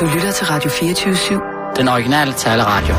Du 0.00 0.04
lytter 0.14 0.32
til 0.32 0.46
Radio 0.46 0.70
24-7. 0.70 1.76
Den 1.76 1.88
originale 1.88 2.32
taleradio. 2.32 2.94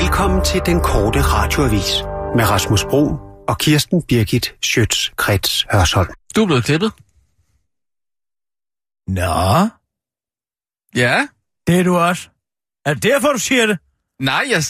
Velkommen 0.00 0.44
til 0.44 0.60
den 0.66 0.80
korte 0.80 1.20
radioavis 1.22 2.02
med 2.36 2.50
Rasmus 2.50 2.84
Bro 2.84 3.16
og 3.48 3.58
Kirsten 3.58 4.02
Birgit 4.02 4.54
Schøtz-Krets 4.66 5.66
Hørsholm. 5.72 6.08
Du 6.36 6.42
er 6.42 6.46
blevet 6.46 6.64
klippet. 6.64 6.92
Nå, 9.08 9.68
Ja. 11.00 11.26
det 11.66 11.78
er 11.80 11.82
du 11.84 11.96
også. 11.98 12.28
Er 12.86 12.94
det 12.94 13.02
derfor, 13.02 13.28
du 13.32 13.38
siger 13.38 13.66
det? 13.66 13.78
Nej, 14.20 14.44
jeg, 14.50 14.62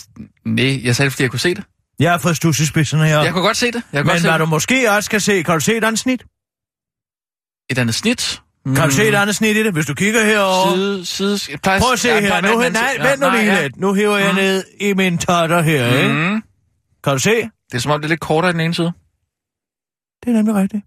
nej, 0.46 0.80
jeg 0.84 0.96
sagde 0.96 1.06
det, 1.06 1.12
fordi 1.12 1.22
jeg 1.22 1.30
kunne 1.30 1.40
se 1.40 1.54
det. 1.54 1.64
Jeg 1.98 2.10
har 2.10 2.18
fået 2.18 2.36
stussespidserne 2.36 3.06
her. 3.06 3.20
Jeg 3.22 3.32
kunne 3.32 3.42
godt 3.44 3.56
se 3.56 3.66
det. 3.66 3.74
Jeg 3.74 3.82
kunne 3.82 3.98
godt 4.02 4.06
Men 4.14 4.20
se 4.20 4.28
hvad 4.28 4.32
det. 4.32 4.40
du 4.40 4.46
måske 4.46 4.90
også 4.90 5.10
kan 5.10 5.20
se, 5.20 5.42
kan 5.42 5.54
du 5.54 5.60
se 5.60 5.76
et 5.76 5.84
andet 5.84 5.98
snit? 5.98 6.24
Et 7.70 7.78
andet 7.78 7.94
snit. 7.94 8.42
Kan 8.64 8.88
du 8.88 8.90
se 8.90 9.08
et 9.08 9.14
andet 9.14 9.36
snit 9.36 9.56
i 9.56 9.62
det, 9.64 9.72
hvis 9.72 9.86
du 9.86 9.94
kigger 9.94 10.24
herover? 10.24 10.74
Side, 11.04 11.38
side, 11.38 11.58
plejer, 11.58 11.80
Prøv 11.80 11.92
at 11.92 11.98
se 11.98 12.08
Ja, 12.08 12.20
her. 12.20 12.40
Nu, 12.40 12.58
man- 12.58 12.72
nej, 12.72 12.96
vent 13.00 13.20
nu 13.20 13.30
lige 13.30 13.44
ja. 13.54 13.62
lidt. 13.62 13.76
Nu 13.76 13.92
hiver 13.92 14.16
jeg 14.16 14.32
ned 14.32 14.64
i 14.80 14.92
min 14.94 15.18
totter 15.18 15.60
her, 15.62 15.86
ikke? 16.02 16.14
Mm. 16.14 16.42
Kan 17.04 17.12
du 17.12 17.18
se? 17.18 17.34
Det 17.34 17.74
er 17.74 17.78
som 17.78 17.92
om, 17.92 18.00
det 18.00 18.06
er 18.06 18.08
lidt 18.08 18.20
kortere 18.20 18.50
i 18.50 18.52
den 18.52 18.60
ene 18.60 18.74
side. 18.74 18.92
Det 20.24 20.28
er 20.30 20.32
nemlig 20.32 20.54
rigtigt. 20.54 20.84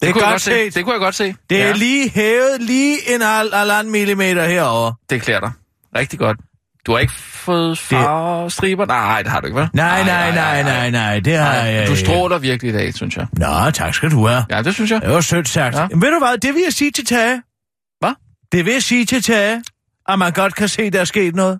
Det 0.00 0.08
er 0.08 0.12
kunne 0.12 0.22
jeg 0.22 0.30
godt 0.30 0.32
godt 0.32 0.42
se. 0.42 0.70
Det 0.70 0.84
kunne 0.84 0.92
jeg 0.92 1.00
godt 1.00 1.14
se. 1.14 1.34
Det 1.50 1.62
er 1.62 1.66
ja. 1.66 1.72
lige 1.72 2.10
hævet 2.10 2.62
lige 2.62 3.14
en 3.14 3.20
halv 3.20 3.54
halvanden 3.54 3.92
millimeter 3.92 4.46
herover. 4.46 4.92
Det 5.10 5.22
klæder 5.22 5.40
dig. 5.40 5.52
Rigtig 5.96 6.18
godt. 6.18 6.40
Du 6.86 6.92
har 6.92 6.98
ikke 6.98 7.12
fået 7.12 7.78
farstriber? 7.78 8.86
Nej, 8.86 9.22
det 9.22 9.30
har 9.32 9.40
du 9.40 9.46
ikke, 9.46 9.58
vel? 9.60 9.68
Nej, 9.72 10.04
nej, 10.04 10.34
nej, 10.34 10.62
nej, 10.62 10.90
nej. 10.90 11.20
Det 11.20 11.36
har 11.36 11.54
jeg 11.54 11.88
Du 11.88 11.96
stråler 11.96 12.38
virkelig 12.38 12.70
i 12.70 12.76
dag, 12.76 12.94
synes 12.94 13.16
jeg. 13.16 13.26
Nå, 13.32 13.70
tak 13.70 13.94
skal 13.94 14.10
du 14.10 14.26
have. 14.26 14.44
Ja, 14.50 14.62
det 14.62 14.74
synes 14.74 14.90
jeg. 14.90 15.00
Det 15.00 15.10
var 15.10 15.20
sødt 15.20 15.48
sagt. 15.48 15.76
Ja. 15.76 15.86
Men 15.90 16.02
ved 16.02 16.10
du 16.10 16.18
hvad, 16.18 16.38
det 16.38 16.54
vil 16.54 16.62
jeg 16.64 16.72
sige 16.72 16.90
til 16.90 17.06
Tage. 17.06 17.42
Hvad? 18.00 18.12
Det 18.52 18.64
vil 18.64 18.72
jeg 18.72 18.82
sige 18.82 19.04
til 19.04 19.22
Tage, 19.22 19.62
at 20.08 20.18
man 20.18 20.32
godt 20.32 20.54
kan 20.54 20.68
se, 20.68 20.90
der 20.90 21.00
er 21.00 21.04
sket 21.04 21.34
noget. 21.34 21.58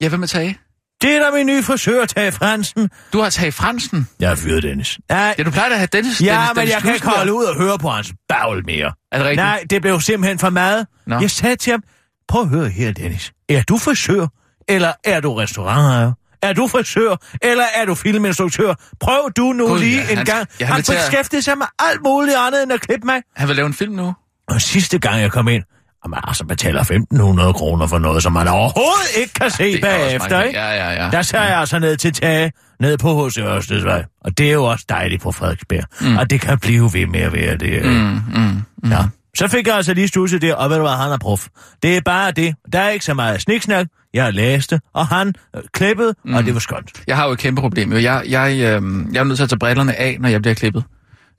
Ja, 0.00 0.08
hvad 0.08 0.18
med 0.18 0.28
Tage? 0.28 0.58
Det 1.02 1.16
er 1.16 1.18
der 1.22 1.36
min 1.36 1.46
nye 1.46 1.62
frisør, 1.62 2.04
Tage 2.04 2.32
Fransen. 2.32 2.90
Du 3.12 3.20
har 3.20 3.30
Tage 3.30 3.52
Fransen. 3.52 4.08
Jeg 4.20 4.28
har 4.28 4.36
fyret 4.36 4.62
Dennis. 4.62 4.98
Nej, 5.08 5.34
Ja, 5.38 5.42
du 5.42 5.50
plejer 5.50 5.68
da 5.68 5.74
at 5.74 5.78
have 5.78 5.88
Dennis. 5.92 6.20
ja, 6.20 6.26
Dennis, 6.26 6.48
men 6.48 6.56
Dennis 6.56 6.74
jeg 6.74 6.82
kan 6.82 6.94
ikke 6.94 7.06
holde 7.06 7.32
ud 7.34 7.44
og 7.44 7.56
høre 7.56 7.78
på 7.78 7.88
hans 7.88 8.12
bagl 8.28 8.62
mere. 8.66 8.92
Er 9.12 9.18
det 9.18 9.26
rigtigt? 9.26 9.36
Nej, 9.36 9.64
det 9.70 9.82
blev 9.82 10.00
simpelthen 10.00 10.38
for 10.38 10.50
meget. 10.50 10.86
Nå. 11.06 11.18
Jeg 11.20 11.30
sagde 11.30 11.56
til 11.56 11.70
ham, 11.70 11.82
prøv 12.28 12.42
at 12.42 12.48
høre 12.48 12.68
her, 12.68 12.92
Dennis. 12.92 13.32
Er 13.48 13.62
du 13.62 13.78
frisør, 13.78 14.26
eller 14.68 14.92
er 15.04 15.20
du 15.20 15.34
restaurantejer? 15.34 16.12
Er 16.42 16.52
du 16.52 16.68
frisør, 16.68 17.16
eller 17.42 17.64
er 17.74 17.84
du 17.84 17.94
filminstruktør? 17.94 18.74
Prøv 19.00 19.30
du 19.36 19.42
nu 19.52 19.66
Gud, 19.68 19.78
lige 19.78 19.96
ja, 20.02 20.10
en 20.10 20.16
han- 20.16 20.26
gang. 20.26 20.48
ja, 20.60 20.64
han 20.66 20.74
han 20.74 20.84
beskæftigede 20.88 21.42
sig 21.44 21.58
med 21.58 21.66
alt 21.78 22.00
muligt 22.06 22.36
andet 22.46 22.62
end 22.62 22.72
at 22.72 22.80
klippe 22.80 23.06
mig. 23.06 23.22
Han 23.36 23.48
vil 23.48 23.56
lave 23.56 23.66
en 23.66 23.74
film 23.74 23.92
nu. 23.94 24.14
Og 24.48 24.60
sidste 24.60 24.98
gang 24.98 25.20
jeg 25.20 25.30
kom 25.32 25.48
ind, 25.48 25.62
og 26.04 26.10
man 26.10 26.20
altså 26.24 26.44
betaler 26.44 26.82
1.500 26.82 27.52
kroner 27.52 27.86
for 27.86 27.98
noget, 27.98 28.22
som 28.22 28.32
man 28.32 28.48
overhovedet 28.48 29.16
ikke 29.16 29.32
kan 29.34 29.50
se 29.50 29.64
er 29.64 29.74
også 29.76 29.80
bagefter, 29.80 30.42
ikke? 30.42 30.58
Ja, 30.60 30.70
ja, 30.90 31.04
ja. 31.04 31.10
Der 31.10 31.22
tager 31.22 31.44
jeg 31.44 31.58
altså 31.58 31.78
ned 31.78 31.96
til 31.96 32.12
Tage, 32.12 32.52
ned 32.80 32.98
på 32.98 33.26
H.C. 33.28 33.38
Ørstedsvej. 33.38 34.04
Og 34.24 34.38
det 34.38 34.48
er 34.48 34.52
jo 34.52 34.64
også 34.64 34.84
dejligt 34.88 35.22
på 35.22 35.32
Frederiksberg. 35.32 35.84
Mm. 36.00 36.16
Og 36.16 36.30
det 36.30 36.40
kan 36.40 36.58
blive 36.58 36.90
ved 36.92 37.06
med 37.06 37.20
at 37.20 37.32
være 37.32 37.56
det. 37.56 37.84
Mm, 37.84 37.90
Mm. 37.90 38.20
mm, 38.34 38.62
mm. 38.82 38.90
Ja. 38.92 38.98
Så 39.36 39.48
fik 39.48 39.66
jeg 39.66 39.76
altså 39.76 39.94
lige 39.94 40.08
stusset 40.08 40.42
der, 40.42 40.54
og 40.54 40.70
ved 40.70 40.76
du 40.76 40.82
hvad, 40.82 40.92
han 40.96 41.12
er 41.12 41.18
prof. 41.18 41.46
Det 41.82 41.96
er 41.96 42.00
bare 42.00 42.30
det. 42.32 42.54
Der 42.72 42.80
er 42.80 42.88
ikke 42.90 43.04
så 43.04 43.14
meget 43.14 43.40
sniksnak. 43.42 43.86
Jeg 44.14 44.24
har 44.24 44.30
læst 44.30 44.70
det, 44.70 44.80
og 44.94 45.06
han 45.06 45.34
øh, 45.56 45.62
klippet, 45.72 46.14
mm. 46.24 46.34
og 46.34 46.44
det 46.44 46.54
var 46.54 46.60
skønt. 46.60 47.02
Jeg 47.06 47.16
har 47.16 47.26
jo 47.26 47.32
et 47.32 47.38
kæmpe 47.38 47.60
problem. 47.60 47.92
Jo. 47.92 47.98
Jeg, 47.98 48.22
jeg, 48.28 48.50
øh, 48.52 48.82
jeg 49.12 49.20
er 49.20 49.24
nødt 49.24 49.36
til 49.36 49.42
at 49.42 49.48
tage 49.48 49.58
brillerne 49.58 49.94
af, 50.00 50.16
når 50.20 50.28
jeg 50.28 50.42
bliver 50.42 50.54
klippet. 50.54 50.84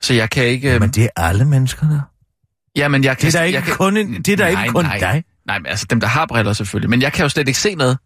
Så 0.02 0.14
jeg 0.14 0.30
kan 0.30 0.44
ikke... 0.44 0.74
Øh, 0.74 0.80
Men 0.80 0.90
det 0.90 1.04
er 1.04 1.22
alle 1.22 1.44
mennesker 1.44 1.88
der. 1.88 2.00
ja, 2.76 2.88
men 2.88 3.04
jeg 3.04 3.18
kan, 3.18 3.26
Det 3.26 3.34
er 3.34 3.38
da 3.40 3.44
ikke 3.44 3.56
jeg 3.56 3.64
kan, 3.64 3.74
kun, 3.74 3.96
en, 3.96 4.14
det 4.22 4.28
er 4.28 4.36
da 4.36 4.52
Nej, 4.52 4.62
ikke 4.62 4.72
kun 4.74 4.84
nej. 4.84 4.98
dig. 4.98 5.24
Nej, 5.46 5.58
men 5.58 5.66
altså 5.66 5.86
dem, 5.90 6.00
der 6.00 6.06
har 6.06 6.26
briller 6.26 6.52
selvfølgelig. 6.52 6.90
Men 6.90 7.02
jeg 7.02 7.12
kan 7.12 7.22
jo 7.22 7.28
slet 7.28 7.48
ikke 7.48 7.60
se 7.60 7.74
noget. 7.74 7.98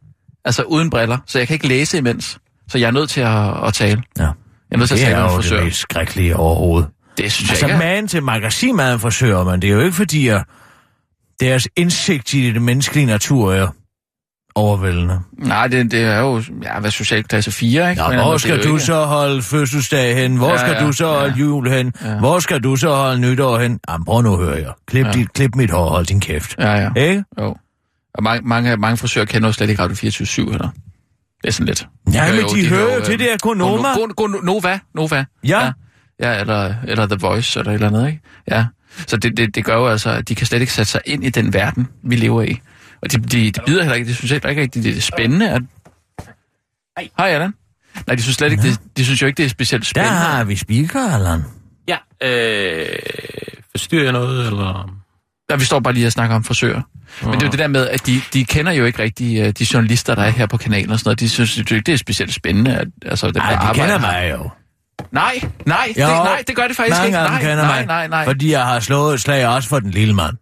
Altså 0.45 0.63
uden 0.63 0.91
briller. 0.91 1.19
Så 1.27 1.39
jeg 1.39 1.47
kan 1.47 1.55
ikke 1.55 1.69
læse 1.69 1.99
imens. 1.99 2.39
Så 2.69 2.79
jeg 2.79 2.87
er 2.87 2.91
nødt 2.91 3.11
til 3.11 3.21
at, 3.21 3.67
at 3.67 3.75
tale. 3.75 4.03
Ja. 4.19 4.23
Jeg 4.23 4.33
er 4.73 4.77
nødt 4.77 4.89
til 4.89 4.95
at 4.95 4.99
Det 4.99 5.07
tale 5.07 5.17
er 5.17 5.23
med 5.23 5.31
jo 5.31 5.37
en 5.37 5.43
det 5.43 5.51
frisør. 5.51 5.65
mest 5.65 5.79
skrækkelige 5.79 6.37
overhovedet. 6.37 6.89
Det 7.23 7.33
synes 7.33 7.51
Altså 7.51 7.67
jeg 7.67 7.75
ikke. 7.75 7.85
man 7.87 8.09
til 8.09 8.23
magasinmaden 8.23 9.01
frisører, 9.01 9.45
men 9.45 9.63
det 9.63 9.71
er 9.71 9.75
jo 9.75 9.81
ikke 9.81 9.97
fordi, 9.97 10.29
at 10.29 10.43
deres 11.41 11.69
indsigt 11.77 12.35
i 12.35 12.53
det 12.53 12.63
menneskelige 12.63 13.07
natur 13.07 13.53
er 13.55 13.69
overvældende. 14.55 15.21
Nej, 15.39 15.67
det, 15.67 15.91
det 15.91 16.01
er 16.05 16.19
jo 16.21 16.43
ja, 16.63 16.81
hvad 16.81 16.91
social 16.91 17.25
klasse 17.25 17.53
4, 17.53 17.91
ikke? 17.91 18.03
Ja, 18.03 18.23
hvor 18.23 18.37
skal 18.37 18.63
du 18.65 18.69
ikke- 18.69 18.81
så 18.81 19.05
holde 19.05 19.43
fødselsdag 19.43 20.17
hen? 20.17 20.37
Hvor 20.37 20.51
Ja, 20.51 20.57
skal 20.59 20.73
ja, 20.73 20.87
du 20.87 20.93
så 20.93 21.07
ja. 21.13 21.19
holde 21.19 21.35
jul 21.39 21.69
hen? 21.71 21.93
Ja. 22.05 22.19
Hvor 22.19 22.39
skal 22.39 22.61
du 22.61 22.77
så 22.77 22.95
holde 22.95 23.21
nytår 23.21 23.59
hen? 23.59 23.81
Jamen, 23.89 24.05
prøv 24.05 24.23
nu 24.23 24.33
at 24.33 24.39
høre 24.45 24.57
jeg. 24.57 24.73
Klip, 24.87 25.07
Ja. 25.07 25.13
dit, 25.13 25.33
klip 25.33 25.55
mit 25.57 25.71
hår, 25.71 25.89
hold 25.91 26.07
din 26.07 26.21
kæft. 26.21 26.55
Ja, 26.59 26.73
ja. 26.73 26.91
Ikke? 26.97 27.25
Jo. 27.41 27.57
Og 28.15 28.23
mange, 28.23 28.49
mange, 28.49 28.77
mange 28.77 28.97
frisører 28.97 29.25
kender 29.25 29.49
jo 29.49 29.53
slet 29.53 29.71
ikke 29.71 29.83
Radio 29.83 29.97
24 29.97 30.51
heller. 30.51 30.69
Det 31.43 31.49
er 31.49 31.53
sådan 31.53 31.67
lidt. 31.67 31.87
Ja, 32.15 32.25
hører 32.25 32.47
men 32.47 32.55
de 32.57 32.69
hører 32.69 32.95
jo 32.95 33.05
til 33.05 33.19
det 33.19 33.27
her 33.27 33.37
Konoma. 33.43 33.89
Nova, 34.43 34.79
Nova. 34.95 35.25
Ja. 35.45 35.65
ja. 35.65 35.73
Ja, 36.21 36.41
eller, 36.41 36.75
eller 36.85 37.07
The 37.07 37.17
Voice, 37.21 37.59
eller 37.59 37.71
et 37.71 37.75
eller 37.75 37.87
andet, 37.87 38.07
ikke? 38.07 38.21
Ja. 38.51 38.65
Så 39.07 39.17
det, 39.17 39.37
det, 39.37 39.55
det 39.55 39.65
gør 39.65 39.75
jo 39.77 39.89
altså, 39.89 40.11
at 40.11 40.29
de 40.29 40.35
kan 40.35 40.47
slet 40.47 40.61
ikke 40.61 40.73
sætte 40.73 40.91
sig 40.91 41.01
ind 41.05 41.25
i 41.25 41.31
den 41.31 41.53
verden, 41.55 41.89
vi 42.03 42.17
lever 42.17 42.43
i. 42.43 42.61
Og 43.03 43.13
de, 43.13 43.19
de, 43.19 43.51
de 43.51 43.61
bider 43.67 43.83
heller 43.83 43.97
ikke, 43.97 44.09
de 44.09 44.15
synes 44.15 44.31
heller 44.31 44.49
ikke 44.49 44.63
rigtigt, 44.63 44.85
det 44.85 44.97
er 44.97 45.01
spændende. 45.01 45.51
At... 45.51 45.63
Hej, 47.19 47.29
Allan. 47.29 47.55
Nej, 48.07 48.17
de 48.17 48.23
synes 48.23 48.37
slet 48.37 48.51
ikke, 48.53 48.63
det, 48.63 48.79
de 48.97 49.05
synes 49.05 49.23
jo 49.23 49.27
ikke, 49.27 49.37
det 49.37 49.45
er 49.45 49.49
specielt 49.49 49.83
Der 49.83 49.87
spændende. 49.87 50.17
har 50.17 50.45
vi 50.45 50.57
speaker, 50.57 51.15
Allan. 51.15 51.45
Ja, 51.89 51.97
øh, 52.23 52.87
forstyrrer 53.71 54.03
jeg 54.05 54.13
noget, 54.13 54.47
eller? 54.47 54.95
Ja, 55.51 55.57
vi 55.57 55.65
står 55.65 55.81
bare 55.81 55.95
lige 55.95 56.07
og 56.07 56.13
snakker 56.13 56.37
om 56.37 56.45
frisører. 56.45 56.83
Men 57.23 57.33
det 57.33 57.43
er 57.43 57.47
jo 57.47 57.51
det 57.51 57.59
der 57.59 57.69
med, 57.69 57.89
at 57.89 58.07
de, 58.07 58.21
de 58.33 58.45
kender 58.45 58.73
jo 58.73 58.85
ikke 58.85 59.03
rigtig 59.03 59.43
uh, 59.43 59.49
de 59.49 59.67
journalister, 59.75 60.15
der 60.15 60.23
er 60.23 60.31
her 60.31 60.47
på 60.47 60.57
kanalen 60.57 60.91
og 60.91 60.99
sådan 60.99 61.09
noget. 61.09 61.21
De 61.21 61.29
synes 61.29 61.71
jo 61.71 61.77
ikke, 61.77 61.87
det 61.87 61.93
er 61.93 61.97
specielt 61.99 62.35
spændende. 62.35 62.77
At, 62.77 62.89
altså, 63.03 63.27
dem, 63.27 63.33
der 63.35 63.41
Nej, 63.41 63.51
de 63.51 63.57
arbejder 63.57 63.83
kender 63.83 63.99
mig 64.01 64.31
jo. 64.31 64.51
Nej, 65.13 65.41
nej, 65.67 65.93
det, 65.95 66.03
Jo, 66.03 66.07
nej, 66.07 66.43
det 66.47 66.57
gør 66.57 66.67
det 66.67 66.77
faktisk 66.77 66.97
Mange 66.97 67.07
ikke. 67.07 67.19
Nej, 67.19 67.41
kender 67.41 67.57
nej, 67.57 67.77
mig, 67.77 67.87
nej, 67.87 68.09
nej. 68.09 68.25
fordi 68.25 68.53
jeg 68.53 68.67
har 68.67 68.81
slået 68.81 69.15
et 69.15 69.21
slag 69.21 69.49
også 69.49 69.69
for 69.69 69.81
den 69.81 69.91
lille 69.91 70.15
mand. 70.15 70.37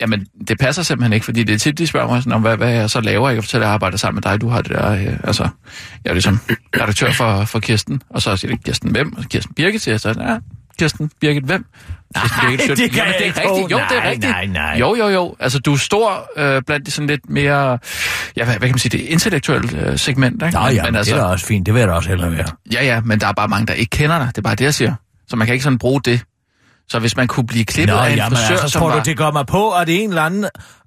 Jamen, 0.00 0.26
det 0.48 0.58
passer 0.58 0.82
simpelthen 0.82 1.12
ikke, 1.12 1.24
fordi 1.24 1.44
det 1.44 1.54
er 1.54 1.58
tit, 1.58 1.78
de 1.78 1.86
spørger 1.86 2.08
mig 2.08 2.22
sådan, 2.22 2.32
om, 2.32 2.42
hvad, 2.42 2.56
hvad 2.56 2.70
jeg 2.70 2.90
så 2.90 3.00
laver. 3.00 3.28
Jeg 3.28 3.36
kan 3.36 3.42
fortælle, 3.42 3.64
at 3.64 3.66
jeg 3.66 3.74
arbejder 3.74 3.96
sammen 3.96 4.16
med 4.16 4.32
dig. 4.32 4.40
Du 4.40 4.48
har 4.48 4.62
det 4.62 4.70
der, 4.70 4.92
øh, 4.92 5.16
altså, 5.24 5.48
jeg 6.04 6.10
er 6.10 6.14
ligesom 6.14 6.38
redaktør 6.76 7.12
for, 7.12 7.44
for 7.44 7.60
Kirsten, 7.60 8.02
og 8.10 8.22
så 8.22 8.36
siger 8.36 8.54
det, 8.54 8.64
Kirsten 8.64 8.90
hvem? 8.90 9.12
Og 9.16 9.24
Kirsten 9.24 9.54
Birgit 9.54 9.82
siger 9.82 9.92
jeg 9.92 10.00
så, 10.00 10.08
ja, 10.08 10.38
Kirsten 10.80 11.10
Birgit 11.20 11.44
hvem? 11.44 11.64
Nej, 12.14 12.24
Birgit, 12.40 12.78
det 12.78 12.90
kan 12.90 12.98
Jamen, 12.98 13.14
det 13.18 13.24
ikke 13.24 13.40
er 13.40 13.50
rigtigt. 13.50 13.70
Jo, 13.70 13.78
det 13.90 13.98
er 13.98 14.10
rigtigt. 14.10 14.32
nej, 14.32 14.46
nej. 14.46 14.76
Jo, 14.80 14.94
jo, 14.94 15.08
jo. 15.08 15.36
Altså, 15.40 15.58
du 15.58 15.72
er 15.72 15.76
stor 15.76 16.30
øh, 16.36 16.62
blandt 16.66 16.86
de 16.86 16.90
sådan 16.90 17.06
lidt 17.06 17.30
mere, 17.30 17.78
ja, 18.36 18.44
hvad, 18.44 18.46
hvad 18.46 18.54
kan 18.54 18.70
man 18.70 18.78
sige, 18.78 18.98
det 18.98 19.04
intellektuelle 19.04 19.80
øh, 19.80 19.98
segment, 19.98 20.42
ikke? 20.42 20.58
Nå 20.58 20.66
ja, 20.66 20.84
men 20.84 20.96
altså, 20.96 21.14
det 21.14 21.20
er 21.20 21.24
da 21.24 21.30
også 21.32 21.46
fint. 21.46 21.66
Det 21.66 21.74
vil 21.74 21.80
jeg 21.80 21.88
da 21.88 21.92
også 21.92 22.08
hellere 22.08 22.32
være. 22.32 22.46
Ja, 22.72 22.84
ja, 22.84 23.00
men 23.00 23.20
der 23.20 23.26
er 23.26 23.32
bare 23.32 23.48
mange, 23.48 23.66
der 23.66 23.72
ikke 23.72 23.90
kender 23.90 24.18
dig. 24.18 24.26
Det 24.26 24.38
er 24.38 24.42
bare 24.42 24.54
det, 24.54 24.64
jeg 24.64 24.74
siger. 24.74 24.94
Så 25.28 25.36
man 25.36 25.46
kan 25.46 25.54
ikke 25.54 25.62
sådan 25.62 25.78
bruge 25.78 26.00
det. 26.04 26.22
Så 26.88 26.98
hvis 26.98 27.16
man 27.16 27.28
kunne 27.28 27.46
blive 27.46 27.64
klippet 27.64 27.96
Nå, 27.96 28.02
af 28.02 28.10
en 28.10 28.16
jamen, 28.16 28.36
frisør, 28.36 28.54
altså, 28.54 28.68
som 28.68 28.80
tror 28.80 28.88
var... 28.88 28.96
du, 28.96 29.02
det 29.04 29.16
går 29.16 29.30
mig 29.30 29.46
på, 29.46 29.70
at 29.70 29.86
det 29.86 29.94
er 29.94 30.00
en 30.00 30.08
eller 30.08 30.22
anden... 30.22 30.44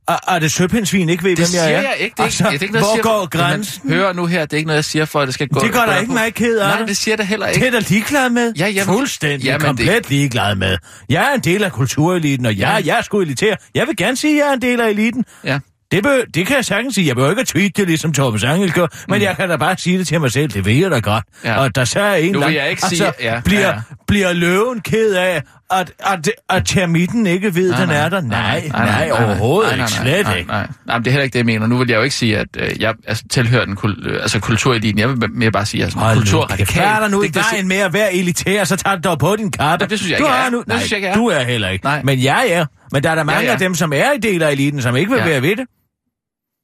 Er, 0.08 0.40
det 0.40 0.52
søpindsvin 0.52 1.10
ikke 1.10 1.24
ved, 1.24 1.30
Det 1.32 1.40
hvem 1.40 1.46
siger 1.48 1.64
jeg 1.64 1.74
er? 1.74 1.82
jeg 1.82 1.96
ikke. 2.00 2.14
Det 2.14 2.20
er, 2.20 2.24
altså, 2.24 2.44
ikke, 2.44 2.54
det 2.54 2.60
er 2.60 2.64
ikke 2.64 2.74
noget, 2.74 2.86
hvor 2.88 2.96
jeg 2.96 3.04
siger, 3.04 3.20
går 3.20 3.26
grænsen? 3.30 3.90
Hør 3.90 4.14
nu 4.14 4.26
her, 4.26 4.42
det 4.46 4.54
er 4.54 4.58
ikke 4.58 4.68
noget, 4.68 4.76
jeg 4.78 4.86
siger 4.86 5.06
for, 5.06 5.20
at 5.22 5.26
det 5.28 5.34
skal 5.34 5.48
gå... 5.48 5.60
Det 5.60 5.72
gør 5.74 5.80
der 5.80 5.86
der 5.94 6.00
ikke 6.00 6.12
mig 6.14 6.34
ked 6.34 6.58
af 6.58 6.68
Nej, 6.70 6.78
det. 6.80 6.88
det 6.88 6.98
siger 6.98 7.18
det 7.18 7.28
heller 7.28 7.46
Det 7.48 7.56
ikke. 7.56 7.68
er 7.68 7.72
da 7.72 7.80
ligeglad 7.80 8.30
med. 8.30 8.54
Ja, 8.54 8.68
jamen- 8.68 8.94
Fuldstændig 8.96 9.46
jamen, 9.46 9.60
det- 9.60 9.66
komplet 9.68 10.10
ligeglad 10.10 10.56
med. 10.56 10.78
Jeg 11.10 11.24
er 11.32 11.34
en 11.36 11.40
del 11.40 11.64
af 11.64 11.72
kultureliten, 11.72 12.46
og 12.46 12.54
ja, 12.54 12.70
Ja. 12.78 12.82
jeg 12.86 12.98
er 12.98 13.02
sgu 13.02 13.22
elitær. 13.22 13.56
Jeg 13.76 13.88
vil 13.88 13.96
gerne 13.98 14.18
sige, 14.18 14.34
at 14.34 14.46
jeg 14.46 14.50
er 14.50 14.54
en 14.54 14.62
del 14.62 14.82
af 14.82 14.90
eliten. 14.90 15.26
Ja. 15.44 15.60
Det, 15.94 16.04
bør, 16.04 16.18
det 16.34 16.48
kan 16.48 16.56
jeg 16.56 16.66
sagtens 16.66 16.96
sige. 16.96 17.08
Jeg 17.08 17.16
behøver 17.16 17.32
ikke 17.32 17.42
at 17.42 17.48
tweete 17.48 17.82
det, 17.82 17.88
ligesom 17.88 18.14
Torben 18.14 18.40
Angel 18.50 18.72
gør, 18.72 18.88
men 19.08 19.22
jeg 19.22 19.36
kan 19.38 19.50
da 19.50 19.56
bare 19.56 19.78
sige 19.78 19.98
det 19.98 20.08
til 20.08 20.22
mig 20.22 20.32
selv. 20.32 20.52
Det 20.52 20.66
ved 20.66 20.74
jeg 20.74 20.92
da 20.92 21.00
godt. 21.00 21.24
Mm. 21.44 21.50
Ja. 21.50 21.56
Og 21.58 21.76
der 21.76 21.86
så 21.86 22.00
er 22.00 22.16
en 22.16 22.32
Nu 22.32 22.40
vil 22.46 22.54
jeg 22.54 22.70
ikke 22.70 22.82
sige- 22.82 23.06
altså, 23.06 23.24
ja, 23.24 23.40
bliver, 23.46 23.68
ja, 23.68 23.74
bliver 24.08 24.34
løven 24.34 24.82
ked 24.82 25.14
af, 25.14 25.42
at, 25.72 25.92
at, 26.00 26.30
at 26.50 26.66
termitten 26.66 27.28
ikke 27.28 27.56
ved, 27.56 27.74
at 27.74 27.80
den 27.80 27.90
er 27.90 28.10
der? 28.10 28.22
Nej, 28.22 28.68
nej, 28.74 29.10
overhovedet 29.12 29.74
ikke. 29.74 29.88
Slet 29.92 30.26
nej, 30.26 30.38
ikke. 30.38 30.50
Nej, 30.50 30.68
nej, 30.86 30.98
men 30.98 31.06
det 31.06 31.08
er 31.08 31.12
heller 31.12 31.24
ikke 31.24 31.34
det, 31.34 31.40
jeg 31.40 31.46
mener. 31.46 31.68
Nu 31.68 31.78
vil 31.78 31.90
jeg 31.90 31.98
jo 31.98 32.02
ikke 32.02 32.16
sige, 32.16 32.38
at 32.38 32.48
øh, 32.58 32.82
jeg 32.82 32.94
altså, 33.08 33.24
tilhører 33.30 33.66
den 33.66 33.76
kul, 33.76 33.96
øh, 34.06 34.22
altså, 34.22 34.40
kultureliten. 34.40 35.00
Jeg 35.00 35.10
vil 35.10 35.30
mere 35.34 35.52
bare 35.52 35.66
sige, 35.66 35.84
at 35.86 35.94
er 35.96 36.00
kæft. 36.00 36.18
kulturradikal. 36.18 36.82
Hvad 36.84 36.92
er 36.92 37.00
der 37.00 37.08
nu 37.08 37.22
i 37.22 37.26
Det- 37.28 37.36
det- 37.36 37.44
vejen 37.52 37.68
med 37.68 37.78
at 37.78 37.94
være 37.94 38.14
elitær, 38.16 38.64
så 38.64 38.76
tager 38.76 38.96
du 38.96 39.02
dog 39.10 39.20
på 39.20 39.36
din 39.36 39.52
kappe. 39.52 39.84
Nej, 39.84 39.88
det 39.90 40.00
synes 40.00 40.12
jeg 40.12 40.20
du 40.20 40.24
ikke, 40.26 40.36
er. 40.46 40.50
Nu... 40.50 40.60
Det 40.60 40.68
Nej, 40.68 40.78
synes 40.78 40.92
jeg 40.92 40.98
ikke, 40.98 41.08
er. 41.08 41.14
du 41.16 41.28
er 41.28 41.44
heller 41.44 41.70
ikke. 41.70 41.86
Nej. 41.86 42.02
Men 42.04 42.24
jeg 42.24 42.48
er. 42.50 42.66
Men 42.92 43.04
der 43.04 43.10
er 43.10 43.16
der 43.16 43.24
mange 43.24 43.42
Ja, 43.42 43.46
ja. 43.48 43.54
af 43.54 43.60
dem, 43.60 43.76
som 43.76 43.94
er 43.94 44.12
i 44.12 44.18
del 44.18 44.44
af 44.44 44.52
eliten, 44.52 44.82
som 44.82 44.96
ikke 44.96 45.12
vil 45.12 45.20
Ja. 45.20 45.26
være 45.28 45.42
ved 45.42 45.56
det. 45.56 45.66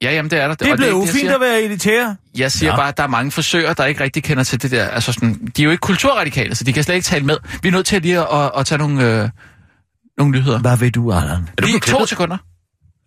Ja, 0.04 0.14
jamen 0.14 0.32
det 0.32 0.40
er 0.40 0.48
der. 0.48 0.56
Det 0.56 0.68
er 0.68 0.76
blevet 0.76 0.80
det, 0.80 0.86
jeg 0.86 0.96
ufint 0.96 1.14
siger. 1.14 1.36
at 1.36 1.42
være 1.42 1.62
elitær. 1.62 2.16
Jeg 2.38 2.52
siger 2.52 2.72
Nå. 2.72 2.78
bare, 2.78 2.88
at 2.88 2.98
der 2.98 3.04
er 3.04 3.08
mange 3.08 3.32
frisører, 3.32 3.74
der 3.74 3.86
ikke 3.86 4.04
rigtig 4.04 4.24
kender 4.24 4.44
til 4.44 4.62
det 4.62 4.72
der. 4.72 4.88
Altså 4.88 5.14
sådan, 5.14 5.52
de 5.58 5.62
er 5.62 5.64
jo 5.64 5.72
ikke 5.72 5.82
kulturradikale, 5.82 6.56
så 6.56 6.64
de 6.64 6.74
kan 6.74 6.84
slet 6.84 6.96
ikke 6.96 7.06
tale 7.06 7.26
med. 7.26 7.38
Vi 7.62 7.68
er 7.68 7.72
nødt 7.72 7.86
til 7.86 8.02
lige 8.02 8.20
at, 8.20 8.28
at, 8.34 8.52
at 8.58 8.66
tage 8.66 8.80
nogle, 8.80 9.22
øh, 9.24 9.30
nogle 10.18 10.32
nyheder. 10.32 10.60
Hvad 10.60 10.78
ved 10.78 10.92
du, 10.92 11.12
Allan? 11.12 11.50
Er 11.58 11.62
du 11.62 11.68
Lige 11.68 11.80
to 11.80 12.06
sekunder. 12.06 12.38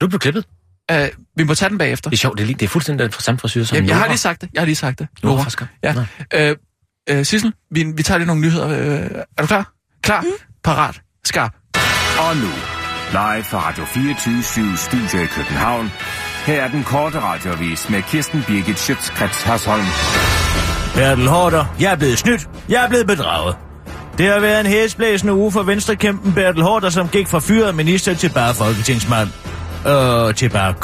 Du 0.00 0.06
er 0.06 0.08
blevet 0.08 0.22
klippet? 0.22 0.44
Uh, 0.92 0.98
vi 1.36 1.44
må 1.44 1.54
tage 1.54 1.68
den 1.68 1.78
bagefter. 1.78 2.10
Det 2.10 2.16
er 2.16 2.20
sjovt, 2.20 2.38
det 2.38 2.42
er, 2.42 2.46
lige, 2.46 2.56
det 2.56 2.64
er 2.64 2.68
fuldstændig 2.68 3.04
den 3.04 3.12
samme 3.20 3.38
frisyr 3.38 3.64
som 3.64 3.74
Jamen, 3.74 3.88
jeg 3.88 3.98
har 3.98 4.06
lige 4.06 4.18
sagt 4.18 4.40
det. 4.40 4.48
Jeg 4.52 4.60
har 4.60 4.66
lige 4.66 4.76
sagt 4.76 4.98
det. 4.98 5.08
Nora. 5.22 5.50
Ja. 5.82 5.94
Øh, 6.34 6.56
øh, 7.10 7.24
Sissel, 7.24 7.52
vi, 7.70 7.84
vi 7.96 8.02
tager 8.02 8.18
lige 8.18 8.26
nogle 8.26 8.42
nyheder. 8.42 8.68
Øh, 8.68 9.10
er 9.38 9.42
du 9.42 9.46
klar? 9.46 9.72
Klar, 10.02 10.20
mm. 10.20 10.28
parat, 10.64 11.00
skarp. 11.24 11.56
Og 12.18 12.36
nu, 12.36 12.50
live 13.10 13.44
fra 13.44 13.68
Radio 13.68 13.84
24 13.84 14.76
Studio 14.76 15.22
i 15.22 15.26
København. 15.26 15.90
Her 16.46 16.62
er 16.62 16.68
den 16.68 16.84
korte 16.84 17.20
radiovis 17.20 17.90
med 17.90 18.02
Kirsten 18.02 18.44
Birgit 18.46 18.78
Schøtzgrads 18.78 19.42
Hasholm. 19.42 19.84
Bertel 20.94 21.28
Hårder, 21.28 21.64
jeg 21.80 21.92
er 21.92 21.96
blevet 21.96 22.18
snydt. 22.18 22.48
Jeg 22.68 22.84
er 22.84 22.88
blevet 22.88 23.06
bedraget. 23.06 23.56
Det 24.18 24.26
har 24.26 24.40
været 24.40 24.60
en 24.60 24.66
hæsblæsende 24.66 25.32
uge 25.34 25.52
for 25.52 25.62
venstrekæmpen 25.62 26.32
Bertel 26.32 26.62
Hårder, 26.62 26.90
som 26.90 27.08
gik 27.08 27.28
fra 27.28 27.38
fyret 27.38 27.74
minister 27.74 28.14
til 28.14 28.30
bare 28.34 28.54
folketingsmand. 28.54 29.28
Øh, 29.86 30.34
til 30.34 30.48
bare 30.48 30.74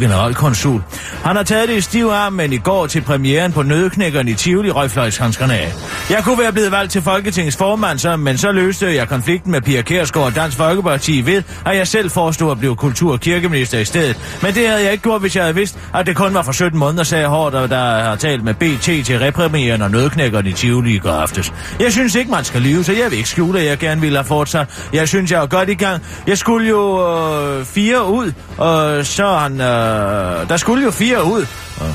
generalkonsul. 0.00 0.82
Han 1.24 1.36
har 1.36 1.42
taget 1.42 1.68
det 1.68 1.76
i 1.76 1.80
stiv 1.80 2.06
arm, 2.06 2.32
men 2.32 2.52
i 2.52 2.56
går 2.56 2.86
til 2.86 3.00
premieren 3.00 3.52
på 3.52 3.62
Nødeknækkeren 3.62 4.28
i 4.28 4.34
Tivoli 4.34 4.70
røgfløjshandskerne 4.70 5.54
af. 5.54 5.72
Jeg 6.10 6.24
kunne 6.24 6.38
være 6.38 6.52
blevet 6.52 6.72
valgt 6.72 6.92
til 6.92 7.02
Folketingets 7.02 7.56
formand, 7.56 7.98
så, 7.98 8.16
men 8.16 8.38
så 8.38 8.52
løste 8.52 8.94
jeg 8.94 9.08
konflikten 9.08 9.52
med 9.52 9.60
Pia 9.60 9.82
Kærsgaard 9.82 10.26
og 10.26 10.34
Dansk 10.34 10.56
Folkeparti 10.56 11.26
ved, 11.26 11.42
at 11.66 11.76
jeg 11.76 11.88
selv 11.88 12.10
forestod 12.10 12.50
at 12.50 12.58
blive 12.58 12.76
kultur- 12.76 13.12
og 13.12 13.20
kirkeminister 13.20 13.78
i 13.78 13.84
stedet. 13.84 14.16
Men 14.42 14.54
det 14.54 14.68
havde 14.68 14.82
jeg 14.82 14.92
ikke 14.92 15.02
gjort, 15.02 15.20
hvis 15.20 15.36
jeg 15.36 15.44
havde 15.44 15.54
vidst, 15.54 15.78
at 15.94 16.06
det 16.06 16.16
kun 16.16 16.34
var 16.34 16.42
for 16.42 16.52
17 16.52 16.78
måneder, 16.78 17.04
sagde 17.04 17.26
Hård, 17.26 17.52
der 17.52 18.02
har 18.02 18.16
talt 18.16 18.44
med 18.44 18.54
BT 18.54 19.06
til 19.06 19.18
repremieren 19.18 19.82
og 19.82 19.90
Nødeknækkeren 19.90 20.46
i 20.46 20.52
Tivoli 20.52 20.94
i 20.94 20.98
går 20.98 21.10
aftes. 21.10 21.52
Jeg 21.80 21.92
synes 21.92 22.14
ikke, 22.14 22.30
man 22.30 22.44
skal 22.44 22.62
lyve, 22.62 22.84
så 22.84 22.92
jeg 22.92 23.10
vil 23.10 23.16
ikke 23.16 23.28
skjule, 23.28 23.60
at 23.60 23.66
jeg 23.66 23.78
gerne 23.78 24.00
ville 24.00 24.18
have 24.18 24.24
fortsat. 24.24 24.68
Jeg 24.92 25.08
synes, 25.08 25.30
jeg 25.30 25.42
er 25.42 25.46
godt 25.46 25.68
i 25.68 25.74
gang. 25.74 26.02
Jeg 26.26 26.38
skulle 26.38 26.68
jo 26.68 27.08
øh, 27.58 27.64
fire 27.64 28.06
ud, 28.06 28.32
og 28.58 29.06
så 29.06 29.26
han... 29.26 29.60
Øh, 29.60 29.77
der 30.48 30.56
skulle 30.56 30.84
jo 30.84 30.90
fire 30.90 31.24
ud, 31.24 31.46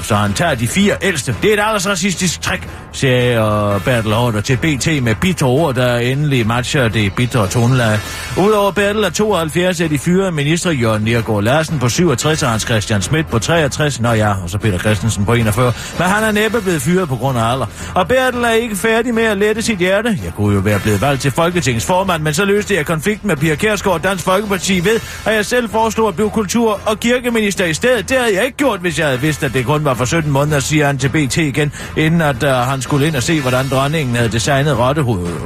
så 0.03 0.15
han 0.15 0.33
tager 0.33 0.55
de 0.55 0.67
fire 0.67 0.95
ældste. 1.01 1.35
Det 1.41 1.49
er 1.49 1.53
et 1.53 1.59
alders 1.67 1.87
racistisk 1.87 2.41
trick, 2.41 2.67
siger 2.91 3.79
Bertel 3.79 4.13
Hårder 4.13 4.41
til 4.41 4.57
BT 4.57 5.03
med 5.03 5.15
bitre 5.15 5.47
ord, 5.47 5.75
der 5.75 5.97
endelig 5.97 6.47
matcher 6.47 6.87
det 6.87 7.13
bitre 7.15 7.47
toneleje. 7.47 7.99
Udover 8.37 8.71
Bertel 8.71 9.03
er 9.03 9.09
72 9.09 9.81
er 9.81 9.87
de 9.87 9.97
fyre 9.97 10.31
minister 10.31 10.71
Jørgen 10.71 11.03
Nergård 11.03 11.43
Larsen 11.43 11.79
på 11.79 11.89
67 11.89 12.43
og 12.43 12.49
Hans 12.49 12.61
Christian 12.63 13.01
Schmidt 13.01 13.27
på 13.29 13.39
63. 13.39 13.99
Nå 13.99 14.11
ja, 14.11 14.33
og 14.43 14.49
så 14.49 14.57
Peter 14.57 14.77
Christensen 14.79 15.25
på 15.25 15.33
41. 15.33 15.73
Men 15.97 16.07
han 16.07 16.23
er 16.23 16.31
næppe 16.31 16.61
blevet 16.61 16.81
fyret 16.81 17.09
på 17.09 17.15
grund 17.15 17.37
af 17.37 17.51
alder. 17.51 17.65
Og 17.95 18.07
Bertel 18.07 18.43
er 18.43 18.51
ikke 18.51 18.75
færdig 18.75 19.13
med 19.13 19.23
at 19.23 19.37
lette 19.37 19.61
sit 19.61 19.77
hjerte. 19.77 20.19
Jeg 20.23 20.33
kunne 20.35 20.55
jo 20.55 20.61
være 20.61 20.79
blevet 20.79 21.01
valgt 21.01 21.21
til 21.21 21.31
Folketingets 21.31 21.85
formand, 21.85 22.23
men 22.23 22.33
så 22.33 22.45
løste 22.45 22.75
jeg 22.75 22.85
konflikten 22.85 23.27
med 23.27 23.37
Pia 23.37 23.55
Kærsgaard 23.55 23.95
og 23.95 24.03
Dansk 24.03 24.25
Folkeparti 24.25 24.83
ved, 24.85 24.99
at 25.25 25.35
jeg 25.35 25.45
selv 25.45 25.69
foreslog 25.69 26.07
at 26.07 26.15
blive 26.15 26.29
kultur- 26.29 26.79
og 26.85 26.99
kirkeminister 26.99 27.65
i 27.65 27.73
stedet. 27.73 28.09
Det 28.09 28.17
havde 28.17 28.35
jeg 28.35 28.45
ikke 28.45 28.57
gjort, 28.57 28.79
hvis 28.79 28.99
jeg 28.99 29.07
havde 29.07 29.21
vidst, 29.21 29.43
at 29.43 29.53
det 29.53 29.65
kun 29.73 29.85
var 29.85 29.93
for 29.93 30.05
17 30.05 30.31
måneder, 30.31 30.59
siger 30.59 30.85
han 30.85 30.97
til 30.97 31.09
BT 31.09 31.37
igen, 31.37 31.71
inden 31.97 32.21
at 32.21 32.43
uh, 32.43 32.49
han 32.49 32.81
skulle 32.81 33.07
ind 33.07 33.15
og 33.15 33.23
se, 33.23 33.41
hvordan 33.41 33.69
dronningen 33.69 34.15
havde 34.15 34.29
designet 34.29 34.77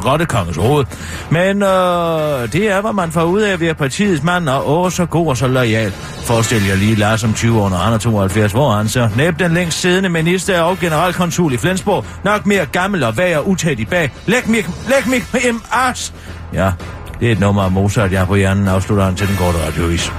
rottekongens 0.05 0.57
hoved. 0.57 0.85
Men 1.29 1.63
øh, 1.63 2.51
det 2.53 2.71
er, 2.71 2.81
hvad 2.81 2.93
man 2.93 3.11
får 3.11 3.23
ud 3.23 3.41
af 3.41 3.59
ved 3.59 3.73
partiets 3.73 4.23
mand, 4.23 4.49
og 4.49 4.71
åh, 4.71 4.91
så 4.91 5.05
god 5.05 5.27
og 5.27 5.37
så 5.37 5.47
lojal. 5.47 5.91
Forestil 6.23 6.67
jer 6.67 6.75
lige 6.75 6.95
Lars 6.95 7.23
om 7.23 7.33
20 7.33 7.61
år, 7.61 7.69
når 7.69 7.77
han 7.77 7.93
er 7.93 7.97
72, 7.97 8.51
hvor 8.51 8.71
han 8.71 8.89
så 8.89 9.09
næb 9.17 9.39
den 9.39 9.53
længst 9.53 9.81
siddende 9.81 10.09
minister 10.09 10.61
og 10.61 10.79
generalkonsul 10.79 11.53
i 11.53 11.57
Flensborg, 11.57 12.05
nok 12.23 12.45
mere 12.45 12.65
gammel 12.65 13.03
og 13.03 13.17
vag 13.17 13.37
og 13.37 13.47
utæt 13.47 13.79
i 13.79 13.85
bag. 13.85 14.11
Læg 14.25 14.49
mig, 14.49 14.65
læg 14.89 15.07
mig 15.07 15.21
på 15.31 15.37
en 15.47 15.61
as! 15.71 16.13
Ja, 16.53 16.71
det 17.19 17.27
er 17.27 17.31
et 17.31 17.39
nummer 17.39 17.63
af 17.63 17.71
Mozart, 17.71 18.11
jeg 18.11 18.19
har 18.19 18.25
på 18.25 18.35
hjernen, 18.35 18.67
afslutter 18.67 19.05
han 19.05 19.15
til 19.15 19.27
den 19.27 19.35
korte 19.35 19.57
radiovis. 19.67 20.11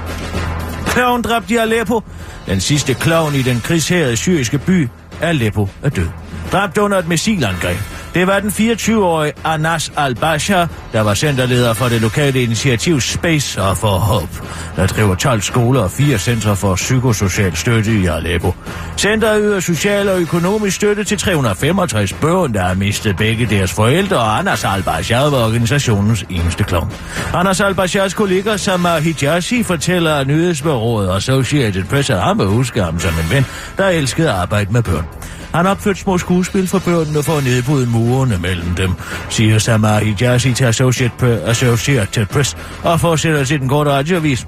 Kloven 0.99 1.21
dræbt 1.21 1.51
i 1.51 1.55
Aleppo. 1.55 2.03
Den 2.45 2.59
sidste 2.59 2.93
klovn 2.93 3.35
i 3.35 3.41
den 3.41 3.61
krigshærede 3.61 4.17
syriske 4.17 4.57
by, 4.57 4.89
Aleppo, 5.21 5.69
er 5.83 5.89
død. 5.89 6.07
Dræbt 6.51 6.77
under 6.77 6.97
et 6.97 7.07
missilangreb. 7.07 7.77
Det 8.13 8.27
var 8.27 8.39
den 8.39 8.49
24-årige 8.49 9.33
Anas 9.43 9.91
al-Basha, 9.97 10.65
der 10.93 11.01
var 11.01 11.13
centerleder 11.13 11.73
for 11.73 11.85
det 11.85 12.01
lokale 12.01 12.43
initiativ 12.43 13.01
Space 13.01 13.61
og 13.61 13.77
for 13.77 13.87
Hope, 13.87 14.41
der 14.75 14.87
driver 14.87 15.15
12 15.15 15.41
skoler 15.41 15.81
og 15.81 15.91
fire 15.91 16.17
centre 16.17 16.55
for 16.55 16.75
psykosocial 16.75 17.55
støtte 17.55 17.91
i 17.93 18.05
Aleppo. 18.05 18.53
Centeret 18.97 19.41
yder 19.43 19.59
social 19.59 20.09
og 20.09 20.19
økonomisk 20.21 20.75
støtte 20.75 21.03
til 21.03 21.17
365 21.17 22.13
børn, 22.13 22.53
der 22.53 22.61
har 22.61 22.73
mistet 22.73 23.17
begge 23.17 23.45
deres 23.45 23.73
forældre, 23.73 24.17
og 24.17 24.37
Anders 24.39 24.63
al 24.63 24.83
var 24.85 25.45
organisationens 25.45 26.25
eneste 26.29 26.63
klovn. 26.63 26.91
Anders 27.33 27.61
al-Bashas 27.61 28.13
kollega 28.13 28.57
Samar 28.57 28.99
Hijazi 28.99 29.63
fortæller, 29.63 30.15
at 30.15 30.27
nyhedsbyrået 30.27 31.15
Associated 31.15 31.83
Press 31.83 32.07
har 32.07 32.19
ham 32.19 32.39
huske 32.47 32.83
ham 32.83 32.99
som 32.99 33.13
en 33.23 33.35
ven, 33.35 33.45
der 33.77 33.87
elskede 33.87 34.29
at 34.29 34.35
arbejde 34.35 34.73
med 34.73 34.83
børn. 34.83 35.05
Han 35.53 35.67
opførte 35.67 35.99
små 35.99 36.17
skuespil 36.17 36.67
for 36.67 36.79
børnene 36.79 37.23
for 37.23 37.37
at 37.37 37.43
nedbryde 37.43 37.89
murene 37.89 38.37
mellem 38.37 38.75
dem, 38.75 38.91
siger 39.29 39.59
Samar 39.59 39.99
Hijazi 39.99 40.53
til 40.53 40.65
Associated, 40.79 41.43
Associated 41.47 42.25
Press 42.25 42.57
og 42.83 42.99
fortsætter 42.99 43.43
til 43.43 43.59
den 43.59 43.69
korte 43.69 43.91
radioavis. 43.91 44.47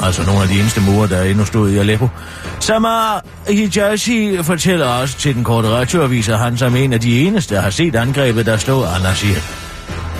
Altså 0.00 0.26
nogle 0.26 0.42
af 0.42 0.48
de 0.48 0.60
eneste 0.60 0.80
murer, 0.80 1.06
der 1.06 1.22
endnu 1.22 1.44
stod 1.44 1.70
i 1.70 1.78
Aleppo. 1.78 2.08
Samar 2.60 3.24
Hijazi 3.48 4.38
fortæller 4.42 4.86
også 4.86 5.18
til 5.18 5.34
den 5.34 5.44
korte 5.44 5.68
radioavis, 5.68 6.28
at 6.28 6.38
han 6.38 6.58
som 6.58 6.76
en 6.76 6.92
af 6.92 7.00
de 7.00 7.20
eneste 7.20 7.56
har 7.56 7.70
set 7.70 7.96
angrebet, 7.96 8.46
der 8.46 8.56
stod 8.56 8.86
Anders 8.94 9.24
i. 9.24 9.34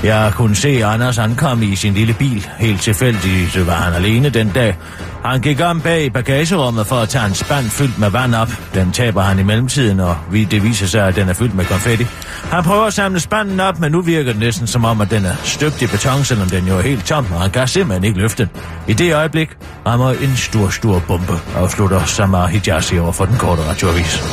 Jeg 0.05 0.33
kunne 0.37 0.57
se 0.57 0.85
Anders 0.85 1.19
ankomme 1.19 1.65
i 1.65 1.77
sin 1.77 1.95
lille 1.95 2.15
bil. 2.15 2.49
Helt 2.59 2.81
tilfældigt 2.81 3.67
var 3.67 3.73
han 3.73 3.95
alene 3.95 4.29
den 4.29 4.49
dag. 4.49 4.77
Han 5.25 5.41
gik 5.41 5.61
om 5.61 5.81
bag 5.81 6.05
i 6.05 6.11
bagagerummet 6.11 6.87
for 6.87 6.97
at 6.97 7.09
tage 7.09 7.27
en 7.27 7.35
spand 7.35 7.65
fyldt 7.65 7.99
med 7.99 8.11
vand 8.11 8.35
op. 8.35 8.49
Den 8.75 8.93
taber 8.93 9.23
han 9.23 9.39
i 9.39 9.43
mellemtiden, 9.43 10.01
og 10.01 10.17
det 10.33 10.63
viser 10.63 10.87
sig, 10.87 11.09
at 11.09 11.17
den 11.17 11.29
er 11.29 11.33
fyldt 11.33 11.55
med 11.55 11.65
konfetti. 11.65 12.05
Han 12.51 12.65
prøver 12.65 12.85
at 12.85 12.93
samle 12.93 13.21
spanden 13.21 13.61
op, 13.61 13.81
men 13.81 13.93
nu 13.93 14.01
virker 14.01 14.33
det 14.33 14.41
næsten 14.41 14.67
som 14.67 14.85
om, 14.85 15.01
at 15.01 15.11
den 15.11 15.25
er 15.25 15.35
støbt 15.45 15.83
i 15.83 15.87
beton, 15.87 16.25
selvom 16.25 16.49
den 16.49 16.69
jo 16.69 16.79
er 16.79 16.83
helt 16.83 17.07
tom, 17.07 17.27
og 17.35 17.41
han 17.41 17.51
kan 17.51 17.69
simpelthen 17.69 18.05
ikke 18.05 18.21
løfte 18.21 18.43
den. 18.43 18.63
I 18.89 18.93
det 18.93 19.15
øjeblik 19.15 19.51
rammer 19.87 20.11
en 20.11 20.37
stor, 20.37 20.69
stor 20.69 21.03
bombe, 21.09 21.35
afslutter 21.57 22.05
Samar 22.05 22.47
Hijazi 22.47 22.99
over 22.99 23.13
for 23.13 23.25
den 23.25 23.37
korte 23.37 23.63
radioavis. 23.63 24.25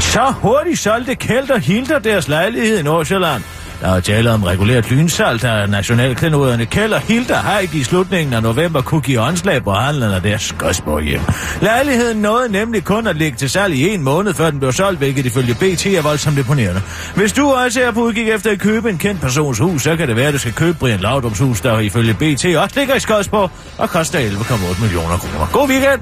Så 0.00 0.32
hurtigt 0.36 0.78
solgte 0.78 1.14
Kelt 1.14 1.50
og 1.50 1.60
Hilder 1.60 1.98
deres 1.98 2.28
lejlighed 2.28 2.78
i 2.78 2.82
Nordsjælland. 2.82 3.42
Der 3.80 3.88
er 3.88 4.00
tale 4.00 4.30
om 4.30 4.42
regulært 4.42 4.90
lynsalt, 4.90 5.42
der 5.42 5.66
nationalklenoderne 5.66 6.66
Kjell 6.66 6.94
og 6.94 7.00
Hilda 7.00 7.34
Haik 7.34 7.74
i 7.74 7.84
slutningen 7.84 8.34
af 8.34 8.42
november 8.42 8.82
kunne 8.82 9.00
give 9.00 9.20
åndslag 9.20 9.64
på 9.64 9.72
handlen 9.72 10.12
af 10.12 10.22
deres 10.22 10.42
Skodsborg 10.42 11.02
hjem. 11.02 11.20
Lejligheden 11.60 12.22
nåede 12.22 12.52
nemlig 12.52 12.84
kun 12.84 13.06
at 13.06 13.16
ligge 13.16 13.38
til 13.38 13.50
salg 13.50 13.74
i 13.74 13.88
en 13.94 14.02
måned, 14.02 14.34
før 14.34 14.50
den 14.50 14.58
blev 14.58 14.72
solgt, 14.72 14.98
hvilket 14.98 15.26
ifølge 15.26 15.54
BT 15.54 15.86
er 15.86 16.02
voldsomt 16.02 16.38
imponerende. 16.38 16.82
Hvis 17.14 17.32
du 17.32 17.52
også 17.52 17.82
er 17.82 17.90
på 17.90 18.00
udkig 18.00 18.30
efter 18.30 18.50
at 18.50 18.58
købe 18.58 18.90
en 18.90 18.98
kendt 18.98 19.20
persons 19.20 19.58
hus, 19.58 19.82
så 19.82 19.96
kan 19.96 20.08
det 20.08 20.16
være, 20.16 20.26
at 20.26 20.34
du 20.34 20.38
skal 20.38 20.52
købe 20.52 20.78
Brian 20.78 21.00
Laudrums 21.00 21.38
hus, 21.38 21.60
der 21.60 21.78
ifølge 21.78 22.14
BT 22.14 22.44
også 22.44 22.78
ligger 22.78 22.94
i 22.94 23.00
Skødsborg 23.00 23.50
og 23.78 23.90
koster 23.90 24.18
11,8 24.18 24.80
millioner 24.82 25.16
kroner. 25.16 25.46
God 25.52 25.68
weekend! 25.68 26.00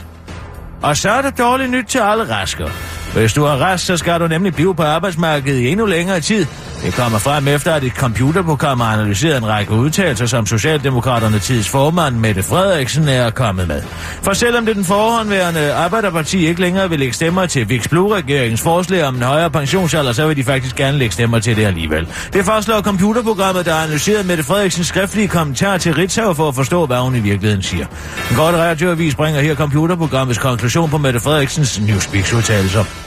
Og 0.83 0.97
så 0.97 1.11
er 1.11 1.23
det 1.23 1.39
dårligt 1.39 1.71
nyt 1.71 1.85
til 1.85 1.99
alle 1.99 2.35
rasker. 2.35 2.69
Hvis 3.15 3.33
du 3.33 3.45
har 3.45 3.59
rest, 3.59 3.87
så 3.87 3.97
skal 3.97 4.21
du 4.21 4.27
nemlig 4.27 4.55
blive 4.55 4.75
på 4.75 4.83
arbejdsmarkedet 4.83 5.59
i 5.59 5.69
endnu 5.69 5.87
længere 5.87 6.21
tid. 6.21 6.47
Det 6.83 6.95
kommer 6.95 7.19
frem 7.19 7.49
efter, 7.49 7.75
at 7.75 7.85
et 7.85 7.93
computerprogram 7.93 8.81
har 8.81 8.93
analyseret 8.93 9.37
en 9.37 9.47
række 9.47 9.73
udtalelser, 9.73 10.27
som 10.27 10.47
Socialdemokraterne 10.47 11.39
tids 11.39 11.69
formand 11.69 12.17
Mette 12.17 12.43
Frederiksen 12.43 13.09
er 13.09 13.31
kommet 13.31 13.69
med. 13.69 13.83
For 14.23 14.33
selvom 14.33 14.67
det 14.67 14.77
den 14.77 14.85
forhåndværende 14.85 15.73
Arbejderparti 15.73 16.47
ikke 16.47 16.61
længere 16.61 16.91
vil 16.91 16.99
lægge 16.99 17.15
stemmer 17.15 17.47
til 17.47 17.69
Vix 17.69 17.87
regeringens 17.93 18.61
forslag 18.61 19.05
om 19.05 19.15
en 19.15 19.23
højere 19.23 19.51
pensionsalder, 19.51 20.13
så 20.13 20.27
vil 20.27 20.37
de 20.37 20.45
faktisk 20.45 20.77
gerne 20.77 20.99
lægge 20.99 21.13
stemmer 21.13 21.39
til 21.39 21.57
det 21.57 21.65
alligevel. 21.65 22.09
Det 22.33 22.45
fastslår 22.45 22.81
computerprogrammet, 22.81 23.67
der 23.67 23.73
har 23.73 23.83
analyseret 23.83 24.27
Mette 24.27 24.45
Frederiksens 24.45 24.87
skriftlige 24.87 25.29
kommentar 25.29 25.79
til 25.79 25.95
Ritzau 25.95 26.35
for 26.35 26.49
at 26.49 26.55
forstå, 26.55 26.87
hvad 26.87 26.99
hun 26.99 27.15
i 27.15 27.21
virkeligheden 27.21 27.63
siger. 27.63 27.87
En 28.31 28.37
godt 28.37 28.57
radioavis 28.57 29.15
bringer 29.15 29.41
her 29.41 29.55
computerprogrammets 29.55 30.39
konklusion 30.39 30.91
på 30.91 30.99
Mette 30.99 31.21
Frederiksens 31.21 31.81
Newspeaks-udtalelser. 31.81 33.02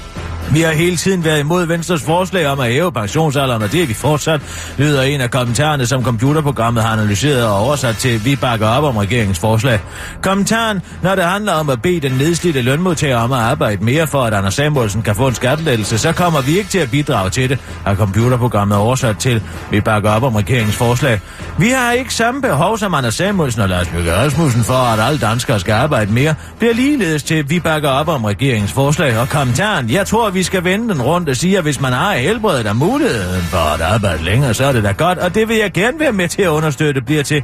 Vi 0.51 0.61
har 0.61 0.71
hele 0.71 0.97
tiden 0.97 1.23
været 1.25 1.39
imod 1.39 1.65
Venstres 1.65 2.01
forslag 2.01 2.47
om 2.47 2.59
at 2.59 2.71
hæve 2.71 2.91
pensionsalderen, 2.91 3.61
og 3.61 3.71
det 3.71 3.83
er 3.83 3.87
vi 3.87 3.93
fortsat, 3.93 4.41
lyder 4.77 5.01
en 5.01 5.21
af 5.21 5.31
kommentarerne, 5.31 5.85
som 5.85 6.03
computerprogrammet 6.03 6.83
har 6.83 6.93
analyseret 6.93 7.45
og 7.45 7.57
oversat 7.57 7.95
til, 7.95 8.25
vi 8.25 8.35
bakker 8.35 8.67
op 8.67 8.83
om 8.83 8.97
regeringens 8.97 9.39
forslag. 9.39 9.79
Kommentaren, 10.21 10.81
når 11.01 11.15
det 11.15 11.23
handler 11.23 11.53
om 11.53 11.69
at 11.69 11.81
bede 11.81 11.99
den 11.99 12.11
nedslidte 12.11 12.61
lønmodtager 12.61 13.17
om 13.17 13.31
at 13.31 13.39
arbejde 13.39 13.83
mere 13.83 14.07
for, 14.07 14.23
at 14.23 14.33
Anders 14.33 14.53
Samuelsen 14.53 15.01
kan 15.01 15.15
få 15.15 15.27
en 15.27 15.35
skattelettelse, 15.35 15.97
så 15.97 16.11
kommer 16.11 16.41
vi 16.41 16.57
ikke 16.57 16.69
til 16.69 16.79
at 16.79 16.91
bidrage 16.91 17.29
til 17.29 17.49
det, 17.49 17.59
har 17.85 17.95
computerprogrammet 17.95 18.77
oversat 18.77 19.17
til, 19.17 19.41
vi 19.71 19.81
bakker 19.81 20.09
op 20.11 20.23
om 20.23 20.35
regeringens 20.35 20.75
forslag. 20.75 21.19
Vi 21.59 21.69
har 21.69 21.91
ikke 21.91 22.13
samme 22.13 22.41
behov 22.41 22.77
som 22.77 22.93
Anders 22.93 23.15
Samuelsen 23.15 23.61
og 23.61 23.69
Lars 23.69 23.87
Løkke 23.93 24.15
Rasmussen 24.15 24.63
for, 24.63 24.73
at 24.73 24.99
alle 24.99 25.19
danskere 25.19 25.59
skal 25.59 25.73
arbejde 25.73 26.11
mere, 26.11 26.35
bliver 26.59 26.73
ligeledes 26.73 27.23
til, 27.23 27.49
vi 27.49 27.59
bakker 27.59 27.89
op 27.89 28.07
om 28.07 28.25
regeringens 28.25 28.71
forslag, 28.73 29.17
og 29.19 29.29
kommentaren, 29.29 29.89
jeg 29.89 30.07
tror, 30.07 30.29
vi 30.35 30.43
skal 30.43 30.63
vende 30.63 30.93
den 30.93 31.01
rundt 31.01 31.29
og 31.29 31.35
sige, 31.35 31.57
at 31.57 31.63
hvis 31.63 31.81
man 31.81 31.93
har 31.93 32.13
helbredet 32.13 32.67
og 32.67 32.75
muligheden 32.75 33.41
for 33.41 33.57
at 33.57 33.81
arbejde 33.81 34.23
længere, 34.23 34.53
så 34.53 34.65
er 34.65 34.71
det 34.71 34.83
da 34.83 34.91
godt, 34.91 35.17
og 35.17 35.35
det 35.35 35.49
vil 35.49 35.57
jeg 35.57 35.71
gerne 35.71 35.99
være 35.99 36.11
med 36.11 36.27
til 36.27 36.41
at 36.41 36.47
understøtte, 36.47 37.01
bliver 37.01 37.23
til, 37.23 37.43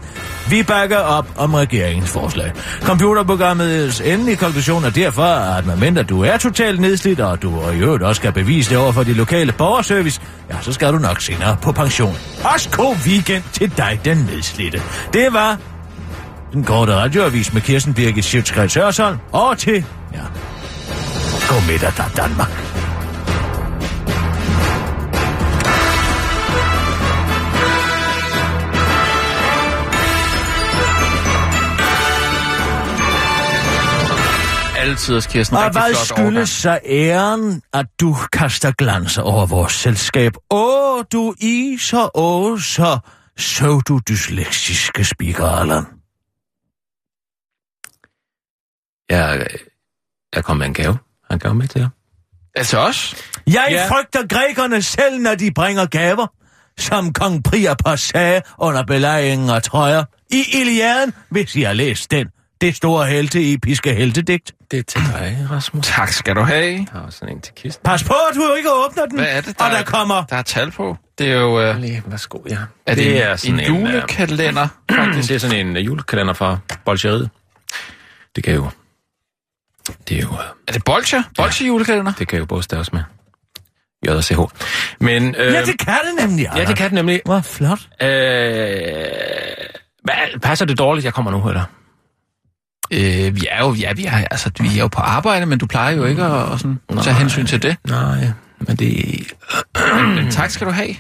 vi 0.50 0.64
bakker 0.64 0.98
op 0.98 1.28
om 1.38 1.54
regeringens 1.54 2.10
forslag. 2.10 2.52
Computerprogrammets 2.82 4.02
endelige 4.02 4.36
konklusion 4.36 4.84
er 4.84 4.90
derfor, 4.90 5.24
at 5.24 5.66
man 5.66 5.80
mindre 5.80 6.04
du 6.04 6.24
er 6.24 6.38
totalt 6.38 6.80
nedslidt, 6.80 7.20
og 7.20 7.42
du 7.42 7.60
og 7.60 7.76
i 7.76 7.80
øvrigt 7.80 8.04
også 8.04 8.20
skal 8.20 8.32
bevise 8.32 8.70
det 8.70 8.78
over 8.78 8.92
for 8.92 9.04
de 9.04 9.14
lokale 9.14 9.52
borgerservice, 9.52 10.22
ja, 10.50 10.56
så 10.62 10.74
skal 10.74 10.94
du 10.94 10.98
nok 10.98 11.22
senere 11.22 11.58
på 11.62 11.72
pension. 11.72 12.16
Også 12.44 12.70
god 12.70 12.96
weekend 13.06 13.44
til 13.52 13.78
dig, 13.78 14.00
den 14.06 14.18
nedslidte. 14.18 14.82
Det 15.14 15.28
var 15.32 15.58
den 16.54 16.64
korte 16.64 16.96
radioavis 16.96 17.54
med 17.54 17.62
Kirsten 17.62 17.94
Birgit 17.94 18.26
Sjøtskreds 18.26 18.74
Hørsholm, 18.74 19.18
og 19.32 19.58
til, 19.58 19.86
ja, 20.14 20.20
god 21.50 21.62
middag, 21.68 21.94
der 21.98 22.08
Danmark. 22.22 22.52
Altid 34.78 35.14
hos 35.14 35.28
Kirsten. 35.28 35.58
Og 35.58 35.72
hvad 35.72 35.72
flot 35.72 35.96
skyldes 35.96 36.18
overgang. 36.18 36.48
så 36.48 36.80
æren, 36.86 37.62
at 37.74 37.86
du 38.02 38.16
kaster 38.34 38.72
glans 38.72 39.18
over 39.18 39.46
vores 39.46 39.74
selskab? 39.74 40.34
Åh, 40.50 41.04
du 41.12 41.34
i 41.40 41.78
så 41.80 42.10
åh, 42.16 42.60
så 42.60 43.00
så 43.38 43.82
du 43.88 44.00
dysleksiske 44.10 45.06
Allan. 45.40 45.86
Jeg, 49.10 49.48
jeg 50.36 50.44
kom 50.44 50.58
med 50.58 50.66
en 50.66 50.74
gave. 50.74 50.98
Gave 51.40 51.56
med 51.56 51.68
til 51.68 51.80
jer. 51.80 51.90
Altså 52.56 52.78
os? 52.80 53.16
Jeg 53.48 53.68
Ja. 53.70 53.88
frygter 53.90 54.28
grækerne 54.28 54.82
selv, 54.82 55.20
når 55.22 55.36
de 55.36 55.52
bringer 55.52 55.86
gaver, 55.86 56.28
som 56.78 57.14
kong 57.14 57.44
Priapos 57.44 58.02
sagde 58.02 58.42
under 58.58 58.84
belejringen 58.84 59.50
af 59.50 59.62
Trøjer. 59.64 60.04
I 60.32 60.44
Iliaden, 60.54 61.14
hvis 61.30 61.56
I 61.56 61.62
har 61.62 61.74
læst 61.74 62.12
den. 62.12 62.28
Det 62.62 62.76
store 62.76 63.08
helte 63.08 63.54
episke 63.54 63.94
heltedigt. 63.94 64.52
Det 64.72 64.80
er 64.80 64.84
til 64.84 65.02
dig, 65.02 65.48
Rasmus. 65.52 65.86
Tak 65.88 66.12
skal 66.12 66.36
du 66.36 66.42
have. 66.42 66.66
Jeg 66.74 66.86
har 66.92 67.00
også 67.00 67.20
sådan 67.20 67.36
en 67.36 67.42
til 67.42 67.54
kisten. 67.56 67.82
Pas 67.84 68.04
på, 68.04 68.14
at 68.32 68.36
du 68.36 68.54
ikke 68.58 68.70
åbner 68.74 69.06
den. 69.06 69.18
Hvad 69.18 69.28
er 69.30 69.42
det, 69.42 69.60
der, 69.60 69.66
Og 69.66 69.72
der 69.72 69.84
kommer... 69.84 70.24
der 70.30 70.36
er 70.36 70.42
tal 70.42 70.72
på? 70.72 70.98
Det 71.18 71.28
er 71.32 71.36
jo... 71.36 71.62
Øh, 71.62 71.78
Lige, 71.80 72.04
værsgo, 72.06 72.40
ja. 72.50 72.58
er 72.86 72.96
det, 72.96 73.46
en, 73.50 73.54
en 73.54 73.60
øh, 73.60 73.68
julekalender? 73.68 74.68
det 75.28 75.32
er 75.32 75.38
sådan 75.38 75.68
en 75.68 75.78
uh, 75.78 75.86
julekalender 75.86 76.34
fra 76.34 76.58
Bolcheriet. 76.86 77.30
Det 78.36 78.44
kan 78.44 78.54
jo... 78.54 78.70
Det 80.08 80.18
er 80.18 80.22
jo... 80.22 80.28
øh, 80.28 80.40
Er 80.68 80.72
det 80.74 80.84
Bolcher? 80.84 81.24
Bolcher 81.38 81.68
julekalender? 81.68 82.14
Det 82.20 82.28
kan 82.28 82.40
jo 82.40 82.46
både 82.46 82.64
staves 82.64 82.94
med 82.94 83.04
J 84.08 84.10
og 84.10 84.24
CH. 84.24 84.40
Men... 85.00 85.36
Øh, 85.36 85.54
Ja, 85.54 85.66
det 85.66 85.80
kan 85.80 85.94
det 85.94 86.28
nemlig, 86.28 86.48
ja, 86.56 86.66
det 86.66 86.78
kan 86.78 86.86
det 86.86 86.94
nemlig. 86.94 87.22
Hvor 87.26 87.42
flot. 87.42 87.80
Øh, 88.02 88.10
passer 90.42 90.66
det 90.66 90.78
dårligt, 90.78 91.06
jeg 91.06 91.14
kommer 91.14 91.32
nu, 91.32 91.48
eller? 91.50 91.64
Øh, 92.94 93.36
vi 93.36 93.48
er 93.52 93.60
jo, 93.60 93.74
ja, 93.74 93.94
vi 93.94 94.06
er, 94.06 94.12
altså, 94.32 94.52
vi 94.60 94.68
er 94.78 94.82
jo 94.82 94.88
på 94.88 95.00
arbejde, 95.02 95.46
men 95.46 95.60
du 95.60 95.66
plejer 95.66 95.96
jo 95.96 96.06
ikke 96.06 96.24
at, 96.24 96.54
at 96.54 96.60
sådan, 96.60 96.80
tage 97.04 97.16
hensyn 97.16 97.46
til 97.46 97.62
det. 97.64 97.78
Nej, 97.88 98.28
men 98.60 98.76
det, 98.76 99.16
Men 100.16 100.32
tak 100.32 100.50
skal 100.50 100.68
du 100.68 100.72
have. 100.72 100.96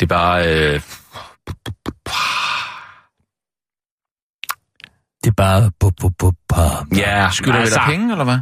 det 0.00 0.02
er 0.02 0.06
bare... 0.06 0.48
Øh, 0.74 0.80
Det 5.26 5.32
er 5.32 5.34
bare... 5.34 5.70
Bu, 5.80 5.90
bu, 5.90 6.08
bu, 6.08 6.32
bu. 6.48 6.56
ja, 6.96 7.28
Skylder 7.32 7.60
vi 7.60 7.66
dig 7.66 7.82
penge, 7.86 8.12
eller 8.12 8.24
hvad? 8.24 8.38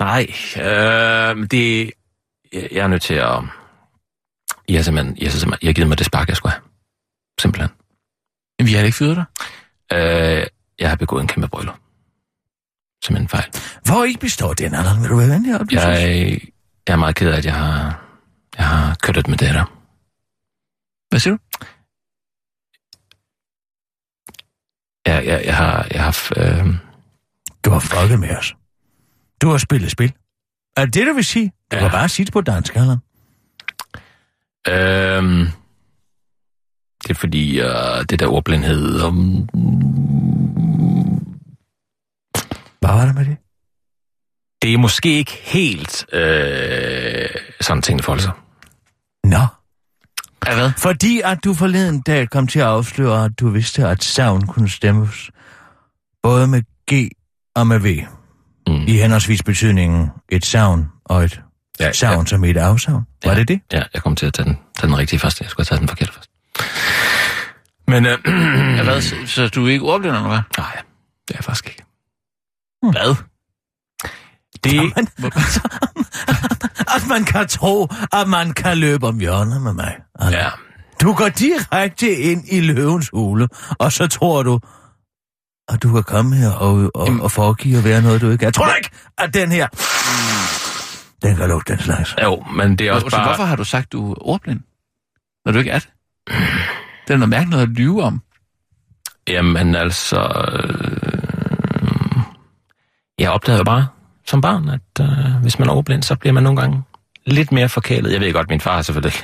Nej, 0.00 0.26
øh, 0.56 1.50
det... 1.50 1.92
Jeg, 2.52 2.82
er 2.84 2.86
nødt 2.86 3.02
til 3.02 3.14
at... 3.14 3.42
I 4.68 4.74
har 4.74 4.82
simpelthen, 4.82 5.16
I 5.16 5.24
har 5.24 5.30
simpelthen, 5.30 5.58
I 5.62 5.66
har 5.66 5.72
givet 5.72 5.88
mig 5.88 5.98
det 5.98 6.06
spark, 6.06 6.28
jeg 6.28 6.36
skulle 6.36 6.52
have. 6.52 6.62
Simpelthen. 7.40 7.70
Vi 8.62 8.72
har 8.72 8.82
ikke 8.82 8.96
fyret 8.96 9.16
dig. 9.16 9.24
Øh, 9.92 10.46
jeg 10.78 10.88
har 10.88 10.96
begået 10.96 11.22
en 11.22 11.28
kæmpe 11.28 11.48
brøller. 11.48 11.72
Simpelthen 13.04 13.24
en 13.24 13.28
fejl. 13.28 13.50
Hvor 13.84 14.04
ikke 14.04 14.20
består 14.20 14.52
den, 14.54 14.74
Allan? 14.74 15.02
Vil 15.02 15.10
du 15.10 15.16
være 15.16 15.28
venlig? 15.28 15.72
Jeg, 15.72 16.40
jeg 16.88 16.92
er 16.92 16.96
meget 16.96 17.16
ked 17.16 17.32
af, 17.32 17.38
at 17.38 17.44
jeg 17.44 17.54
har, 17.54 18.04
jeg 18.58 18.66
har 18.66 18.96
kørt 19.02 19.28
med 19.28 19.38
det 19.38 19.54
der. 19.54 19.64
Hvad 21.10 21.20
siger 21.20 21.36
du? 21.36 21.38
Jeg, 25.08 25.26
jeg, 25.26 25.42
jeg 25.44 25.56
har... 25.56 25.86
Jeg 25.90 26.04
har 26.04 26.28
øh, 26.36 26.66
Du 27.64 27.70
har 27.70 27.78
fucket 27.80 28.20
med 28.20 28.36
os. 28.36 28.54
Du 29.42 29.48
har 29.50 29.58
spillet 29.58 29.90
spil. 29.90 30.12
Er 30.76 30.84
det 30.84 30.94
det, 30.94 31.06
du 31.06 31.12
vil 31.12 31.24
sige? 31.24 31.52
Du 31.72 31.76
Ja. 31.76 31.82
kan 31.82 31.90
bare 31.90 32.08
sige 32.08 32.26
det 32.26 32.32
på 32.32 32.40
dansk, 32.40 32.76
Allan. 32.76 32.98
Øhm, 34.68 35.46
det 37.02 37.10
er 37.10 37.14
fordi, 37.14 37.60
øh, 37.60 38.04
det 38.10 38.20
der 38.20 38.26
ordblindhed... 38.26 39.02
Um, 39.02 39.48
Hvad 42.80 42.90
var 42.90 43.06
det 43.06 43.14
med 43.14 43.24
det? 43.24 43.36
det 44.62 44.74
er 44.74 44.78
måske 44.78 45.08
ikke 45.18 45.32
helt 45.44 46.06
øh, 46.12 47.28
sådan 47.60 47.82
tingene 47.82 48.02
forholder 48.02 48.22
sig. 48.22 48.32
Nå. 49.24 49.46
Ja, 50.46 50.54
hvad? 50.54 50.70
Fordi 50.78 51.20
at 51.24 51.44
du 51.44 51.54
forleden 51.54 52.00
dag 52.00 52.30
kom 52.30 52.46
til 52.46 52.58
at 52.58 52.66
afsløre, 52.66 53.24
at 53.24 53.30
du 53.40 53.48
vidste, 53.50 53.86
at 53.86 54.02
savn 54.04 54.46
kunne 54.46 54.68
stemmes 54.70 55.30
både 56.22 56.46
med 56.46 56.62
G 56.92 57.08
og 57.56 57.66
med 57.66 57.78
V. 57.78 58.04
Mm. 58.66 58.74
I 58.86 58.92
henholdsvis 58.92 59.42
betydningen 59.42 60.10
et 60.28 60.44
savn 60.46 60.86
og 61.04 61.24
et 61.24 61.40
Ja, 61.80 61.92
savn 61.92 62.26
som 62.26 62.44
et 62.44 62.56
afsavn. 62.56 63.06
Var 63.24 63.32
Ja. 63.32 63.38
det 63.38 63.48
det? 63.48 63.60
Ja, 63.72 63.82
jeg 63.94 64.02
kom 64.02 64.16
til 64.16 64.26
at 64.26 64.34
tage 64.34 64.46
den, 64.48 64.58
tage 64.78 64.88
den 64.88 64.98
rigtige 64.98 65.18
først. 65.18 65.40
Jeg 65.40 65.50
skulle 65.50 65.66
have 65.70 65.76
taget 65.76 65.80
den 65.80 65.88
forkerte 65.88 66.12
først. 66.12 66.30
Men 67.86 68.06
øh, 68.06 68.18
Ja, 68.78 68.82
hvad? 68.84 69.00
Så, 69.02 69.14
så 69.26 69.48
du 69.48 69.66
er 69.66 69.70
ikke 69.72 69.84
ordblind, 69.84 70.16
eller 70.16 70.28
hvad? 70.28 70.38
nej, 70.58 70.72
det 71.28 71.34
er 71.34 71.38
jeg 71.38 71.44
faktisk 71.44 71.66
ikke. 71.68 71.82
Hvad? 72.82 73.14
Det, 74.70 74.74
Jamen, 74.76 75.08
altså, 75.22 75.60
at 76.96 77.08
man 77.08 77.24
kan 77.24 77.48
tro, 77.48 77.88
at 78.12 78.28
man 78.28 78.52
kan 78.52 78.78
løbe 78.78 79.06
om 79.06 79.18
hjørnet 79.18 79.62
med 79.62 79.72
mig. 79.72 79.96
Altså, 80.18 80.38
ja, 80.38 80.48
Du 81.02 81.12
går 81.12 81.28
direkte 81.28 82.16
ind 82.16 82.44
i 82.52 82.60
løvens 82.60 83.08
hule, 83.12 83.48
og 83.78 83.92
så 83.92 84.06
tror 84.06 84.42
du, 84.42 84.60
at 85.68 85.82
du 85.82 85.92
kan 85.92 86.02
komme 86.02 86.36
her 86.36 86.50
og, 86.50 86.90
og, 86.94 87.08
og 87.20 87.30
foregive 87.30 87.78
at 87.78 87.84
være 87.84 88.02
noget, 88.02 88.20
du 88.20 88.30
ikke 88.30 88.46
er. 88.46 88.50
Tror 88.50 88.64
du 88.64 88.72
ikke, 88.76 88.90
at 89.18 89.34
den 89.34 89.52
her... 89.52 89.66
Den 91.22 91.36
kan 91.36 91.48
lugte 91.48 91.72
den 91.72 91.82
slags. 91.82 92.14
jo, 92.22 92.44
men 92.56 92.76
det 92.78 92.86
er 92.88 92.92
også 92.92 93.04
Også 93.04 93.16
bare... 93.16 93.26
Hvorfor 93.26 93.44
har 93.44 93.56
du 93.56 93.64
sagt, 93.64 93.92
du 93.92 94.10
er 94.12 94.14
ordblind? 94.20 94.60
Når 95.44 95.52
du 95.52 95.58
ikke 95.58 95.70
er 95.70 95.78
det? 95.78 95.88
Det 97.06 97.14
er 97.14 97.16
noget 97.16 97.28
mærkeligt 97.28 97.50
noget 97.50 97.62
at 97.62 97.68
lyve 97.68 98.02
om. 98.02 98.22
Jamen 99.28 99.74
altså... 99.74 100.20
Øh, 100.52 102.18
jeg 103.18 103.30
opdagede 103.30 103.64
bare 103.64 103.86
som 104.28 104.40
barn, 104.40 104.68
at 104.68 104.80
øh, 105.00 105.42
hvis 105.42 105.58
man 105.58 105.68
er 105.68 105.72
overblind, 105.72 106.02
så 106.02 106.14
bliver 106.14 106.32
man 106.32 106.42
nogle 106.42 106.60
gange 106.60 106.82
lidt 107.26 107.52
mere 107.52 107.68
forkælet. 107.68 108.12
Jeg 108.12 108.20
ved 108.20 108.32
godt, 108.32 108.48
min 108.50 108.60
far 108.60 108.78
er 108.78 108.82
selvfølgelig... 108.82 109.22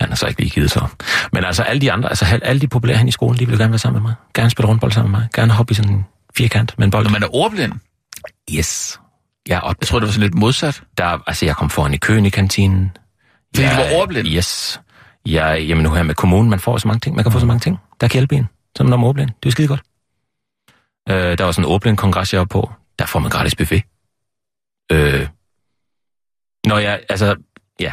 Han 0.00 0.08
har 0.08 0.14
så 0.14 0.26
ikke 0.26 0.40
lige 0.40 0.50
givet 0.50 0.70
så. 0.70 0.86
Men 1.32 1.44
altså 1.44 1.62
alle 1.62 1.80
de 1.80 1.92
andre, 1.92 2.08
altså 2.08 2.24
al- 2.24 2.40
alle 2.44 2.60
de 2.60 2.68
populære 2.68 2.96
hen 2.96 3.08
i 3.08 3.10
skolen, 3.12 3.38
de 3.38 3.46
vil 3.48 3.58
gerne 3.58 3.70
være 3.72 3.78
sammen 3.78 4.02
med 4.02 4.08
mig. 4.10 4.14
Gerne 4.34 4.50
spille 4.50 4.68
rundbold 4.68 4.92
sammen 4.92 5.10
med 5.12 5.20
mig. 5.20 5.28
Gerne 5.34 5.52
hoppe 5.52 5.70
i 5.70 5.74
sådan 5.74 5.92
en 5.92 6.04
firkant 6.36 6.74
med 6.78 6.84
en 6.86 6.90
bold. 6.90 7.04
Når 7.04 7.10
man 7.10 7.22
er 7.22 7.34
ordblind, 7.34 7.72
Yes. 8.52 9.00
Jeg, 9.48 9.60
op, 9.60 9.76
jeg 9.80 9.88
tror, 9.88 9.98
det 9.98 10.06
var 10.06 10.12
sådan 10.12 10.22
lidt 10.22 10.34
modsat. 10.34 10.82
der, 10.98 11.18
altså, 11.26 11.46
jeg 11.46 11.56
kom 11.56 11.70
foran 11.70 11.94
i 11.94 11.96
køen 11.96 12.26
i 12.26 12.28
kantinen. 12.28 12.90
Fordi 13.54 13.66
du 13.68 13.72
jeg, 13.72 13.90
var 13.92 14.00
ordblind? 14.00 14.28
Yes. 14.28 14.80
Jeg, 15.26 15.64
jamen 15.68 15.84
nu 15.84 15.90
her 15.94 16.02
med 16.02 16.14
kommunen, 16.14 16.50
man 16.50 16.60
får 16.60 16.76
så 16.78 16.88
mange 16.88 17.00
ting. 17.00 17.14
Man 17.16 17.24
kan 17.24 17.32
få 17.32 17.40
så 17.40 17.46
mange 17.46 17.60
ting. 17.60 17.78
Der 18.00 18.08
kan 18.08 18.12
hjælpe 18.12 18.36
en, 18.36 18.48
som 18.76 18.86
når 18.86 18.96
man 18.96 19.04
er 19.04 19.08
ordblind. 19.08 19.30
Det 19.42 19.48
er 19.48 19.52
skide 19.52 19.68
godt. 19.68 19.80
Øh, 21.08 21.38
der 21.38 21.44
var 21.44 21.52
sådan 21.52 21.64
en 21.64 21.72
ordblind 21.72 21.96
kongres, 21.96 22.32
jeg 22.32 22.38
var 22.38 22.44
på. 22.44 22.72
Der 22.98 23.06
får 23.06 23.18
man 23.18 23.30
gratis 23.30 23.54
buffet. 23.54 23.82
Øh, 24.92 25.28
når 26.66 26.78
jeg, 26.78 27.00
altså, 27.08 27.36
ja. 27.80 27.92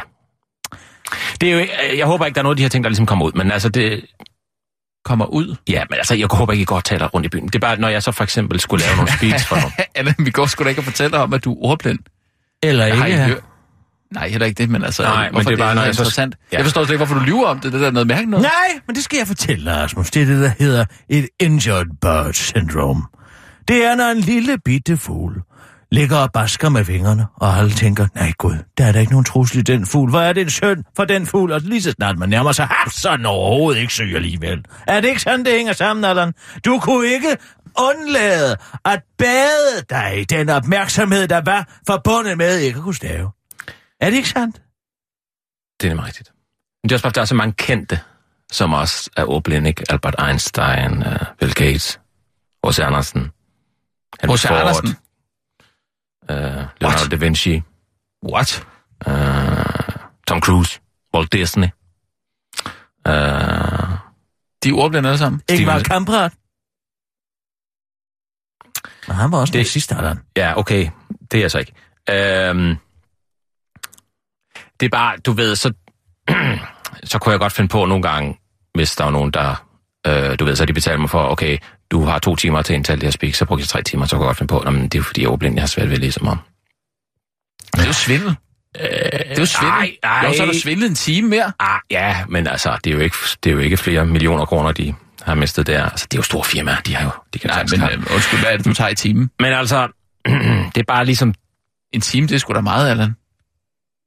Det 1.40 1.48
er 1.48 1.52
jo 1.52 1.58
ikke, 1.58 1.98
jeg 1.98 2.06
håber 2.06 2.26
ikke, 2.26 2.34
der 2.34 2.40
er 2.40 2.42
noget 2.42 2.54
af 2.54 2.56
de 2.56 2.62
her 2.62 2.68
ting, 2.68 2.84
der 2.84 2.90
ligesom 2.90 3.06
kommer 3.06 3.24
ud. 3.24 3.32
Men 3.32 3.50
altså, 3.50 3.68
det, 3.68 4.04
Kommer 5.04 5.26
ud. 5.26 5.56
ja, 5.68 5.84
men 5.90 5.96
altså, 5.96 6.14
jeg 6.14 6.26
håber 6.30 6.52
ikke, 6.52 6.62
I 6.62 6.64
går 6.64 6.80
taler 6.80 7.08
rundt 7.08 7.26
i 7.26 7.28
byen. 7.28 7.46
Det 7.46 7.54
er 7.54 7.58
bare, 7.58 7.76
når 7.76 7.88
jeg 7.88 8.02
så 8.02 8.12
for 8.12 8.24
eksempel 8.24 8.60
skulle 8.60 8.84
lave 8.84 8.96
nogle 8.96 9.12
speeds 9.12 9.46
for 9.46 9.56
nogen. 9.56 9.72
Anna, 9.94 10.14
vi 10.18 10.30
går 10.30 10.46
sgu 10.46 10.64
da 10.64 10.68
ikke 10.68 10.80
og 10.80 10.84
fortælle 10.84 11.18
om, 11.18 11.32
at 11.32 11.44
du 11.44 11.52
er 11.52 11.56
ordblind. 11.60 11.98
Eller 12.62 12.94
har 12.94 13.06
ikke. 13.06 13.24
hørt. 13.24 13.40
Nej, 14.10 14.28
heller 14.28 14.46
ikke 14.46 14.58
det, 14.62 14.70
men 14.70 14.84
altså, 14.84 15.02
Nej, 15.02 15.30
men 15.30 15.44
det 15.44 15.52
er 15.52 15.56
bare, 15.56 15.74
når 15.74 15.82
er 15.82 15.86
interessant. 15.86 16.36
Ja. 16.52 16.56
Jeg 16.56 16.64
forstår 16.64 16.84
slet 16.84 16.94
ikke, 16.94 17.04
hvorfor 17.04 17.20
du 17.20 17.24
lyver 17.24 17.46
om 17.46 17.60
det. 17.60 17.72
Det 17.72 17.80
der 17.80 17.86
er 17.86 17.90
noget 17.90 18.06
mærkeligt 18.06 18.30
noget. 18.30 18.42
Nej, 18.42 18.80
men 18.86 18.96
det 18.96 19.04
skal 19.04 19.16
jeg 19.16 19.26
fortælle 19.26 19.76
Rasmus. 19.76 20.10
Det 20.10 20.22
er 20.22 20.26
det, 20.26 20.40
der 20.40 20.50
hedder 20.58 20.84
et 21.08 21.28
injured 21.40 21.86
bird 22.00 22.32
syndrome. 22.32 23.02
Det 23.68 23.84
er, 23.84 23.94
når 23.94 24.10
en 24.10 24.20
lille 24.20 24.58
bitte 24.64 24.96
fugl 24.96 25.42
ligger 25.90 26.16
og 26.16 26.32
basker 26.32 26.68
med 26.68 26.84
vingerne, 26.84 27.26
og 27.36 27.58
alle 27.58 27.70
tænker, 27.70 28.08
nej 28.14 28.32
gud, 28.38 28.54
der 28.78 28.84
er 28.84 28.92
der 28.92 29.00
ikke 29.00 29.12
nogen 29.12 29.24
trussel 29.24 29.58
i 29.58 29.62
den 29.62 29.86
fugl. 29.86 30.10
Hvor 30.10 30.20
er 30.20 30.32
det 30.32 30.40
en 30.40 30.50
synd 30.50 30.84
for 30.96 31.04
den 31.04 31.26
fugl? 31.26 31.52
Og 31.52 31.60
lige 31.60 31.82
så 31.82 31.90
snart 31.90 32.18
man 32.18 32.28
nærmer 32.28 32.52
sig, 32.52 32.66
haps, 32.66 32.94
så 32.94 33.10
er 33.10 33.16
den 33.16 33.26
overhovedet 33.26 33.80
ikke 33.80 33.92
syg 33.92 34.12
alligevel. 34.14 34.64
Er 34.86 35.00
det 35.00 35.08
ikke 35.08 35.22
sådan, 35.22 35.44
det 35.44 35.52
hænger 35.52 35.72
sammen, 35.72 36.04
Allan? 36.04 36.32
Du 36.64 36.78
kunne 36.78 37.08
ikke 37.08 37.36
undlade 37.78 38.56
at 38.84 39.02
bade 39.18 39.82
dig 39.90 40.20
i 40.20 40.24
den 40.24 40.48
opmærksomhed, 40.48 41.28
der 41.28 41.40
var 41.40 41.80
forbundet 41.86 42.38
med 42.38 42.58
ikke 42.58 42.76
at 42.76 42.82
kunne 42.82 42.94
stave. 42.94 43.30
Er 44.00 44.10
det 44.10 44.16
ikke 44.16 44.28
sandt? 44.28 44.62
Det 45.80 45.86
er 45.86 45.90
nemlig 45.90 46.06
rigtigt. 46.06 46.32
Men 46.82 46.88
det 46.88 46.92
er 46.92 46.96
også 46.96 47.02
bare, 47.02 47.12
der 47.12 47.20
er 47.20 47.24
så 47.24 47.34
mange 47.34 47.52
kendte, 47.52 48.00
som 48.52 48.72
også 48.72 49.10
er 49.16 49.24
ordblinde, 49.24 49.68
ikke? 49.68 49.84
Albert 49.88 50.14
Einstein, 50.28 50.98
uh, 50.98 51.12
Bill 51.38 51.54
Gates, 51.54 52.00
H.C. 52.66 52.78
Andersen, 52.78 53.30
H.C. 54.22 54.44
Andersen? 54.50 54.96
Uh, 56.30 56.36
Leonardo 56.36 57.02
What? 57.02 57.10
da 57.10 57.16
Vinci, 57.16 57.62
What? 58.32 58.66
uh, 59.06 59.12
Tom 60.26 60.40
Cruise, 60.40 60.80
Walt 61.14 61.32
Disney. 61.32 61.68
Uh, 63.08 63.12
De 64.62 64.68
er 64.68 64.74
ordblinde 64.74 65.08
alle 65.08 65.18
sammen. 65.18 65.42
Ingmar 65.50 65.78
Kamprad? 65.82 66.30
Og 69.08 69.14
han 69.16 69.32
var 69.32 69.38
også 69.38 69.52
Det- 69.52 69.96
Allan. 69.98 70.20
Ja, 70.36 70.58
okay. 70.58 70.90
Det 71.30 71.38
er 71.38 71.40
jeg 71.40 71.50
så 71.50 71.58
ikke. 71.58 71.72
Øhm, 72.10 72.76
det 74.80 74.86
er 74.86 74.90
bare, 74.90 75.16
du 75.16 75.32
ved, 75.32 75.56
så, 75.56 75.72
så 77.10 77.18
kunne 77.18 77.30
jeg 77.32 77.40
godt 77.40 77.52
finde 77.52 77.68
på 77.68 77.84
nogle 77.86 78.02
gange, 78.02 78.38
hvis 78.74 78.96
der 78.96 79.04
var 79.04 79.10
nogen, 79.10 79.30
der, 79.30 79.65
øh, 80.06 80.38
du 80.38 80.44
ved, 80.44 80.56
så 80.56 80.64
de 80.64 80.72
betaler 80.72 80.98
mig 80.98 81.10
for, 81.10 81.28
okay, 81.28 81.58
du 81.90 82.04
har 82.04 82.18
to 82.18 82.36
timer 82.36 82.62
til 82.62 82.72
at 82.72 82.76
indtale 82.76 82.96
det 83.00 83.06
her 83.06 83.10
speak, 83.10 83.34
så 83.34 83.44
brugte 83.44 83.62
jeg 83.62 83.68
tre 83.68 83.82
timer, 83.82 84.06
så 84.06 84.16
kunne 84.16 84.24
jeg 84.24 84.28
godt 84.28 84.38
finde 84.38 84.50
på, 84.50 84.62
"Nå, 84.64 84.70
men 84.70 84.82
det 84.82 84.94
er 84.94 84.98
jo 84.98 85.02
fordi, 85.02 85.20
jeg 85.20 85.26
er 85.26 85.30
ordblind, 85.32 85.54
jeg 85.54 85.62
har 85.62 85.66
svært 85.66 85.88
ved 85.88 85.94
at 85.94 86.00
læse 86.00 86.24
mig. 86.24 86.36
Det 87.72 87.82
er 87.82 87.86
jo 87.86 87.92
svindel. 87.92 88.28
det 88.28 88.36
er 88.82 89.34
jo 89.38 89.46
svindel. 89.46 89.72
ej, 89.78 89.96
ej. 90.02 90.26
Jo, 90.28 90.34
så 90.36 90.42
er 90.42 90.46
der 90.46 90.58
svindlet 90.62 90.88
en 90.88 90.94
time 90.94 91.28
mere. 91.28 91.52
Ah, 91.60 91.80
ja, 91.90 92.24
men 92.28 92.46
altså, 92.46 92.78
det 92.84 92.90
er, 92.90 92.94
jo 92.94 93.00
ikke, 93.02 93.16
det 93.44 93.50
er 93.50 93.54
jo 93.54 93.60
ikke 93.60 93.76
flere 93.76 94.06
millioner 94.06 94.44
kroner, 94.44 94.72
de 94.72 94.94
har 95.22 95.34
mistet 95.34 95.66
der. 95.66 95.84
Altså, 95.84 96.06
det 96.10 96.16
er 96.16 96.18
jo 96.18 96.22
store 96.22 96.44
firmaer, 96.44 96.80
de 96.80 96.94
har 96.94 97.04
jo, 97.04 97.10
de 97.34 97.38
kan 97.38 97.50
Nej, 97.50 97.64
men, 97.70 97.82
øh, 97.82 98.14
undskyld, 98.14 98.40
hvad 98.40 98.52
er 98.52 98.56
det, 98.56 98.66
du 98.66 98.74
tager 98.74 98.88
i 98.90 98.94
timen? 98.94 99.30
men 99.40 99.52
altså, 99.52 99.88
det 100.74 100.80
er 100.80 100.84
bare 100.88 101.04
ligesom, 101.04 101.34
En 101.92 102.00
time, 102.00 102.26
det 102.26 102.34
er 102.34 102.38
sgu 102.38 102.52
da 102.52 102.60
meget, 102.60 102.90
Allan. 102.90 103.16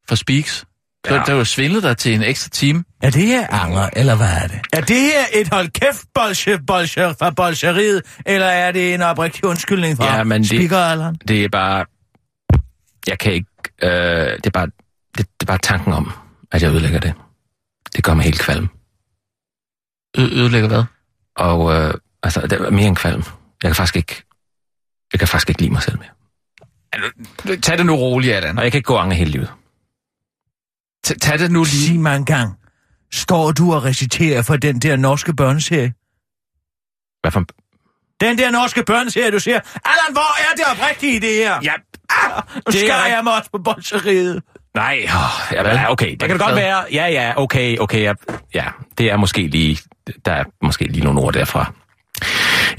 For 0.09 0.15
speaks. 0.15 0.65
Så 1.07 1.13
Ja. 1.15 1.19
der 1.25 1.31
er 1.33 1.37
jo 1.37 1.43
svindlet 1.45 1.83
dig 1.83 1.97
til 1.97 2.13
en 2.13 2.23
ekstra 2.23 2.49
time. 2.49 2.83
Er 3.01 3.09
det 3.09 3.27
her 3.27 3.47
anger, 3.53 3.89
eller 3.93 4.15
hvad 4.15 4.27
er 4.43 4.47
det? 4.47 4.59
Er 4.73 4.81
det 4.81 4.95
her 4.95 5.25
et 5.41 5.47
hold 5.51 5.69
kæft 5.69 6.05
bolsje, 6.13 6.59
bolsje 6.67 7.15
fra 7.19 7.29
bolsjeriet, 7.29 8.01
eller 8.25 8.45
er 8.47 8.71
det 8.71 8.93
en 8.93 9.01
oprigtig 9.01 9.45
undskyldning 9.45 9.97
fra 9.97 10.15
Ja, 10.17 10.23
men 10.23 10.43
det- 10.43 11.19
det 11.27 11.43
er 11.43 11.49
bare, 11.49 11.85
jeg 13.07 13.19
kan 13.19 13.33
ikke, 13.33 13.47
øh, 13.83 13.89
det, 13.89 14.45
er 14.45 14.49
bare, 14.53 14.65
det, 14.65 15.17
det 15.17 15.25
er 15.41 15.45
bare 15.45 15.57
tanken 15.57 15.93
om, 15.93 16.11
at 16.51 16.61
jeg 16.63 16.71
ødelægger 16.71 16.99
det. 16.99 17.13
Det 17.95 18.03
gør 18.03 18.13
mig 18.13 18.25
helt 18.25 18.39
kvalm. 18.41 18.67
Ø- 20.17 20.39
ødelægger 20.41 20.67
hvad? 20.67 20.83
Og 21.35 21.73
øh, 21.75 21.93
altså, 22.23 22.41
det 22.41 22.51
er 22.53 22.69
mere 22.69 22.87
end 22.87 22.95
kvalm. 22.95 23.23
Jeg 23.63 23.69
kan 23.69 23.75
faktisk 23.75 23.95
ikke, 23.95 24.23
jeg 25.13 25.19
kan 25.19 25.27
faktisk 25.27 25.49
ikke 25.49 25.61
lide 25.61 25.73
mig 25.73 25.83
selv 25.83 25.97
mere. 25.97 27.57
Tag 27.61 27.77
det 27.77 27.85
nu 27.85 27.95
roligt, 27.95 28.35
Allan. 28.35 28.57
Og 28.57 28.63
jeg 28.63 28.71
kan 28.71 28.77
ikke 28.79 28.87
gå 28.87 28.93
og 28.95 29.01
angre 29.03 29.15
hele 29.15 29.31
livet. 29.31 29.51
Tag- 31.03 31.39
det 31.39 31.51
nu 31.51 31.63
lige. 31.63 31.87
Sig 31.87 31.99
mig 31.99 32.15
en 32.15 32.25
gang. 32.25 32.55
Står 33.13 33.51
du 33.51 33.73
og 33.73 33.83
reciterer 33.83 34.41
for 34.41 34.57
den 34.57 34.79
der 34.79 34.95
norske 34.95 35.33
børneserie? 35.35 35.93
Hvad 37.21 37.31
for, 37.31 37.43
Den 38.19 38.37
der 38.37 38.51
norske 38.51 38.83
børneserie, 38.83 39.31
du 39.31 39.39
siger, 39.39 39.59
Allan, 39.85 40.11
hvor 40.11 40.39
er 40.51 40.55
det 40.55 40.65
oprigtige 40.71 41.19
det 41.19 41.33
her? 41.35 41.59
ja, 41.63 41.73
Ah, 42.09 42.43
nu 42.55 42.61
Det 42.67 42.67
er 42.67 42.71
skærer 42.71 42.97
rigtigt. 42.97 43.15
jeg 43.15 43.23
mig 43.23 43.33
også 43.33 43.49
på 43.51 43.57
bolsjeriet. 43.57 44.43
Nej, 44.75 44.99
åh, 45.05 45.53
ja, 45.53 45.91
okay, 45.91 46.11
det 46.11 46.19
kan 46.19 46.29
det 46.29 46.39
godt 46.39 46.55
være. 46.55 46.85
Ja, 46.91 47.07
ja, 47.07 47.33
okay, 47.37 47.77
okay, 47.77 48.01
ja, 48.03 48.13
ja, 48.53 48.65
det 48.97 49.11
er 49.11 49.17
måske 49.17 49.47
lige, 49.47 49.79
der 50.25 50.31
er 50.31 50.43
måske 50.61 50.85
lige 50.85 51.03
nogle 51.03 51.19
ord 51.21 51.33
derfra. 51.33 51.73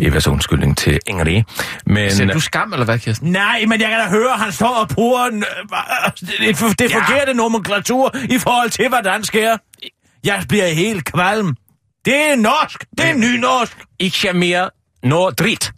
Evas 0.07 0.29
undskyldning 0.29 0.77
til 0.77 0.99
Ingrid. 1.07 1.43
Men, 1.87 2.11
Sætter 2.11 2.35
du 2.35 2.41
skam, 2.41 2.73
eller 2.73 2.85
hvad, 2.85 2.99
Kirsten? 2.99 3.33
Nej, 3.33 3.65
men 3.69 3.81
jeg 3.81 3.89
kan 3.89 3.99
da 3.99 4.09
høre, 4.09 4.31
han 4.37 4.53
står 4.53 4.75
og 4.75 4.89
bruger 4.89 5.25
en, 5.27 5.37
øh, 5.37 6.11
det, 6.21 6.79
det, 6.79 6.91
Ja. 6.91 6.99
forkerte 6.99 7.35
nomenklatur 7.35 8.17
i 8.31 8.39
forhold 8.39 8.71
til, 8.71 8.89
hvordan 8.89 9.25
sker. 9.25 9.57
Jeg 10.25 10.45
bliver 10.49 10.67
helt 10.69 11.05
kvalm. 11.13 11.57
Det 12.05 12.15
er 12.17 12.37
norsk. 12.37 12.85
Det 12.99 13.07
er 13.07 13.15
nynorsk. 13.15 13.77
ikke 13.99 14.33
mere 14.33 14.71
noget 15.03 15.39
drit, 15.39 15.73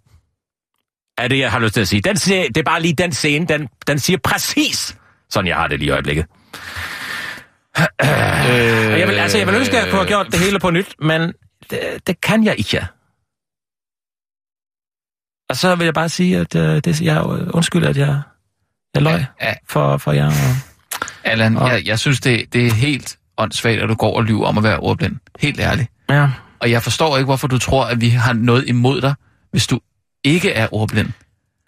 er 1.18 1.28
det, 1.28 1.38
jeg 1.38 1.50
har 1.50 1.58
lyst 1.58 1.74
til 1.74 1.80
at 1.80 1.88
sige. 1.88 2.00
Den, 2.02 2.14
det 2.16 2.56
er 2.56 2.62
bare 2.62 2.82
lige 2.82 2.94
den 2.94 3.12
scene, 3.12 3.46
den, 3.46 3.68
den 3.86 3.98
siger 3.98 4.18
præcis, 4.24 4.96
sådan 5.30 5.46
jeg 5.48 5.56
har 5.56 5.66
det 5.66 5.78
lige 5.78 5.86
i 5.88 5.90
øjeblikket. 5.90 6.26
Øh, 7.78 7.86
jeg 9.00 9.08
vil, 9.08 9.14
altså, 9.14 9.38
jeg 9.38 9.46
vil 9.46 9.54
ønske, 9.56 9.76
at 9.76 9.82
jeg 9.84 9.90
kunne 9.90 9.98
have 10.00 10.08
gjort 10.08 10.26
det 10.26 10.38
hele 10.38 10.58
på 10.58 10.70
nyt, 10.70 10.94
men 11.02 11.32
det, 11.70 11.80
det 12.06 12.20
kan 12.20 12.44
jeg 12.44 12.54
ikke. 12.58 12.86
Og 15.52 15.56
så 15.56 15.74
vil 15.74 15.84
jeg 15.84 15.94
bare 15.94 16.08
sige, 16.08 16.38
at 16.38 16.54
uh, 16.54 16.60
det, 16.62 17.00
jeg 17.00 17.22
undskyld, 17.54 17.84
at 17.84 17.96
jeg, 17.96 18.20
jeg 18.94 19.02
løg 19.02 19.24
Ja, 19.42 19.52
for, 19.68 19.96
for 19.96 20.12
jer. 20.12 20.26
Og, 20.26 20.32
Allan, 21.24 21.56
Og- 21.56 21.68
jeg, 21.68 21.86
jeg 21.86 21.98
synes, 21.98 22.20
det, 22.20 22.52
det 22.52 22.66
er 22.66 22.72
helt 22.72 23.18
åndssvagt, 23.38 23.80
at 23.80 23.88
du 23.88 23.94
går 23.94 24.16
og 24.16 24.24
lyver 24.24 24.46
om 24.46 24.58
at 24.58 24.64
være 24.64 24.78
ordblind. 24.78 25.16
Helt 25.40 25.60
ærligt. 25.60 25.88
ja. 26.10 26.28
Og 26.60 26.70
jeg 26.70 26.82
forstår 26.82 27.16
ikke, 27.16 27.24
hvorfor 27.24 27.48
du 27.48 27.58
tror, 27.58 27.84
at 27.84 28.00
vi 28.00 28.08
har 28.08 28.32
noget 28.32 28.68
imod 28.68 29.00
dig, 29.00 29.14
hvis 29.50 29.66
du 29.66 29.80
ikke 30.24 30.50
er 30.52 30.68
ordblind. 30.74 31.08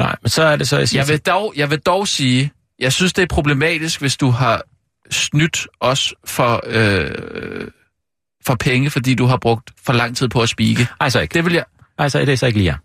Nej, 0.00 0.16
men 0.22 0.28
så 0.30 0.42
er 0.42 0.56
det 0.56 0.68
så, 0.68 0.78
jeg 0.78 0.88
siger, 0.88 1.00
Jeg 1.02 1.08
vil 1.08 1.18
dog, 1.18 1.52
jeg 1.56 1.70
vil 1.70 1.78
dog 1.78 2.08
sige, 2.08 2.50
jeg 2.78 2.92
synes, 2.92 3.12
det 3.12 3.22
er 3.22 3.26
problematisk, 3.26 4.00
hvis 4.00 4.16
du 4.16 4.30
har 4.30 4.62
snydt 5.10 5.66
os 5.80 6.14
for, 6.26 6.62
øh, 6.66 7.10
for 8.46 8.54
penge, 8.54 8.90
fordi 8.90 9.14
du 9.14 9.26
har 9.26 9.36
brugt 9.36 9.70
for 9.86 9.92
lang 9.92 10.16
tid 10.16 10.28
på 10.28 10.40
at 10.40 10.48
spike. 10.48 10.86
Ej, 11.00 11.08
så 11.08 11.20
ikke. 11.20 11.34
Det 11.34 11.44
vil 11.44 11.52
jeg... 11.52 11.64
Ej, 11.98 12.08
så 12.08 12.18
er 12.20 12.24
det 12.24 12.38
så 12.38 12.46
ikke 12.46 12.58
lige 12.58 12.66
jer. 12.70 12.76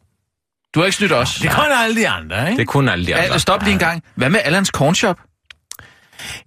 Du 0.76 0.80
har 0.80 0.86
ikke 0.86 0.98
snydt 0.98 1.12
os. 1.12 1.36
Det 1.36 1.46
er 1.50 1.54
kun 1.56 1.66
alle 1.84 1.96
de 1.96 2.10
andre, 2.10 2.42
ikke? 2.50 2.58
Det 2.58 2.62
er 2.62 2.66
kun 2.72 2.90
alle 2.90 3.06
de 3.06 3.16
andre. 3.16 3.32
Ja, 3.32 3.38
stop 3.38 3.64
lige 3.64 3.74
en 3.74 3.80
gang. 3.80 4.04
Hvad 4.16 4.30
med 4.30 4.40
Allans 4.44 4.68
Cornshop? 4.70 5.20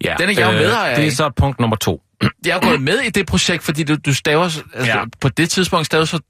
Ja, 0.05 0.15
Den 0.19 0.29
er 0.29 0.35
jeg 0.39 0.47
jo 0.47 0.59
medejer 0.59 0.95
Det 0.95 1.03
er 1.03 1.07
af. 1.07 1.13
så 1.13 1.31
punkt 1.37 1.61
nummer 1.61 1.77
to. 1.77 2.03
Jeg 2.47 2.57
er 2.57 2.61
gået 2.61 2.81
med 2.83 2.99
i 2.99 3.11
det 3.11 3.27
projekt, 3.27 3.63
fordi 3.65 3.83
du, 3.83 3.97
du 4.07 4.15
staver... 4.15 4.45
Altså, 4.45 4.63
Ja. 4.85 5.05
På 5.21 5.29
det 5.29 5.51
tidspunkt 5.51 5.87
staver 5.87 6.05
så 6.05 6.21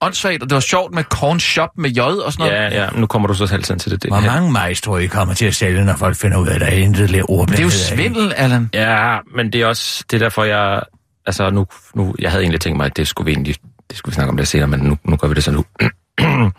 åndssvagt, 0.00 0.42
og 0.42 0.50
det 0.50 0.54
var 0.54 0.60
sjovt 0.60 0.94
med 0.94 1.04
Cornshop 1.04 1.68
med 1.78 1.90
J 1.90 2.00
og 2.00 2.32
sådan 2.32 2.46
noget. 2.52 2.62
Ja, 2.72 2.82
ja, 2.84 2.90
nu 2.90 3.06
kommer 3.06 3.28
du 3.28 3.34
så 3.34 3.46
selv 3.46 3.62
til 3.64 3.90
det. 3.90 4.02
det 4.02 4.10
Hvor 4.10 4.20
mange 4.20 4.52
maestro 4.52 4.96
I 4.96 5.06
kommer 5.06 5.34
til 5.34 5.46
at 5.46 5.54
sælge, 5.54 5.84
når 5.84 5.96
folk 5.96 6.16
finder 6.16 6.38
ud 6.38 6.48
af, 6.48 6.54
at 6.54 6.60
der 6.60 6.66
er 6.66 6.70
intet 6.70 7.10
lidt 7.10 7.26
Det 7.28 7.58
er 7.58 7.62
jo 7.62 7.66
af. 7.66 7.72
svindel, 7.72 8.32
Allan. 8.36 8.70
Ja, 8.74 9.18
men 9.36 9.52
det 9.52 9.60
er 9.60 9.66
også 9.66 10.04
det 10.10 10.16
er 10.16 10.24
derfor, 10.24 10.44
jeg... 10.44 10.82
Altså, 11.26 11.50
nu, 11.50 11.66
nu, 11.94 12.14
jeg 12.18 12.30
havde 12.30 12.42
egentlig 12.42 12.60
tænkt 12.60 12.76
mig, 12.76 12.86
at 12.86 12.96
det 12.96 13.08
skulle 13.08 13.24
vi 13.26 13.32
egentlig... 13.32 13.56
Det 13.90 13.98
skulle 13.98 14.12
vi 14.12 14.14
snakke 14.14 14.30
om 14.30 14.36
det 14.36 14.48
senere, 14.48 14.68
men 14.68 14.80
nu, 14.80 14.98
nu 15.04 15.16
gør 15.16 15.28
vi 15.28 15.34
det 15.34 15.44
så 15.44 15.50
nu. 15.50 15.64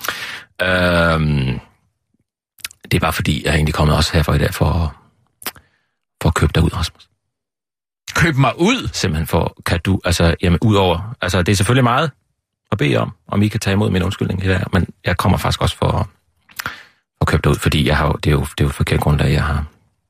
øhm, 0.61 1.59
det 2.83 2.93
er 2.93 2.99
bare 2.99 3.13
fordi, 3.13 3.43
jeg 3.45 3.49
er 3.49 3.55
egentlig 3.55 3.73
kommet 3.73 3.95
også 3.97 4.13
herfor 4.13 4.33
i 4.33 4.37
dag 4.37 4.53
for, 4.53 4.95
for 6.21 6.27
at 6.29 6.33
købe 6.33 6.51
dig 6.55 6.63
ud, 6.63 6.69
Rasmus. 6.75 7.09
Køb 8.15 8.35
mig 8.35 8.59
ud. 8.59 8.89
Simpelthen 8.93 9.27
for, 9.27 9.57
kan 9.65 9.79
du... 9.79 9.99
Altså, 10.05 10.35
jamen, 10.41 10.59
udover... 10.61 11.15
Altså, 11.21 11.41
det 11.43 11.51
er 11.51 11.55
selvfølgelig 11.55 11.83
meget 11.83 12.11
at 12.71 12.77
bede 12.77 12.97
om, 12.97 13.11
om 13.27 13.41
I 13.41 13.47
kan 13.47 13.59
tage 13.59 13.73
imod 13.73 13.89
min 13.89 14.03
undskyldning 14.03 14.43
i 14.43 14.47
dag, 14.47 14.63
men 14.73 14.87
jeg 15.05 15.17
kommer 15.17 15.37
faktisk 15.37 15.61
også 15.61 15.77
for, 15.77 15.91
for 15.91 17.21
at 17.21 17.27
købe 17.27 17.41
dig 17.43 17.51
ud, 17.51 17.55
fordi 17.55 17.87
jeg 17.87 17.97
har, 17.97 18.11
det, 18.11 18.27
er 18.27 18.31
jo, 18.31 18.39
det 18.41 18.59
er 18.59 18.63
jo 18.63 18.67
et 18.67 18.75
forkert 18.75 18.99
grundlag, 18.99 19.31
jeg 19.33 19.43
har... 19.43 19.65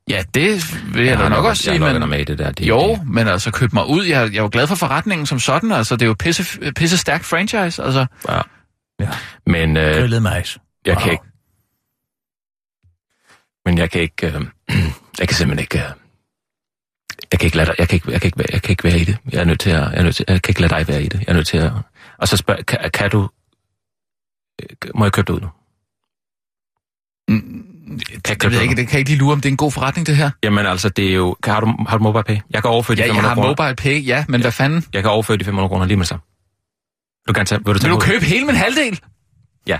Ja, 0.08 0.22
det 0.34 0.74
vil 0.94 1.04
jeg, 1.06 1.16
har 1.16 1.22
da 1.22 1.28
nok 1.28 1.36
lukket- 1.36 1.48
også 1.48 1.70
jeg 1.70 1.80
sige, 1.80 1.92
men... 2.00 2.08
med 2.08 2.24
det 2.24 2.38
der. 2.38 2.50
Det, 2.50 2.68
Jo, 2.68 2.80
Det, 2.94 3.08
men 3.08 3.28
altså 3.28 3.50
køb 3.50 3.72
mig 3.72 3.86
ud. 3.86 4.04
Jeg, 4.04 4.32
jeg 4.32 4.38
er 4.38 4.42
jo 4.42 4.48
glad 4.52 4.66
for 4.66 4.74
forretningen 4.74 5.26
som 5.26 5.38
sådan. 5.38 5.72
Altså, 5.72 5.96
det 5.96 6.02
er 6.02 6.06
jo 6.06 6.14
pisse, 6.18 6.72
pisse 6.72 6.98
stærk 6.98 7.24
franchise. 7.24 7.82
Altså, 7.82 8.06
ja. 8.28 8.40
Ja. 9.00 9.08
Men 9.46 9.76
øh, 9.76 9.94
Grillet 9.94 10.22
majs. 10.22 10.58
jeg 10.86 10.96
kan 10.96 11.04
Wow. 11.06 11.12
ikke... 11.12 11.24
Men 13.66 13.78
jeg 13.78 13.90
kan 13.90 14.00
ikke... 14.00 14.26
Øh, 14.26 14.34
jeg 15.20 15.28
kan 15.28 15.34
simpelthen 15.36 15.58
ikke... 15.58 15.78
Øh, 15.78 15.90
jeg 17.32 17.40
kan 17.40 17.46
ikke 17.46 17.56
lade 17.56 17.66
dig, 17.66 17.74
jeg 17.78 17.88
kan 17.88 17.96
ikke, 17.96 18.12
jeg 18.12 18.20
kan 18.20 18.28
ikke, 18.28 18.38
være- 18.38 18.48
jeg 18.52 18.62
kan 18.62 18.70
ikke 18.70 18.84
være 18.84 18.98
i 18.98 19.04
det. 19.04 19.18
Jeg 19.32 19.40
er 19.40 19.44
nødt 19.44 19.60
til 19.60 19.70
at, 19.70 19.76
jeg, 19.80 19.90
er 19.94 20.02
nødt 20.02 20.16
til, 20.16 20.24
jeg 20.28 20.42
kan 20.42 20.50
ikke 20.50 20.60
lade 20.60 20.74
dig 20.74 20.88
være 20.88 21.02
i 21.02 21.08
det. 21.08 21.18
Jeg 21.20 21.28
er 21.28 21.32
nødt 21.32 21.46
til 21.46 21.56
at... 21.58 21.72
Og 22.18 22.28
så 22.28 22.36
spørg, 22.36 22.66
kan, 22.66 22.90
kan 22.94 23.10
du... 23.10 23.28
øh, 24.62 24.90
Må 24.94 25.04
jeg 25.04 25.12
købe 25.12 25.26
dig 25.26 25.34
ud 25.34 25.40
nu? 25.40 25.48
det, 27.28 28.26
det, 28.42 28.42
ved 28.44 28.52
jeg 28.52 28.62
ikke, 28.62 28.74
det 28.76 28.86
kan 28.88 28.92
jeg 28.92 28.98
ikke 28.98 29.10
lige 29.10 29.18
lure, 29.18 29.32
om 29.32 29.40
det 29.40 29.48
er 29.48 29.52
en 29.52 29.56
god 29.56 29.72
forretning, 29.72 30.06
det 30.06 30.16
her. 30.16 30.30
Jamen 30.42 30.66
altså, 30.66 30.88
det 30.88 31.08
er 31.10 31.14
jo... 31.14 31.36
Kan, 31.42 31.52
har, 31.52 31.60
du, 31.60 31.84
har 31.88 31.98
du 31.98 32.02
mobile 32.02 32.24
pay? 32.24 32.36
Jeg 32.50 32.62
kan 32.62 32.70
overføre 32.70 32.96
de 32.96 33.00
Ja, 33.00 33.06
jeg 33.06 33.14
500 33.14 33.28
har 33.28 33.34
kroner. 33.34 33.48
mobile 33.48 33.76
pay, 33.76 34.06
ja, 34.06 34.24
men 34.28 34.40
hvad 34.40 34.52
fanden? 34.52 34.84
Jeg 34.92 35.02
kan 35.02 35.10
overføre 35.10 35.36
de 35.36 35.44
500 35.44 35.68
kroner 35.68 35.86
lige 35.86 35.96
med 35.96 36.06
sig. 36.06 36.18
Du 37.28 37.32
gerne 37.34 37.46
tage, 37.46 37.60
vil 37.64 37.74
du 37.74 37.78
tage 37.78 37.90
Vil 37.90 38.00
du 38.00 38.04
købe 38.04 38.24
hele 38.24 38.46
min 38.46 38.54
halvdel? 38.54 39.00
Ja. 39.66 39.78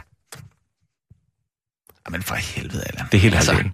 Jamen 2.09 2.23
for 2.23 2.35
helvede, 2.35 2.85
Allan. 2.87 3.07
Det 3.13 3.19
er 3.19 3.21
helt 3.23 3.35
Altså, 3.35 3.51
altså, 3.53 3.71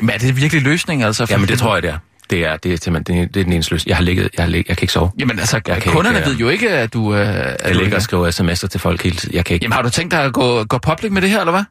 Men 0.00 0.10
er 0.10 0.18
det 0.18 0.36
virkelig 0.36 0.62
løsningen, 0.62 1.06
altså? 1.06 1.26
For- 1.26 1.34
Jamen 1.34 1.48
det 1.48 1.58
tror 1.58 1.74
jeg, 1.76 1.82
det 1.82 1.90
er. 1.90 1.98
Det 2.30 2.44
er, 2.44 2.56
det 2.56 2.72
er 2.72 2.76
simpelthen 2.76 3.22
det 3.22 3.34
det 3.34 3.40
er 3.40 3.44
den 3.44 3.52
eneste 3.52 3.72
løsning. 3.72 3.88
Jeg 3.88 3.96
har 3.96 4.04
ligget, 4.04 4.28
jeg, 4.36 4.44
har 4.44 4.50
ligget, 4.50 4.68
jeg 4.68 4.76
kan 4.76 4.84
ikke 4.84 4.92
sove. 4.92 5.10
Jamen 5.18 5.38
altså, 5.38 5.60
Jeg 5.66 5.82
kan 5.82 5.92
kunderne 5.92 6.18
ikke, 6.18 6.30
ved 6.30 6.36
jo 6.36 6.48
ikke, 6.48 6.70
at 6.70 6.92
du... 6.92 7.14
Øh, 7.14 7.18
Jeg 7.64 7.74
ligger 7.74 7.96
og 7.96 8.02
skriver 8.02 8.30
sms'er 8.30 8.68
til 8.68 8.80
folk 8.80 9.02
hele 9.02 9.16
tiden. 9.16 9.34
Jeg 9.34 9.44
kan 9.44 9.54
ikke 9.54 9.64
Jamen 9.64 9.72
har 9.72 9.82
du 9.82 9.90
tænkt 9.90 10.10
dig 10.10 10.22
at 10.24 10.32
gå, 10.32 10.64
gå 10.64 10.78
public 10.78 11.12
med 11.12 11.22
det 11.22 11.30
her, 11.30 11.40
eller 11.40 11.52
hvad? 11.52 11.64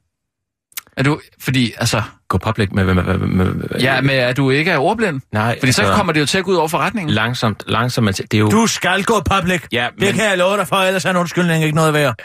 Er 0.97 1.03
du... 1.03 1.19
Fordi, 1.39 1.73
altså... 1.77 2.01
gå 2.27 2.37
public 2.37 2.69
med... 2.71 2.85
med, 2.85 2.93
med, 2.93 3.17
med, 3.17 3.27
med 3.53 3.79
Ja, 3.79 4.01
med 4.01 4.13
at 4.15 4.37
du 4.37 4.49
ikke 4.49 4.71
er 4.71 4.77
ordblind. 4.77 5.21
Nej, 5.31 5.59
Fordi 5.59 5.71
så 5.71 5.93
kommer 5.95 6.13
det 6.13 6.19
jo 6.19 6.25
til 6.25 6.37
at 6.37 6.43
gå 6.43 6.51
ud 6.51 6.55
over 6.55 6.67
forretningen. 6.67 7.13
Langsomt, 7.13 7.63
langsomt. 7.67 8.05
men 8.05 8.13
Det 8.13 8.33
er 8.33 8.37
jo... 8.37 8.49
Du 8.49 8.67
skal 8.67 9.03
gå 9.03 9.21
public. 9.35 9.61
Ja, 9.71 9.87
Det 9.99 10.13
kan 10.13 10.25
jeg 10.29 10.37
love 10.37 10.57
dig 10.57 10.67
for, 10.67 10.75
ellers 10.75 11.05
er 11.05 11.09
en 11.09 11.15
undskyldning 11.17 11.63
ikke 11.63 11.75
noget 11.75 11.93
værd. 11.93 12.15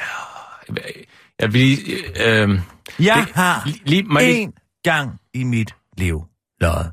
Jeg 1.40 1.52
vil 1.52 1.61
lige... 1.61 1.80
Øh, 2.26 2.61
Jeg 3.00 3.24
Det- 3.26 3.35
har 3.35 3.62
lige- 3.85 4.06
jeg 4.14 4.22
lige- 4.22 4.46
én 4.46 4.80
gang 4.85 5.11
i 5.35 5.44
mit 5.44 5.74
liv 5.98 6.22
løjet. 6.61 6.90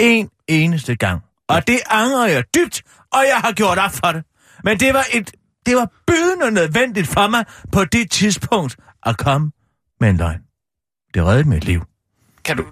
En 0.00 0.28
eneste 0.48 0.96
gang. 0.96 1.22
Og 1.48 1.66
det 1.66 1.78
angrer 1.90 2.26
jeg 2.26 2.44
dybt, 2.56 2.82
og 3.12 3.18
jeg 3.28 3.36
har 3.44 3.52
gjort 3.52 3.78
op 3.78 3.90
for 3.92 4.12
det. 4.12 4.22
Men 4.64 4.80
det 4.80 4.94
var 4.94 5.04
et, 5.14 5.30
det 5.66 5.76
var 5.76 5.90
bydende 6.06 6.50
nødvendigt 6.50 7.06
for 7.08 7.28
mig 7.28 7.44
på 7.72 7.84
det 7.84 8.10
tidspunkt 8.10 8.76
at 9.06 9.16
komme 9.18 9.50
med 10.00 10.08
en 10.10 10.16
løgn. 10.16 10.40
Det 11.14 11.24
reddede 11.24 11.48
mit 11.48 11.64
liv. 11.64 11.82
Kan 12.44 12.56
du... 12.56 12.64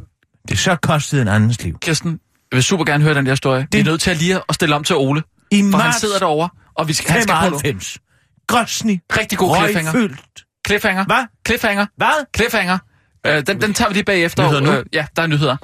Det 0.49 0.59
så 0.59 0.77
kostede 0.77 1.23
en 1.23 1.29
andens 1.29 1.62
liv. 1.62 1.79
Kirsten, 1.81 2.11
jeg 2.11 2.57
vil 2.57 2.62
super 2.62 2.85
gerne 2.85 3.05
høre 3.05 3.14
den 3.14 3.27
der 3.27 3.33
historie. 3.33 3.61
Det... 3.61 3.73
Vi 3.73 3.81
er 3.81 3.85
nødt 3.85 4.01
til 4.01 4.11
at 4.11 4.16
lige 4.16 4.40
at 4.49 4.55
stille 4.55 4.75
om 4.75 4.85
til 4.85 4.97
Ole. 4.97 5.23
I 5.51 5.62
For 5.62 5.79
han 5.79 5.87
marts 5.87 6.01
sidder 6.01 6.18
derovre, 6.18 6.49
og 6.75 6.88
vi 6.88 6.92
skal, 6.92 7.11
han 7.11 7.23
skal 7.23 7.35
på 7.35 7.49
nu. 7.51 7.59
95 7.59 7.99
Grosny. 8.47 9.01
Rigtig 9.18 9.38
god 9.38 9.57
cliffhanger. 9.57 9.92
Røgfyldt. 9.92 10.44
Cliffhanger. 10.66 11.05
Hvad? 11.05 11.27
Cliffhanger. 11.47 11.87
Hvad? 11.97 12.27
Cliffhanger. 12.37 12.79
Øh, 13.27 13.47
den, 13.47 13.61
den 13.61 13.75
tager 13.75 13.88
vi 13.88 13.94
lige 13.94 14.05
bagefter. 14.05 14.42
Nyheder 14.42 14.61
nu? 14.61 14.73
Øh, 14.73 14.85
ja, 14.92 15.07
der 15.16 15.23
er 15.23 15.27
nyheder. 15.27 15.57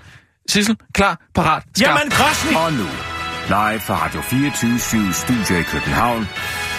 Sissel, 0.49 0.77
klar, 0.95 1.21
parat, 1.35 1.63
skarp. 1.77 1.99
Jamen, 1.99 2.11
Grosny! 2.11 2.55
Og 2.55 2.73
nu, 2.73 2.87
live 3.49 3.81
fra 3.81 4.05
Radio 4.05 4.21
24 4.21 5.13
Studio 5.13 5.61
i 5.61 5.63
København. 5.63 6.29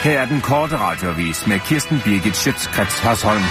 Her 0.04 0.20
er 0.20 0.26
den 0.26 0.42
korte 0.42 0.78
radiovis 0.78 1.48
med 1.48 1.60
Kirsten 1.60 2.02
Birgit 2.06 2.36
Schøtzgrads 2.36 3.00
Hasholm. 3.00 3.44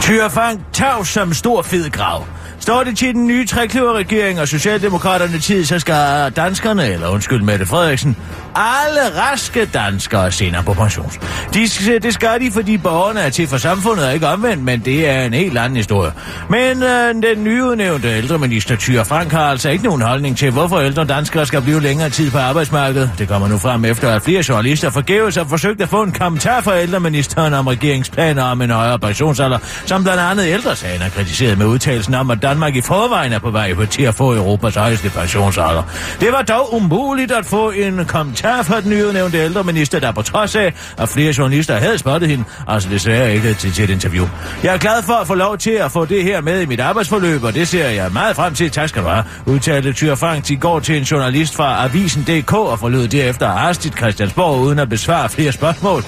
Tyrfang 0.00 0.64
tav 0.72 1.04
som 1.04 1.34
stor 1.34 1.62
fed 1.62 1.90
grav. 1.90 2.26
Står 2.58 2.84
det 2.84 2.98
til 2.98 3.14
den 3.14 3.26
nye 3.26 3.46
trekløverregering 3.46 4.40
og 4.40 4.48
Socialdemokraterne 4.48 5.38
tid, 5.38 5.64
så 5.64 5.78
skal 5.78 6.32
danskerne, 6.36 6.86
eller 6.86 7.08
undskyld 7.08 7.42
Mette 7.42 7.66
Frederiksen, 7.66 8.16
alle 8.54 9.20
raske 9.20 9.64
danskere 9.64 10.32
senere 10.32 10.62
på 10.62 10.72
pension. 10.72 11.12
De, 11.54 11.60
det 12.02 12.14
skal 12.14 12.40
de, 12.40 12.50
fordi 12.50 12.76
borgerne 12.76 13.20
er 13.20 13.30
til 13.30 13.46
for 13.46 13.56
samfundet 13.56 14.06
og 14.06 14.14
ikke 14.14 14.26
omvendt, 14.26 14.64
men 14.64 14.80
det 14.80 15.08
er 15.08 15.24
en 15.24 15.34
helt 15.34 15.58
anden 15.58 15.76
historie. 15.76 16.12
Men 16.48 16.82
øh, 16.82 17.14
den 17.22 17.44
nyudnævnte 17.44 18.08
ældreminister 18.08 18.76
Thyre 18.76 19.04
Frank 19.04 19.32
har 19.32 19.44
altså 19.44 19.70
ikke 19.70 19.84
nogen 19.84 20.02
holdning 20.02 20.36
til, 20.36 20.50
hvorfor 20.50 20.80
ældre 20.80 21.04
danskere 21.04 21.46
skal 21.46 21.62
blive 21.62 21.82
længere 21.82 22.10
tid 22.10 22.30
på 22.30 22.38
arbejdsmarkedet. 22.38 23.10
Det 23.18 23.28
kommer 23.28 23.48
nu 23.48 23.58
frem 23.58 23.84
efter, 23.84 24.10
at 24.10 24.22
flere 24.22 24.44
journalister 24.48 24.90
forgæves 24.90 25.36
har 25.36 25.44
forsøgt 25.44 25.80
at 25.82 25.88
få 25.88 26.02
en 26.02 26.12
kommentar 26.12 26.60
fra 26.60 26.80
ældreministeren 26.80 27.54
om 27.54 27.66
regeringsplaner 27.66 28.42
om 28.42 28.62
en 28.62 28.70
højere 28.70 28.98
pensionsalder, 28.98 29.58
som 29.86 30.02
blandt 30.02 30.20
andet 30.20 30.46
ældresagen 30.46 31.00
har 31.00 31.08
kritiseret 31.08 31.58
med 31.58 31.66
udtalelsen 31.66 32.14
om, 32.14 32.30
at 32.30 32.42
Danmark 32.42 32.76
i 32.76 32.80
forvejen 32.80 33.32
er 33.32 33.38
på 33.38 33.50
vej 33.50 33.74
på 33.74 33.86
til 33.86 34.02
at 34.02 34.14
få 34.14 34.34
Europas 34.34 34.74
højeste 34.74 35.10
pensionsalder. 35.10 35.82
Det 36.20 36.28
var 36.32 36.42
dog 36.42 36.74
umuligt 36.74 37.32
at 37.32 37.46
få 37.46 37.70
en 37.70 38.04
kommentar 38.04 38.39
fra 38.40 38.80
den 38.80 38.90
nyudnævnte 38.90 39.38
ældreminister, 39.38 39.98
der 39.98 40.12
på 40.12 40.22
trods 40.22 40.56
af, 40.56 40.74
at 40.98 41.08
flere 41.08 41.34
journalister 41.38 41.76
havde 41.76 41.98
spottet 41.98 42.30
hende, 42.30 42.44
altså 42.68 42.88
desværre 42.88 43.34
ikke 43.34 43.54
til, 43.54 43.72
til 43.72 43.84
et 43.84 43.90
interview. 43.90 44.28
Jeg 44.62 44.74
er 44.74 44.78
glad 44.78 45.02
for 45.02 45.12
at 45.12 45.26
få 45.26 45.34
lov 45.34 45.58
til 45.58 45.70
at 45.70 45.92
få 45.92 46.04
det 46.04 46.24
her 46.24 46.40
med 46.40 46.60
i 46.60 46.66
mit 46.66 46.80
arbejdsforløb, 46.80 47.44
og 47.44 47.54
det 47.54 47.68
ser 47.68 47.88
jeg 47.88 48.12
meget 48.12 48.36
frem 48.36 48.54
til. 48.54 48.70
Tak 48.70 48.88
skal 48.88 49.02
du 49.02 49.08
have, 49.08 49.24
udtalte 49.46 49.92
Tyr 49.92 50.14
Frank 50.14 50.50
i 50.50 50.56
går 50.56 50.80
til 50.80 50.96
en 50.96 51.02
journalist 51.02 51.56
fra 51.56 51.84
Avisen.dk 51.84 52.52
og 52.52 52.78
forlod 52.78 53.08
derefter 53.08 53.46
Arstit 53.46 53.96
Christiansborg 53.96 54.60
uden 54.60 54.78
at 54.78 54.88
besvare 54.88 55.28
flere 55.28 55.52
spørgsmål. 55.52 56.04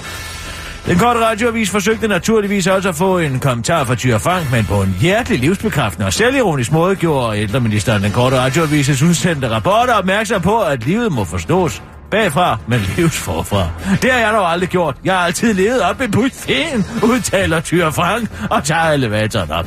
Den 0.85 0.97
korte 0.97 1.19
radioavis 1.19 1.69
forsøgte 1.69 2.07
naturligvis 2.07 2.67
også 2.67 2.89
at 2.89 2.95
få 2.95 3.17
en 3.17 3.39
kommentar 3.39 3.83
fra 3.83 3.95
Tyre 3.95 4.19
Frank, 4.19 4.51
men 4.51 4.65
på 4.65 4.81
en 4.81 4.95
hjertelig 5.01 5.39
livsbekræftende 5.39 6.05
og 6.05 6.13
selvironisk 6.13 6.71
måde 6.71 6.95
gjorde 6.95 7.39
ældreministeren 7.39 8.03
den 8.03 8.11
korte 8.11 8.39
radioavises 8.39 9.01
udsendte 9.01 9.49
rapporter 9.49 9.93
opmærksom 9.93 10.41
på, 10.41 10.59
at 10.59 10.85
livet 10.85 11.11
må 11.11 11.23
forstås 11.23 11.81
bagfra, 12.11 12.57
men 12.67 12.79
leves 12.97 13.17
forfra. 13.17 13.69
Det 14.01 14.11
har 14.11 14.19
jeg 14.19 14.33
dog 14.33 14.51
aldrig 14.51 14.69
gjort. 14.69 14.95
Jeg 15.03 15.13
har 15.13 15.25
altid 15.25 15.53
levet 15.53 15.81
op 15.81 16.01
i 16.01 16.07
buffeten, 16.07 16.85
udtaler 17.03 17.59
Tyre 17.61 17.91
Frank 17.91 18.29
og 18.49 18.63
tager 18.63 18.91
elevatoren 18.91 19.51
op. 19.51 19.65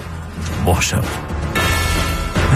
Morsomt. 0.64 1.35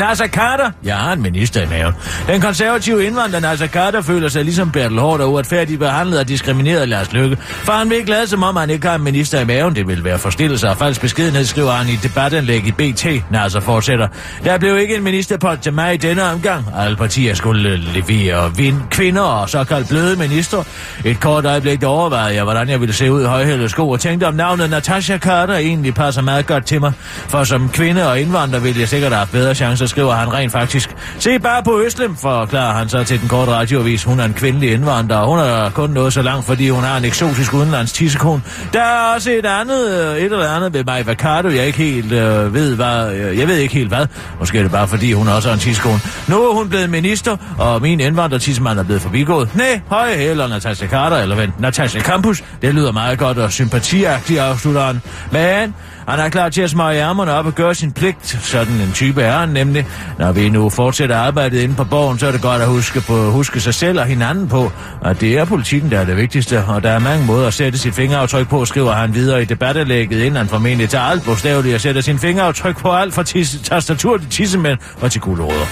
Nasser 0.01 0.27
Carter? 0.27 0.71
Jeg 0.85 0.97
har 0.97 1.13
en 1.13 1.23
minister 1.23 1.63
i 1.63 1.67
maven. 1.67 1.95
Den 2.27 2.41
konservative 2.41 3.05
indvandrer 3.05 3.41
Nasser 3.41 3.67
Carter 3.67 4.03
føler 4.03 4.29
sig 4.29 4.45
ligesom 4.45 4.71
Bertel 4.71 4.99
Hård 4.99 5.21
og 5.21 5.33
uretfærdigt 5.33 5.79
behandlet 5.79 6.19
og 6.19 6.29
diskrimineret 6.29 6.89
Lars 6.89 7.13
Løkke. 7.13 7.37
For 7.41 7.73
han 7.73 7.91
vil 7.91 7.99
ikke 7.99 8.11
lade 8.11 8.27
som 8.27 8.43
om, 8.43 8.57
han 8.57 8.71
ikke 8.71 8.89
har 8.89 8.95
en 8.95 9.05
minister 9.05 9.41
i 9.41 9.45
maven. 9.45 9.75
Det 9.75 9.89
vil 9.89 10.05
være 10.05 10.19
forstillelse 10.19 10.69
og 10.69 10.77
falsk 10.77 11.01
beskedenhed, 11.01 11.45
skriver 11.45 11.71
han 11.71 11.89
i 11.89 11.97
debatindlæg 11.97 12.67
i 12.67 12.73
BT. 12.73 13.07
Nasser 13.31 13.61
fortsætter. 13.61 14.09
Der 14.45 14.59
blev 14.59 14.79
ikke 14.79 14.97
en 14.97 15.03
ministerpost 15.03 15.61
til 15.61 15.73
mig 15.73 15.95
i 15.95 15.97
denne 15.97 16.23
omgang. 16.23 16.65
Alle 16.79 16.97
partier 16.97 17.35
skulle 17.35 17.77
levere 17.77 18.57
vind, 18.57 18.77
kvinder 18.91 19.23
og 19.23 19.51
såkaldt 19.51 19.89
bløde 19.89 20.17
minister. 20.17 20.63
Et 21.05 21.21
kort 21.21 21.45
øjeblik 21.45 21.81
der 21.81 21.87
overvejede 21.87 22.35
jeg, 22.35 22.45
hvordan 22.45 22.69
jeg 22.69 22.81
ville 22.81 22.95
se 22.95 23.13
ud 23.13 23.23
i 23.23 23.27
højhælde 23.27 23.69
sko 23.69 23.91
og 23.91 24.01
tænkte 24.01 24.25
om 24.25 24.35
navnet 24.35 24.71
Natasha 24.71 25.19
Carter 25.19 25.55
egentlig 25.55 25.95
passer 25.95 26.23
meget 26.23 26.47
godt 26.47 26.67
til 26.67 26.81
mig. 26.81 26.93
For 27.29 27.45
som 27.45 27.69
kvinde 27.69 28.09
og 28.09 28.21
indvandrer 28.21 28.61
ville 28.61 28.81
jeg 28.81 28.89
sikkert 28.89 29.13
have 29.13 29.19
haft 29.19 29.33
bedre 29.33 29.55
chancer, 29.55 29.87
skriver 29.91 30.13
han 30.13 30.33
rent 30.33 30.53
faktisk. 30.53 30.97
Se 31.19 31.39
bare 31.39 31.63
på 31.63 31.81
Øslem, 31.81 32.17
forklarer 32.17 32.73
han 32.73 32.89
så 32.89 33.05
til 33.05 33.21
den 33.21 33.29
korte 33.29 33.53
radioavis. 33.53 34.05
Hun 34.05 34.21
er 34.21 34.25
en 34.25 34.33
kvindelig 34.35 34.73
indvandrer, 34.73 35.17
og 35.17 35.27
hun 35.27 35.39
er 35.39 35.71
kun 35.71 35.91
nået 35.91 36.13
så 36.13 36.23
langt, 36.23 36.47
fordi 36.47 36.69
hun 36.69 36.83
har 36.83 36.97
en 36.97 37.05
eksotisk 37.05 37.55
udenlands 37.55 37.93
tissekone. 37.93 38.43
Der 38.73 38.81
er 38.83 39.15
også 39.15 39.31
et 39.31 39.47
andet, 39.47 39.91
øh, 39.91 40.17
et 40.17 40.25
eller 40.25 40.49
andet 40.49 40.75
ved 40.75 40.85
mig 40.85 41.07
Vacardo, 41.07 41.49
jeg 41.49 41.67
ikke 41.67 41.79
helt 41.79 42.13
øh, 42.13 42.55
ved, 42.55 42.77
hvad, 42.77 43.15
øh, 43.15 43.39
jeg 43.39 43.49
ved 43.49 43.57
ikke 43.57 43.75
helt 43.75 43.89
hvad. 43.89 44.07
Måske 44.39 44.59
er 44.59 44.63
det 44.63 44.73
bare 44.73 44.89
fordi, 44.89 45.13
hun 45.13 45.29
også 45.29 45.49
har 45.49 45.55
en 45.55 45.61
tissekone. 45.61 46.01
Nu 46.29 46.43
er 46.43 46.55
hun 46.55 46.69
blevet 46.69 46.91
minister, 46.91 47.37
og 47.59 47.83
min 47.83 48.01
indvandrertissemand 48.01 48.79
er 48.79 48.83
blevet 48.83 49.03
forbigået. 49.03 49.57
Nej, 49.57 49.81
høje 49.89 50.15
eller 50.15 50.49
Natasha 50.49 50.87
Carter, 50.87 51.17
eller 51.17 51.37
vent, 51.37 51.61
Natasha 51.61 52.01
Campus. 52.01 52.45
Det 52.63 52.75
lyder 52.75 52.93
meget 52.93 53.19
godt 53.19 53.39
og 53.39 53.53
sympatiagtigt, 53.53 54.41
afslutter 54.41 54.83
han. 54.83 55.01
Men 55.33 55.75
han 56.11 56.21
er 56.21 56.29
klar 56.29 56.49
til 56.49 56.63
at 56.63 56.71
smage 56.71 57.01
ærmerne 57.01 57.33
op 57.33 57.47
og 57.47 57.55
gøre 57.55 57.75
sin 57.75 57.93
pligt. 57.93 58.39
Sådan 58.43 58.75
en 58.75 58.93
type 58.95 59.23
er 59.23 59.39
han 59.39 59.49
nemlig. 59.49 59.87
Når 60.19 60.33
vi 60.33 60.49
nu 60.49 60.71
fortsætter 60.71 61.17
arbejdet 61.17 61.61
inde 61.61 61.75
på 61.75 61.85
borgen, 61.85 62.19
så 62.19 62.27
er 62.27 62.33
det 62.33 62.43
godt 62.43 62.63
at 62.63 62.69
huske, 62.69 63.01
på, 63.01 63.31
huske 63.31 63.61
sig 63.61 63.75
selv 63.75 64.01
og 64.01 64.07
hinanden 64.07 64.49
på, 64.49 64.73
at 65.05 65.21
det 65.21 65.39
er 65.39 65.45
politikken, 65.45 65.91
der 65.91 66.01
er 66.01 66.05
det 66.05 66.17
vigtigste, 66.17 66.65
og 66.65 66.83
der 66.83 66.91
er 66.91 66.99
mange 66.99 67.27
måder 67.27 67.47
at 67.47 67.55
sætte 67.55 67.79
sit 67.79 67.95
fingeraftryk 67.95 68.49
på, 68.49 68.65
skriver 68.65 68.93
han 68.93 69.15
videre 69.15 69.43
i 69.43 69.45
debattelægget, 69.45 70.19
inden 70.19 70.37
han 70.37 70.49
formentlig 70.49 70.89
tager 70.89 71.05
alt 71.05 71.25
bogstaveligt 71.25 71.75
og 71.75 71.81
sætter 71.81 72.01
sin 72.01 72.19
fingeraftryk 72.19 72.79
på 72.79 72.93
alt 72.93 73.15
fra 73.15 73.23
tis- 73.23 73.63
tastatur 73.65 74.17
til 74.17 74.29
tissemænd 74.29 74.79
og 75.01 75.13
til 75.13 75.21
guldråder. 75.21 75.67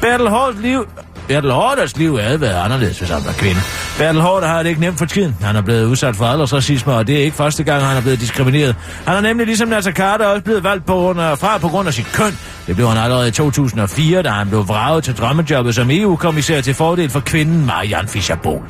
Bertel 0.00 0.28
Hårds 0.28 0.60
liv 0.60 0.86
Bertel 1.30 1.50
Hårders 1.50 1.96
liv 1.96 2.18
havde 2.18 2.40
været 2.40 2.64
anderledes, 2.64 2.98
hvis 2.98 3.10
han 3.10 3.22
var 3.26 3.32
kvinde. 3.32 3.60
Bertel 3.98 4.20
Hårder 4.20 4.46
har 4.46 4.62
det 4.62 4.68
ikke 4.68 4.80
nemt 4.80 4.98
for 4.98 5.04
tiden. 5.04 5.36
Han 5.42 5.56
er 5.56 5.60
blevet 5.60 5.84
udsat 5.84 6.16
for 6.16 6.24
aldersracisme, 6.24 6.92
og 6.92 7.06
det 7.06 7.18
er 7.18 7.22
ikke 7.22 7.36
første 7.36 7.62
gang, 7.64 7.84
han 7.84 7.96
er 7.96 8.00
blevet 8.00 8.20
diskrimineret. 8.20 8.76
Han 9.06 9.16
er 9.16 9.20
nemlig 9.20 9.46
ligesom 9.46 9.68
Nasser 9.68 9.92
Carter 9.92 10.26
også 10.26 10.42
blevet 10.42 10.64
valgt 10.64 10.86
på 10.86 10.92
grund 10.92 11.20
af, 11.20 11.38
fra 11.38 11.58
på 11.58 11.68
grund 11.68 11.88
af 11.88 11.94
sit 11.94 12.06
køn. 12.12 12.38
Det 12.70 12.76
blev 12.76 12.88
han 12.88 12.98
allerede 12.98 13.28
i 13.28 13.30
2004, 13.30 14.22
da 14.22 14.28
han 14.28 14.48
blev 14.48 14.68
vraget 14.68 15.04
til 15.04 15.16
drømmejobbet 15.16 15.74
som 15.74 15.90
EU-kommissær 15.90 16.60
til 16.60 16.74
fordel 16.74 17.10
for 17.10 17.20
kvinden 17.20 17.66
Marianne 17.66 18.08
Fischer-Bohl. 18.08 18.62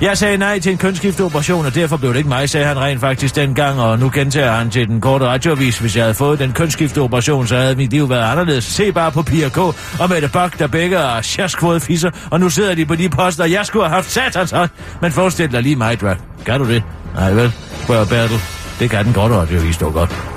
Jeg 0.00 0.18
sagde 0.18 0.36
nej 0.36 0.58
til 0.58 0.72
en 0.72 0.78
kønsskifteoperation, 0.78 1.66
og 1.66 1.74
derfor 1.74 1.96
blev 1.96 2.10
det 2.10 2.16
ikke 2.16 2.28
mig, 2.28 2.50
sagde 2.50 2.66
han 2.66 2.80
rent 2.80 3.00
faktisk 3.00 3.36
dengang, 3.36 3.80
og 3.80 3.98
nu 3.98 4.10
gentager 4.14 4.52
han 4.52 4.70
til 4.70 4.88
den 4.88 5.00
korte 5.00 5.26
radioavis. 5.26 5.78
Hvis 5.78 5.96
jeg 5.96 6.04
havde 6.04 6.14
fået 6.14 6.38
den 6.38 6.52
kønsskifteoperation, 6.52 7.46
så 7.46 7.56
havde 7.56 7.74
mit 7.74 7.90
liv 7.90 8.10
været 8.10 8.30
anderledes. 8.30 8.64
Se 8.64 8.92
bare 8.92 9.12
på 9.12 9.22
Pia 9.22 9.48
K. 9.48 9.58
og 9.58 10.08
Mette 10.08 10.28
Bak, 10.28 10.58
der 10.58 10.66
begge 10.66 10.96
er 10.96 11.22
sjaskvåde 11.22 11.80
fisser, 11.80 12.10
og 12.30 12.40
nu 12.40 12.48
sidder 12.48 12.74
de 12.74 12.86
på 12.86 12.94
de 12.94 13.08
poster, 13.08 13.44
jeg 13.44 13.66
skulle 13.66 13.84
have 13.84 13.94
haft 13.94 14.10
satans 14.10 14.50
hånd. 14.50 14.70
Men 15.02 15.12
forestil 15.12 15.52
dig 15.52 15.62
lige 15.62 15.76
mig, 15.76 16.00
Drag. 16.00 16.16
Kan 16.46 16.60
du 16.60 16.68
det? 16.68 16.82
Nej 17.14 17.32
vel, 17.32 17.52
spørger 17.82 18.04
Bertel. 18.04 18.40
Det 18.78 18.90
kan 18.90 19.04
den 19.04 19.12
korte 19.12 19.34
radioavis 19.34 19.76
dog 19.76 19.92
godt. 19.92 20.35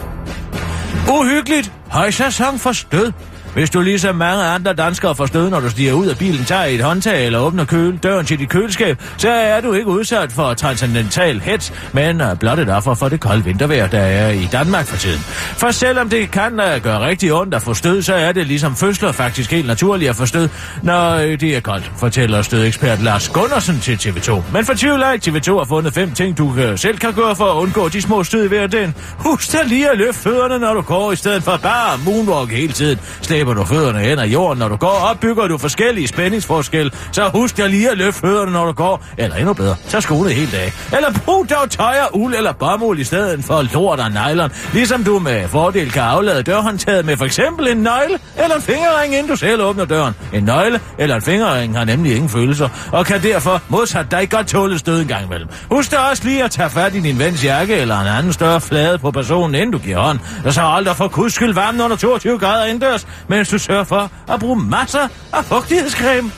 Uhyggeligt! 1.09 1.71
Højsæson 1.87 2.59
for 2.59 2.71
stød. 2.71 3.11
Hvis 3.59 3.69
du 3.69 3.81
ligesom 3.81 4.15
mange 4.15 4.43
andre 4.43 4.73
danskere 4.73 5.15
får 5.15 5.25
stød, 5.25 5.49
når 5.49 5.59
du 5.59 5.69
stiger 5.69 5.93
ud 5.93 6.07
af 6.07 6.17
bilen, 6.17 6.45
tager 6.45 6.63
et 6.63 6.81
håndtag 6.81 7.25
eller 7.25 7.39
åbner 7.39 7.65
køl, 7.65 7.97
døren 7.97 8.25
til 8.25 8.39
dit 8.39 8.49
køleskab, 8.49 9.01
så 9.17 9.29
er 9.29 9.61
du 9.61 9.73
ikke 9.73 9.87
udsat 9.87 10.31
for 10.31 10.53
transcendental 10.53 11.39
hets, 11.39 11.73
men 11.93 12.21
øh, 12.21 12.37
blot 12.39 12.59
et 12.59 12.69
offer 12.69 12.93
for 12.93 13.09
det 13.09 13.19
kolde 13.19 13.43
vintervejr, 13.43 13.87
der 13.87 13.99
er 13.99 14.29
i 14.29 14.47
Danmark 14.51 14.85
for 14.85 14.97
tiden. 14.97 15.19
For 15.57 15.71
selvom 15.71 16.09
det 16.09 16.31
kan 16.31 16.59
øh, 16.59 16.83
gøre 16.83 17.07
rigtig 17.07 17.33
ondt 17.33 17.53
at 17.53 17.61
få 17.61 17.73
stød, 17.73 18.01
så 18.01 18.13
er 18.13 18.31
det 18.31 18.47
ligesom 18.47 18.75
fødsler 18.75 19.11
faktisk 19.11 19.51
helt 19.51 19.67
naturligt 19.67 20.09
at 20.09 20.15
få 20.15 20.25
stød, 20.25 20.49
når 20.83 21.13
øh, 21.13 21.39
det 21.39 21.55
er 21.55 21.59
koldt, 21.59 21.91
fortæller 21.97 22.41
stødekspert 22.41 23.01
Lars 23.01 23.29
Gundersen 23.29 23.79
til 23.79 23.95
TV2. 23.95 24.41
Men 24.53 24.65
for 24.65 24.73
tvivl 24.73 25.03
ikke, 25.13 25.31
TV2 25.31 25.57
har 25.57 25.65
fundet 25.65 25.93
fem 25.93 26.11
ting, 26.11 26.37
du 26.37 26.53
selv 26.75 26.97
kan 26.97 27.13
gøre 27.13 27.35
for 27.35 27.45
at 27.45 27.55
undgå 27.55 27.89
de 27.89 28.01
små 28.01 28.23
stød 28.23 28.45
i 28.45 28.47
hverdagen. 28.47 28.95
Husk 29.17 29.53
da 29.53 29.57
lige 29.67 29.89
at 29.89 29.97
løfte 29.97 30.21
fødderne, 30.21 30.59
når 30.59 30.73
du 30.73 30.81
går, 30.81 31.11
i 31.11 31.15
stedet 31.15 31.43
for 31.43 31.59
bare 31.63 31.97
moonwalk 32.05 32.51
hele 32.51 32.73
tiden. 32.73 32.99
Slæber 33.49 33.61
du 33.61 33.67
fødderne 33.67 33.99
hen 33.99 34.19
ad 34.19 34.27
jorden, 34.27 34.59
når 34.59 34.67
du 34.67 34.75
går, 34.75 35.07
opbygger 35.11 35.47
du 35.47 35.57
forskellige 35.57 36.07
spændingsforskelle. 36.07 36.91
Så 37.11 37.29
husk 37.33 37.57
dig 37.57 37.69
lige 37.69 37.91
at 37.91 37.97
løfte 37.97 38.19
fødderne, 38.19 38.51
når 38.51 38.65
du 38.65 38.71
går. 38.71 39.05
Eller 39.17 39.35
endnu 39.35 39.53
bedre, 39.53 39.75
tag 39.87 40.03
skoene 40.03 40.29
hele 40.29 40.51
dag. 40.51 40.73
Eller 40.97 41.11
brug 41.25 41.49
dog 41.49 41.69
tøj 41.69 41.95
og 42.09 42.19
uld 42.19 42.35
eller 42.35 42.51
bomuld 42.51 42.99
i 42.99 43.03
stedet 43.03 43.43
for 43.43 43.73
lort 43.73 43.99
og 43.99 44.11
nylon. 44.11 44.51
Ligesom 44.73 45.03
du 45.03 45.19
med 45.19 45.47
fordel 45.47 45.91
kan 45.91 46.01
aflade 46.01 46.43
dørhåndtaget 46.43 47.05
med 47.05 47.17
for 47.17 47.25
eksempel 47.25 47.67
en 47.67 47.77
nøgle 47.77 48.19
eller 48.43 48.55
en 48.55 48.61
fingerring, 48.61 49.13
inden 49.13 49.27
du 49.27 49.35
selv 49.35 49.61
åbner 49.61 49.85
døren. 49.85 50.13
En 50.33 50.43
nøgle 50.43 50.79
eller 50.97 51.15
en 51.15 51.21
fingerring 51.21 51.77
har 51.77 51.85
nemlig 51.85 52.15
ingen 52.15 52.29
følelser, 52.29 52.69
og 52.91 53.05
kan 53.05 53.23
derfor 53.23 53.61
modsat 53.69 54.11
dig 54.11 54.29
godt 54.29 54.47
tåle 54.47 54.79
stød 54.79 55.01
en 55.01 55.07
gang 55.07 55.25
imellem. 55.25 55.49
Husk 55.71 55.91
da 55.91 55.97
også 55.97 56.23
lige 56.23 56.43
at 56.43 56.51
tage 56.51 56.69
fat 56.69 56.95
i 56.95 56.99
din 56.99 57.19
vens 57.19 57.43
jakke 57.45 57.75
eller 57.75 57.99
en 57.99 58.07
anden 58.07 58.33
større 58.33 58.61
flade 58.61 58.97
på 58.97 59.11
personen, 59.11 59.55
inden 59.55 59.71
du 59.71 59.77
giver 59.77 59.99
hånd. 59.99 60.19
Og 60.45 60.53
så 60.53 60.61
hold 60.61 60.85
dig 60.85 60.95
for 60.95 61.07
guds 61.07 61.33
skyld 61.33 61.53
varmen 61.53 61.81
under 61.81 61.97
22 61.97 62.39
grader 62.39 62.65
indendørs, 62.65 63.07
mens 63.29 63.49
du 63.49 63.57
sørger 63.57 63.83
for 63.83 64.11
at 64.33 64.39
bruge 64.39 64.63
masser 64.63 65.07
af 65.33 65.45
fugtighedscreme. 65.45 66.31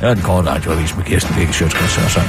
Jeg 0.00 0.10
er 0.10 0.14
den 0.14 0.22
korte 0.22 0.50
radioavis 0.50 0.96
med 0.96 1.04
Kirsten 1.04 1.34
Birke 1.34 1.52
Sjøtskreds 1.52 1.90
Sørensen. 1.90 2.22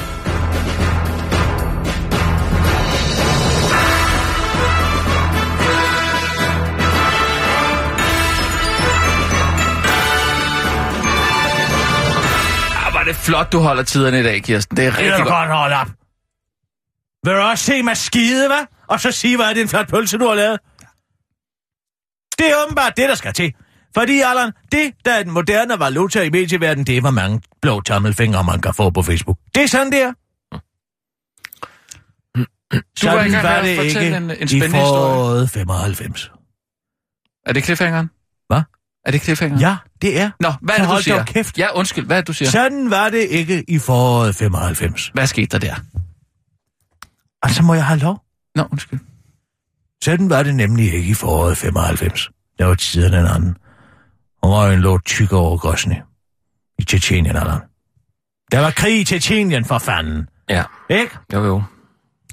Ah, 12.85 12.93
var 12.93 13.03
det 13.03 13.15
flot, 13.15 13.51
du 13.51 13.59
holder 13.59 13.83
tiderne 13.83 14.19
i 14.19 14.23
dag, 14.23 14.43
Kirsten. 14.43 14.77
Det 14.77 14.85
er 14.85 14.89
Det 14.89 14.97
rigtig 14.99 15.11
du 15.13 15.17
godt. 15.17 15.27
godt 15.29 15.49
holde 15.49 15.75
op. 15.75 15.87
Vil 17.25 17.33
du 17.33 17.39
også 17.39 17.63
se 17.65 17.83
mig 17.83 17.97
skide, 17.97 18.47
hva'? 18.47 18.85
Og 18.89 18.99
så 18.99 19.11
sige, 19.11 19.35
hvad 19.35 19.45
er 19.45 19.53
det 19.53 19.61
en 19.61 19.67
flot 19.67 19.87
pølse, 19.87 20.17
du 20.17 20.27
har 20.27 20.35
lavet? 20.35 20.59
Det 22.43 22.51
er 22.51 22.55
åbenbart 22.65 22.93
det, 22.97 23.09
der 23.09 23.15
skal 23.15 23.33
til. 23.33 23.53
Fordi, 23.93 24.21
Allan, 24.21 24.51
det, 24.71 24.93
der 25.05 25.13
er 25.13 25.23
den 25.23 25.31
moderne 25.31 25.79
valuta 25.79 26.21
i 26.21 26.29
medieverdenen, 26.29 26.85
det 26.87 26.97
er, 26.97 27.01
hvor 27.01 27.11
mange 27.11 27.41
blå 27.61 27.81
tommelfingre, 27.81 28.43
man 28.43 28.61
kan 28.61 28.73
få 28.73 28.89
på 28.89 29.01
Facebook. 29.01 29.37
Det 29.55 29.63
er 29.63 29.67
sådan, 29.67 29.91
det 29.91 30.01
er. 30.01 30.13
Du 33.01 33.07
var 33.07 33.23
i 33.23 33.29
gang 33.29 33.43
med 33.63 33.71
at 33.71 33.77
fortælle 33.77 34.17
en, 34.17 34.23
en 34.23 34.47
spændende 34.47 34.67
i 34.67 34.69
foråret 34.71 35.49
95. 35.49 36.31
Er 37.45 37.53
det 37.53 37.63
cliffhangeren? 37.63 38.09
Hvad? 38.47 38.61
Er 39.05 39.11
det 39.11 39.21
cliffhangeren? 39.21 39.61
Ja, 39.61 39.77
det 40.01 40.19
er. 40.19 40.31
Nå, 40.39 40.51
hvad 40.61 40.75
er 40.75 40.81
det, 40.81 40.97
du 40.97 41.03
siger? 41.03 41.25
kæft. 41.25 41.57
Ja, 41.57 41.67
undskyld, 41.75 42.05
hvad 42.05 42.17
er 42.17 42.21
det, 42.21 42.27
du 42.27 42.33
siger? 42.33 42.49
Sådan 42.49 42.89
var 42.89 43.09
det 43.09 43.19
ikke 43.29 43.63
i 43.67 43.79
foråret 43.79 44.35
95. 44.35 45.11
Hvad 45.13 45.27
skete 45.27 45.47
der 45.47 45.57
der? 45.59 45.75
Altså, 47.41 47.63
må 47.63 47.73
jeg 47.73 47.85
have 47.85 47.99
lov? 47.99 48.21
Nå, 48.55 48.67
undskyld. 48.71 48.99
Sådan 50.03 50.29
var 50.29 50.43
det 50.43 50.55
nemlig 50.55 50.93
ikke 50.93 51.09
i 51.09 51.13
foråret 51.13 51.57
95. 51.57 52.29
Der 52.59 52.65
var 52.65 52.75
tiden 52.75 53.13
en 53.13 53.25
anden. 53.25 53.55
Og 54.41 54.51
røgen 54.51 54.79
lå 54.79 54.99
tyk 55.05 55.33
over 55.33 55.57
Grosny. 55.57 55.95
I 56.79 56.83
Tjetjenien, 56.83 57.35
Allan. 57.35 57.59
Der 58.51 58.59
var 58.59 58.71
krig 58.71 58.99
i 58.99 59.03
Tjetjenien, 59.03 59.65
for 59.65 59.77
fanden. 59.77 60.27
Ja, 60.49 60.63
Ikke? 60.89 61.11
jo 61.33 61.45
jo. 61.45 61.63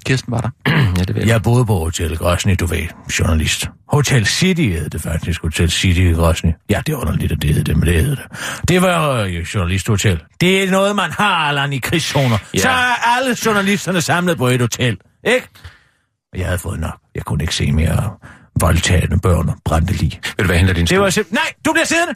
Kirsten 0.05 0.31
var 0.31 0.41
der. 0.41 0.49
ja, 0.97 1.03
det 1.03 1.15
ved 1.15 1.21
jeg. 1.21 1.27
Jeg 1.27 1.41
boede 1.41 1.65
på 1.65 1.77
Hotel 1.77 2.17
Grosny, 2.17 2.55
du 2.59 2.65
ved, 2.65 2.87
journalist. 3.19 3.69
Hotel 3.87 4.25
City 4.25 4.61
hed 4.61 4.89
det 4.89 5.01
faktisk, 5.01 5.41
Hotel 5.41 5.71
City 5.71 5.99
i 5.99 6.11
Grosny. 6.11 6.51
Ja, 6.69 6.81
det 6.85 6.93
er 6.93 6.97
underligt, 6.97 7.31
at 7.31 7.41
det 7.41 7.53
hed 7.53 7.63
det, 7.63 7.77
men 7.77 7.87
det 7.87 8.03
hed 8.05 8.15
det. 8.15 8.25
Det 8.67 8.81
var 8.81 9.25
jo 9.25 9.45
journalisthotel. 9.55 10.21
Det 10.41 10.63
er 10.63 10.71
noget, 10.71 10.95
man 10.95 11.11
har, 11.11 11.35
Allan, 11.35 11.73
i 11.73 11.77
krigszoner. 11.79 12.37
Ja. 12.53 12.59
Så 12.59 12.69
er 12.69 13.17
alle 13.17 13.35
journalisterne 13.45 14.01
samlet 14.01 14.37
på 14.37 14.47
et 14.47 14.61
hotel, 14.61 14.97
ikke? 15.23 15.47
Jeg 16.35 16.45
havde 16.45 16.59
fået 16.59 16.79
nok. 16.79 16.99
Jeg 17.15 17.23
kunne 17.25 17.43
ikke 17.43 17.55
se 17.55 17.71
mere 17.71 18.17
voldtagende 18.59 19.19
børn 19.19 19.49
og 19.49 19.55
brændte 19.65 19.93
lige. 19.93 20.21
Vil 20.37 20.45
du 20.45 20.47
være 20.47 20.57
henter 20.57 20.73
din 20.73 20.81
Det 20.81 20.89
stol? 20.89 20.99
var 20.99 21.09
simpelthen... 21.09 21.35
Nej, 21.35 21.53
du 21.65 21.71
bliver 21.73 21.85
siddende! 21.85 22.15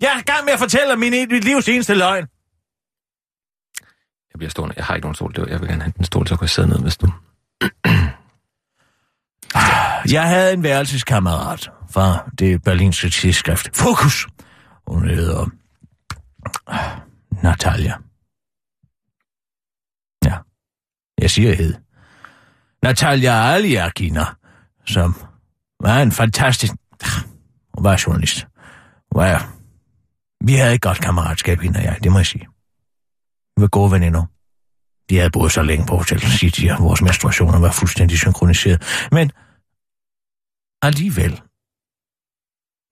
Jeg 0.00 0.12
er 0.14 0.18
i 0.18 0.22
gang 0.22 0.44
med 0.44 0.52
at 0.52 0.58
fortælle 0.58 0.92
om 0.92 0.98
min, 0.98 1.12
mit 1.12 1.44
livs 1.44 1.68
eneste 1.68 1.94
løgn. 1.94 2.26
Jeg 4.32 4.38
bliver 4.38 4.50
stående. 4.50 4.74
Jeg 4.76 4.84
har 4.84 4.94
ikke 4.94 5.04
nogen 5.04 5.14
stol. 5.14 5.34
Det 5.34 5.46
Jeg 5.48 5.60
vil 5.60 5.68
gerne 5.68 5.82
have 5.82 5.92
en 5.98 6.04
stol, 6.04 6.26
så 6.26 6.34
jeg 6.34 6.38
kan 6.38 6.48
sidde 6.48 6.68
ned, 6.68 6.80
hvis 6.82 6.96
du... 6.96 7.06
Jeg 10.10 10.28
havde 10.28 10.52
en 10.52 10.62
værelseskammerat 10.62 11.70
fra 11.90 12.30
det 12.38 12.62
berlinske 12.62 13.10
tidsskrift. 13.10 13.76
Fokus! 13.76 14.26
Hun 14.86 15.08
hedder... 15.08 15.46
Natalia. 17.42 17.94
Ja, 20.24 20.36
jeg 21.18 21.30
siger 21.30 21.54
hed. 21.54 21.74
Natalia 22.82 23.32
Aliakina, 23.54 24.24
som 24.86 25.14
var 25.80 26.02
en 26.02 26.12
fantastisk... 26.12 26.72
Hun 27.74 27.84
var 27.84 28.02
journalist. 28.06 28.46
Hun 29.12 29.22
var... 29.22 29.52
Vi 30.44 30.54
havde 30.54 30.74
et 30.74 30.80
godt 30.82 31.00
kammeratskab, 31.00 31.60
hende 31.60 31.78
og 31.78 31.84
jeg, 31.84 31.98
det 32.02 32.12
må 32.12 32.18
jeg 32.18 32.26
sige. 32.26 32.48
Vi 33.56 33.62
var 33.62 33.68
gode 33.68 33.90
veninder. 33.92 34.26
De 35.10 35.16
havde 35.16 35.30
boet 35.30 35.52
så 35.52 35.62
længe 35.62 35.86
på 35.86 35.96
Hotel 35.96 36.20
City, 36.20 36.64
og 36.70 36.84
vores 36.84 37.02
menstruationer 37.02 37.58
var 37.60 37.72
fuldstændig 37.72 38.18
synkroniseret. 38.18 39.08
Men 39.12 39.32
alligevel, 40.82 41.40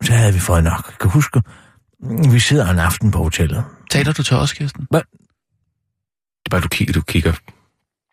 så 0.03 0.13
havde 0.13 0.33
vi 0.33 0.39
fået 0.39 0.65
nok. 0.65 0.87
Jeg 0.87 0.99
kan 1.01 1.11
huske, 1.11 1.43
vi 2.33 2.41
sidder 2.41 2.71
en 2.71 2.79
aften 2.79 3.11
på 3.11 3.19
hotellet. 3.19 3.65
Taler 3.91 4.13
du 4.13 4.23
til 4.23 4.37
os, 4.37 4.53
Kirsten? 4.53 4.87
Det 4.91 6.47
er 6.47 6.51
bare, 6.51 6.61
du 6.61 6.69
kigger, 6.69 6.95
du 6.95 7.03
kigger, 7.03 7.33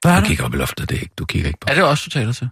Hvad 0.01 0.12
er 0.12 0.15
du 0.15 0.21
der? 0.21 0.27
kigger 0.27 0.45
op 0.45 0.53
i 0.53 0.58
loftet. 0.58 0.89
Det 0.89 0.95
er 0.97 1.01
ikke, 1.01 1.13
du 1.17 1.25
kigger 1.25 1.47
ikke 1.47 1.60
på. 1.60 1.67
Er 1.69 1.73
det 1.73 1.84
også, 1.84 2.03
du 2.05 2.10
taler 2.10 2.34
til? 2.34 2.49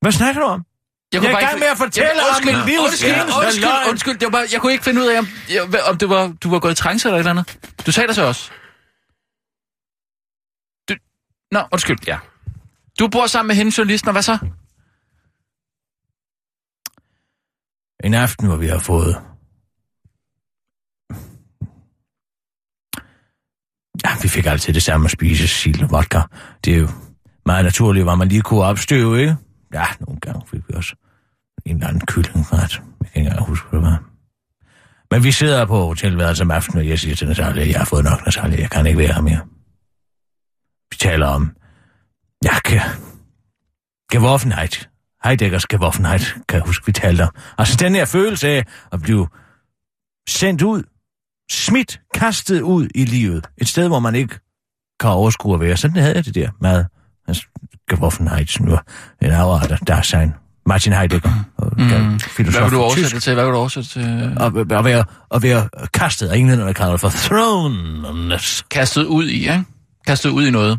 Hvad 0.00 0.12
snakker 0.12 0.40
du 0.40 0.46
om? 0.46 0.64
Jeg 1.12 1.24
er 1.24 1.38
i 1.38 1.44
gang 1.44 1.58
med 1.58 1.66
at 1.66 1.78
fortælle 1.78 2.10
om 2.10 2.44
mit 2.44 2.66
livs 2.66 2.80
undskyld, 2.80 3.10
undskyld, 3.44 3.64
løgn. 3.64 3.90
undskyld, 3.90 4.18
det 4.18 4.26
var 4.26 4.30
bare, 4.30 4.46
jeg 4.52 4.60
kunne 4.60 4.72
ikke 4.72 4.84
finde 4.84 5.00
ud 5.00 5.06
af, 5.06 5.18
om, 5.18 5.26
om 5.90 5.98
det 5.98 6.08
var, 6.08 6.34
du 6.42 6.50
var 6.50 6.58
gået 6.60 6.72
i 6.72 6.74
trance 6.74 7.08
eller 7.08 7.16
et 7.16 7.18
eller 7.18 7.30
andet. 7.30 7.58
Du 7.86 7.92
taler 7.92 8.12
til 8.12 8.22
os. 8.22 8.52
Du, 10.88 10.94
nå, 11.52 11.60
undskyld. 11.72 11.98
Ja. 12.06 12.18
Du 12.98 13.08
bor 13.08 13.26
sammen 13.26 13.48
med 13.48 13.56
hende, 13.56 13.72
journalisten, 13.78 14.08
og 14.08 14.12
hvad 14.12 14.22
så? 14.22 14.38
En 18.04 18.14
aften, 18.14 18.46
hvor 18.46 18.56
vi 18.56 18.66
har 18.66 18.78
fået... 18.78 19.27
Ja, 24.08 24.12
vi 24.22 24.28
fik 24.28 24.46
altid 24.46 24.74
det 24.74 24.82
samme 24.82 25.04
at 25.04 25.10
spise, 25.10 25.48
sild 25.48 25.82
og 25.82 25.90
vodka. 25.90 26.20
Det 26.64 26.74
er 26.74 26.78
jo 26.78 26.88
meget 27.46 27.64
naturligt, 27.64 28.04
hvad 28.04 28.16
man 28.16 28.28
lige 28.28 28.42
kunne 28.42 28.62
opstøve, 28.62 29.20
ikke? 29.20 29.36
Ja, 29.74 29.84
nogle 30.00 30.20
gange 30.20 30.42
fik 30.46 30.60
vi 30.68 30.74
også 30.74 30.94
en 31.66 31.74
eller 31.74 31.88
anden 31.88 32.06
kyllingret. 32.06 32.52
Jeg 32.52 32.70
kan 32.70 33.06
ikke 33.14 33.30
engang 33.30 33.46
huske, 33.46 33.68
hvad 33.70 33.80
det 33.80 33.88
var. 33.88 34.02
Men 35.10 35.24
vi 35.24 35.32
sidder 35.32 35.66
på 35.66 35.86
hotelværelset 35.86 36.44
om 36.44 36.50
aftenen, 36.50 36.78
og 36.78 36.88
jeg 36.88 36.98
siger 36.98 37.14
til 37.14 37.28
Natalia, 37.28 37.68
jeg 37.68 37.78
har 37.78 37.84
fået 37.84 38.04
nok, 38.04 38.26
Natalia, 38.26 38.60
jeg 38.60 38.70
kan 38.70 38.86
ikke 38.86 38.98
være 38.98 39.12
her 39.12 39.20
mere. 39.20 39.40
Vi 40.90 40.96
taler 40.96 41.26
om, 41.26 41.56
ja, 42.44 42.60
kan, 42.64 42.80
Gewoffenheit. 44.12 44.88
Heideggers 45.24 45.66
Gewoffenheit, 45.66 46.34
kan 46.48 46.56
jeg 46.56 46.66
huske, 46.66 46.86
vi 46.86 46.92
talte 46.92 47.22
om. 47.22 47.34
Altså 47.58 47.76
den 47.76 47.94
her 47.94 48.04
følelse 48.04 48.48
af 48.48 48.64
at 48.92 49.02
blive 49.02 49.28
sendt 50.28 50.62
ud, 50.62 50.82
smidt, 51.50 52.00
kastet 52.14 52.60
ud 52.60 52.88
i 52.94 53.04
livet. 53.04 53.46
Et 53.58 53.68
sted, 53.68 53.88
hvor 53.88 53.98
man 53.98 54.14
ikke 54.14 54.38
kan 55.00 55.10
overskue 55.10 55.54
at 55.54 55.60
være. 55.60 55.76
Sådan 55.76 55.96
havde 55.96 56.14
jeg 56.14 56.24
det 56.24 56.34
der 56.34 56.50
med 56.60 56.84
altså, 57.28 57.46
Gewoffenheit, 57.90 58.50
som 58.50 58.70
var 58.70 58.84
en 59.22 59.30
afart 59.30 59.70
af 59.70 59.78
Dasein. 59.78 60.32
Martin 60.66 60.92
Heidegger, 60.92 61.30
og 61.56 61.72
mm. 61.78 61.86
Hvad 61.86 62.62
vil 62.62 62.72
du 62.72 62.80
oversætte 62.80 63.10
det 63.14 63.22
til? 63.22 63.34
Hvad 63.34 63.44
vil 63.44 63.52
du 63.52 63.58
oversætte 63.58 63.88
til? 63.88 64.34
Og, 64.36 64.46
og, 64.46 64.84
være, 64.84 65.04
og 65.28 65.42
være 65.42 65.68
kastet, 65.94 66.30
og 66.30 66.38
englænderne 66.38 66.74
kalder 66.74 66.90
det 66.90 67.00
for 67.00 67.08
thrones. 67.08 68.64
Kastet 68.70 69.04
ud 69.04 69.28
i, 69.28 69.38
ikke? 69.38 69.64
Kastet 70.06 70.30
ud 70.30 70.46
i 70.46 70.50
noget. 70.50 70.78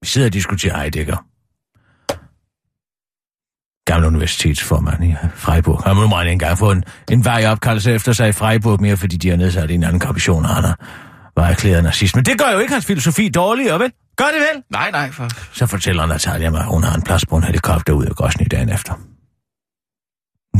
Vi 0.00 0.06
sidder 0.06 0.28
og 0.28 0.32
diskuterer 0.32 0.78
Heidegger. 0.78 1.16
Gamle 3.92 4.06
universitetsformand 4.06 5.04
i 5.04 5.14
Freiburg. 5.34 5.82
Han 5.86 5.96
må 5.96 6.20
ikke 6.20 6.32
engang 6.32 6.58
få 6.58 6.70
en, 6.72 6.84
en 7.10 7.24
vej 7.24 7.46
opkaldelse 7.46 7.92
efter 7.92 8.12
sig 8.12 8.28
i 8.28 8.32
Freiburg 8.32 8.80
mere, 8.80 8.96
fordi 8.96 9.16
de 9.16 9.28
har 9.28 9.36
nedsat 9.36 9.70
en 9.70 9.82
anden 9.82 10.00
kommission, 10.00 10.44
han 10.44 10.64
har- 10.64 10.78
var 11.36 11.46
erklæret 11.48 11.82
nazist. 11.84 12.16
Men 12.16 12.24
det 12.24 12.38
gør 12.38 12.50
jo 12.52 12.58
ikke 12.58 12.72
hans 12.72 12.86
filosofi 12.86 13.28
dårligere, 13.28 13.78
vel? 13.80 13.92
Gør 14.16 14.24
det 14.24 14.40
vel? 14.54 14.62
Nej, 14.70 14.90
nej, 14.90 15.10
for... 15.10 15.28
Så 15.54 15.66
fortæller 15.66 16.06
Natalia 16.06 16.50
mig, 16.50 16.60
at 16.60 16.66
hun 16.66 16.82
har 16.82 16.94
en 16.94 17.02
plads 17.02 17.26
på 17.26 17.36
en 17.36 17.42
helikopter 17.44 17.92
ud 17.92 18.04
af 18.06 18.14
Grosny 18.16 18.46
dagen 18.50 18.68
efter. 18.68 18.94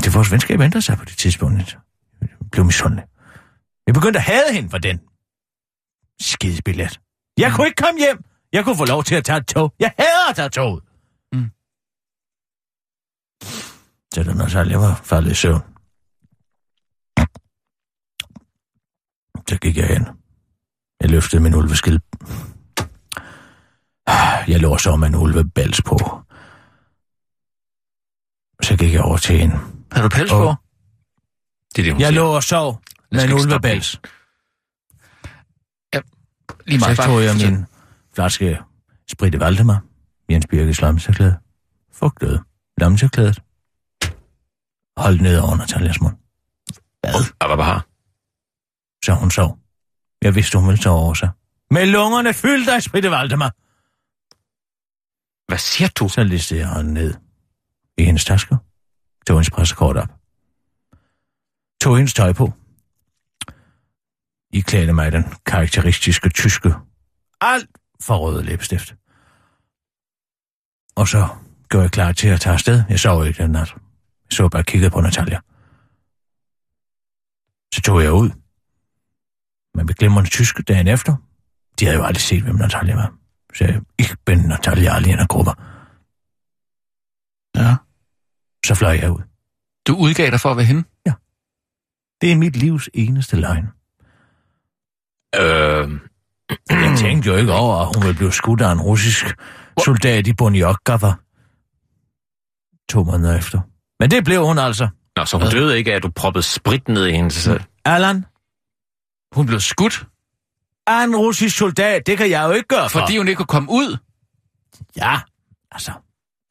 Det 0.04 0.14
vores 0.14 0.32
venskab 0.32 0.60
ændrede 0.60 0.82
sig 0.82 0.98
på 0.98 1.04
det 1.04 1.16
tidspunkt. 1.16 1.78
Jeg 2.20 2.28
blev 2.52 2.64
misundelig. 2.64 3.04
Jeg 3.86 3.94
begyndte 3.94 4.18
at 4.18 4.24
hade 4.24 4.52
hende 4.52 4.70
for 4.70 4.78
den 4.78 5.00
skide 6.20 6.62
billet. 6.64 7.00
Jeg 7.38 7.52
kunne 7.52 7.66
ikke 7.66 7.82
komme 7.82 8.00
hjem. 8.00 8.24
Jeg 8.52 8.64
kunne 8.64 8.76
få 8.76 8.84
lov 8.84 9.04
til 9.04 9.14
at 9.14 9.24
tage 9.24 9.38
et 9.38 9.46
tog. 9.46 9.72
Jeg 9.80 9.92
hader 9.98 10.30
at 10.30 10.36
tage 10.36 10.48
toget. 10.48 10.82
Mm. 11.32 11.50
Så 14.14 14.23
da 14.23 14.33
Natalia 14.35 14.77
var 14.79 15.01
faldet 15.05 15.31
i 15.31 15.35
søvn. 15.35 15.61
Så 19.49 19.59
gik 19.62 19.77
jeg 19.77 19.87
hen. 19.88 20.07
Jeg 21.01 21.11
løftede 21.11 21.42
min 21.42 21.55
ulveskid. 21.55 21.99
Jeg 24.49 24.61
lå 24.61 24.79
så 24.79 24.96
med 24.96 25.09
en 25.09 25.14
ulvebæls 25.14 25.83
på. 25.83 25.96
Så 28.62 28.77
gik 28.79 28.92
jeg 28.92 29.03
over 29.03 29.16
til 29.16 29.42
en. 29.42 29.51
Har 29.92 30.03
du 30.03 30.09
pels 30.09 30.31
på? 30.31 30.55
Det 31.77 31.79
er 31.79 31.83
det, 31.83 31.92
hun 31.92 32.01
Jeg 32.01 32.09
siger. 32.09 32.20
lå 32.20 32.35
og 32.35 32.42
sov 32.42 32.83
med 33.12 33.25
en 33.25 33.33
ulvebæls. 33.33 34.01
Lige 36.66 36.81
Så 36.81 36.87
meget. 36.87 36.99
tog 36.99 37.23
jeg 37.23 37.35
min 37.37 37.66
flaske 38.14 38.59
Spritte 39.11 39.40
Valdemar, 39.40 39.83
Jens 40.31 40.46
Birkes 40.51 40.81
lammetørklæde, 40.81 41.38
fugtede 41.92 42.42
lammetørklædet, 42.79 43.42
holdt 45.02 45.22
ned 45.22 45.38
over 45.38 45.56
Natalias 45.56 46.00
mund. 46.00 46.16
Og 47.40 47.54
hvad 47.54 47.64
har? 47.64 47.86
Så 49.04 49.12
hun 49.14 49.30
sov. 49.30 49.58
Jeg 50.22 50.34
vidste, 50.34 50.58
hun 50.58 50.68
ville 50.68 50.82
sove 50.82 50.98
over 50.98 51.14
sig. 51.14 51.30
Med 51.70 51.86
lungerne 51.86 52.34
fyldt 52.34 52.68
af 52.68 52.82
Spritte 52.82 53.10
Valdemar. 53.10 53.52
Hvad 55.50 55.58
siger 55.58 55.88
du? 55.88 56.08
Så 56.08 56.22
listede 56.24 56.60
jeg 56.60 56.68
hånden 56.68 56.94
ned 56.94 57.14
i 57.98 58.04
hendes 58.04 58.24
tasker, 58.24 58.56
tog 59.26 59.36
hendes 59.36 59.50
pressekort 59.50 59.96
op, 59.96 60.08
tog 61.82 61.96
hendes 61.96 62.14
tøj 62.14 62.32
på, 62.32 62.52
I 64.52 64.60
klædte 64.60 64.92
mig 64.92 65.12
den 65.12 65.24
karakteristiske 65.46 66.28
tyske, 66.28 66.74
alt 67.40 67.70
for 68.02 68.16
røde 68.16 68.42
læbestift. 68.42 68.94
Og 70.96 71.08
så 71.08 71.28
gjorde 71.68 71.82
jeg 71.82 71.90
klar 71.90 72.12
til 72.12 72.28
at 72.28 72.40
tage 72.40 72.52
afsted. 72.52 72.82
Jeg 72.88 73.00
sov 73.00 73.26
ikke 73.26 73.42
den 73.42 73.50
nat. 73.50 73.74
Så 74.32 74.48
bare 74.48 74.64
kigget 74.64 74.92
på 74.92 75.00
Natalia. 75.00 75.40
Så 77.74 77.80
tog 77.84 78.02
jeg 78.02 78.12
ud 78.12 78.30
Men 79.74 79.88
vi 79.88 79.92
glemmer 79.92 80.20
den 80.20 80.30
tyske 80.30 80.62
dagen 80.62 80.88
efter. 80.88 81.16
De 81.80 81.84
havde 81.84 81.98
jo 81.98 82.04
aldrig 82.04 82.22
set, 82.22 82.42
hvem 82.42 82.54
Natalia 82.54 82.94
var. 82.94 83.12
Så 83.54 83.64
jeg, 83.64 83.80
ikke 83.98 84.16
bin 84.26 84.38
Natalia 84.38 84.94
Alina 84.96 85.24
grupper. 85.26 85.54
Ja. 87.56 87.76
Så 88.66 88.74
fløj 88.74 88.92
jeg 89.02 89.10
ud. 89.10 89.22
Du 89.86 89.96
udgav 89.96 90.30
dig 90.30 90.40
for 90.40 90.50
at 90.50 90.56
være 90.56 90.66
hende? 90.66 90.84
Det 92.20 92.32
er 92.32 92.36
mit 92.36 92.56
livs 92.56 92.88
eneste 92.94 93.36
løgn. 93.36 93.66
Øh, 95.36 96.00
Jeg 96.70 96.98
tænkte 96.98 97.30
jo 97.30 97.36
ikke 97.36 97.52
over, 97.52 97.76
at 97.76 97.86
hun 97.86 98.02
ville 98.02 98.16
blive 98.16 98.32
skudt 98.32 98.60
af 98.60 98.72
en 98.72 98.80
russisk 98.80 99.24
soldat 99.84 100.26
i 100.26 100.34
Boniokkava. 100.34 101.12
To 102.88 103.04
måneder 103.04 103.38
efter. 103.38 103.60
Men 104.00 104.10
det 104.10 104.24
blev 104.24 104.46
hun 104.46 104.58
altså. 104.58 104.88
nå, 105.16 105.24
så 105.24 105.38
hun 105.38 105.50
døde 105.50 105.78
ikke 105.78 105.92
af, 105.92 105.96
at 105.96 106.02
du 106.02 106.10
proppede 106.10 106.42
sprit 106.42 106.88
ned 106.88 107.06
i 107.06 107.12
hendes... 107.12 107.46
øh, 107.46 107.60
Allan, 107.84 108.24
Hun 109.32 109.46
blev 109.46 109.60
skudt, 109.60 110.06
af 110.86 111.04
en 111.04 111.16
russisk 111.16 111.56
soldat, 111.56 112.06
det 112.06 112.18
kan 112.18 112.30
jeg 112.30 112.44
jo 112.48 112.52
ikke 112.52 112.68
gøre 112.68 112.90
for. 112.90 113.00
fordi 113.00 113.18
hun 113.18 113.28
ikke 113.28 113.36
kunne 113.36 113.46
komme 113.46 113.70
ud. 113.70 113.96
Ja, 114.96 115.20
altså. 115.72 115.92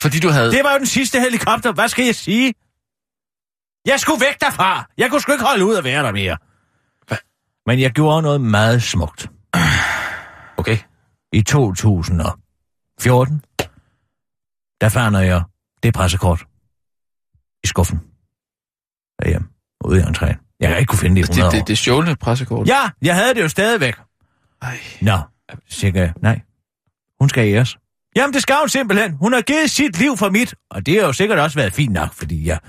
Fordi 0.01 0.19
du 0.19 0.29
havde... 0.29 0.51
Det 0.51 0.63
var 0.63 0.71
jo 0.71 0.77
den 0.77 0.85
sidste 0.85 1.19
helikopter. 1.19 1.71
Hvad 1.71 1.87
skal 1.87 2.05
jeg 2.05 2.15
sige? 2.15 2.53
Jeg 3.85 3.99
skulle 3.99 4.21
væk 4.21 4.41
derfra. 4.41 4.85
Jeg 4.97 5.09
kunne 5.09 5.21
sgu 5.21 5.31
ikke 5.31 5.45
holde 5.45 5.65
ud 5.65 5.75
at 5.75 5.83
være 5.83 6.03
der 6.03 6.11
mere. 6.11 6.37
Men 7.65 7.79
jeg 7.79 7.91
gjorde 7.91 8.21
noget 8.21 8.41
meget 8.41 8.83
smukt. 8.83 9.27
Okay. 10.57 10.77
I 11.33 11.41
2014, 11.41 13.43
der 14.81 14.89
fandt 14.89 15.17
jeg 15.17 15.43
det 15.83 15.93
pressekort 15.93 16.45
i 17.63 17.67
skuffen. 17.67 17.99
Derhjemme, 19.21 19.47
ude 19.85 19.99
i 19.99 20.03
entréen. 20.03 20.55
Jeg 20.59 20.69
har 20.69 20.75
ikke 20.75 20.89
kunne 20.89 20.99
finde 20.99 21.15
det 21.21 21.29
i 21.29 21.31
100 21.31 21.51
det, 21.51 21.55
år. 21.55 21.59
det, 21.59 21.67
det 21.67 21.77
stjålne 21.77 22.15
pressekort. 22.15 22.67
Ja, 22.67 22.89
jeg 23.01 23.15
havde 23.15 23.33
det 23.33 23.41
jo 23.41 23.47
stadigvæk. 23.49 23.95
Ej. 24.61 24.79
Nå, 25.01 25.17
siger 25.69 25.91
jeg, 26.01 26.13
nej. 26.21 26.39
Hun 27.19 27.29
skal 27.29 27.53
æres. 27.53 27.77
Jamen, 28.15 28.33
det 28.33 28.41
skal 28.41 28.55
hun 28.59 28.69
simpelthen. 28.69 29.13
Hun 29.13 29.33
har 29.33 29.41
givet 29.41 29.69
sit 29.71 29.99
liv 29.99 30.17
for 30.17 30.29
mit, 30.29 30.55
og 30.71 30.85
det 30.85 30.93
har 30.99 31.01
jo 31.01 31.13
sikkert 31.13 31.39
også 31.39 31.55
været 31.59 31.73
fint 31.73 31.93
nok, 31.93 32.13
fordi 32.13 32.47
jeg 32.47 32.59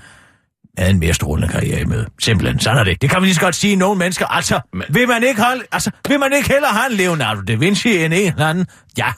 havde 0.77 0.91
en 0.91 0.99
mere 0.99 1.13
strålende 1.13 1.47
karriere 1.47 1.85
med. 1.85 2.05
Simpelthen, 2.19 2.59
sådan 2.59 2.77
er 2.79 2.83
det. 2.83 3.01
Det 3.01 3.09
kan 3.09 3.19
man 3.19 3.23
lige 3.25 3.35
så 3.35 3.41
godt 3.41 3.55
sige 3.55 3.75
nogle 3.75 3.97
mennesker. 3.99 4.25
Altså, 4.27 4.59
Men- 4.73 4.83
vil 4.89 5.07
man 5.07 5.23
ikke 5.23 5.41
holde, 5.41 5.63
altså, 5.71 5.91
vil 6.07 6.19
man 6.19 6.33
ikke 6.33 6.47
heller 6.49 6.67
have 6.67 6.91
en 6.91 6.97
Leonardo 6.97 7.41
da 7.41 7.55
Vinci 7.55 8.03
end 8.03 8.13
en 8.13 8.31
eller 8.33 8.47
anden, 8.47 8.67
ja, 8.97 9.13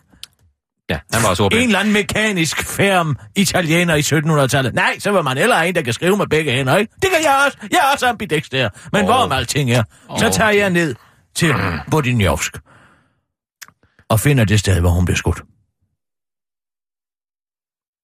Ja, 0.90 1.00
han 1.14 1.24
var 1.24 1.30
også 1.30 1.44
en 1.44 1.46
ordblind. 1.46 1.64
eller 1.64 1.80
anden 1.80 1.94
mekanisk 1.94 2.64
færm 2.64 3.18
italiener 3.36 3.96
i 3.96 4.00
1700-tallet. 4.00 4.74
Nej, 4.74 5.00
så 5.00 5.12
vil 5.12 5.24
man 5.24 5.38
heller 5.38 5.58
en, 5.58 5.76
der 5.76 5.82
kan 5.82 5.94
skrive 5.94 6.18
med 6.18 6.28
begge 6.28 6.52
hænder, 6.52 6.78
ikke? 6.78 6.94
Det 7.02 7.10
kan 7.12 7.24
jeg 7.24 7.44
også. 7.46 7.58
Jeg 7.72 7.78
er 7.78 7.94
også 7.94 8.08
ambidexter. 8.08 8.70
Men 8.92 9.02
oh. 9.02 9.06
hvorom 9.08 9.32
alting 9.32 9.72
er, 9.72 9.84
så 10.18 10.30
tager 10.34 10.50
jeg 10.52 10.70
ned 10.70 10.96
til 11.36 11.54
Bodinjovsk 11.92 12.58
og 14.10 14.20
finder 14.20 14.46
det 14.46 14.60
sted, 14.60 14.80
hvor 14.80 14.90
hun 14.90 15.06
blev 15.06 15.16
skudt. 15.16 15.42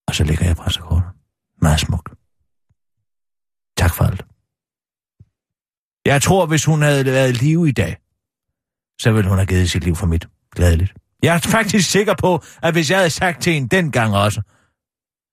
Og 0.08 0.16
så 0.16 0.24
lægger 0.24 0.46
jeg 0.46 0.56
pressekortet. 0.56 1.10
Meget 1.62 1.80
smukt. 1.80 2.10
Tak 3.78 3.94
for 3.96 4.04
alt. 4.04 4.26
Jeg 6.06 6.22
tror, 6.22 6.46
hvis 6.46 6.66
hun 6.66 6.82
havde 6.82 7.06
været 7.06 7.30
i 7.30 7.46
live 7.46 7.70
i 7.70 7.72
dag, 7.72 7.98
så 9.00 9.12
ville 9.12 9.30
hun 9.30 9.38
have 9.38 9.48
givet 9.48 9.72
sit 9.72 9.84
liv 9.84 9.96
for 9.96 10.06
mit. 10.08 10.28
Gladeligt. 10.56 10.94
Jeg 11.24 11.36
er 11.36 11.40
faktisk 11.40 11.90
sikker 11.92 12.14
på, 12.14 12.44
at 12.62 12.74
hvis 12.74 12.90
jeg 12.90 12.98
havde 12.98 13.10
sagt 13.10 13.42
til 13.42 13.54
hende 13.54 13.76
dengang 13.76 14.16
også, 14.16 14.42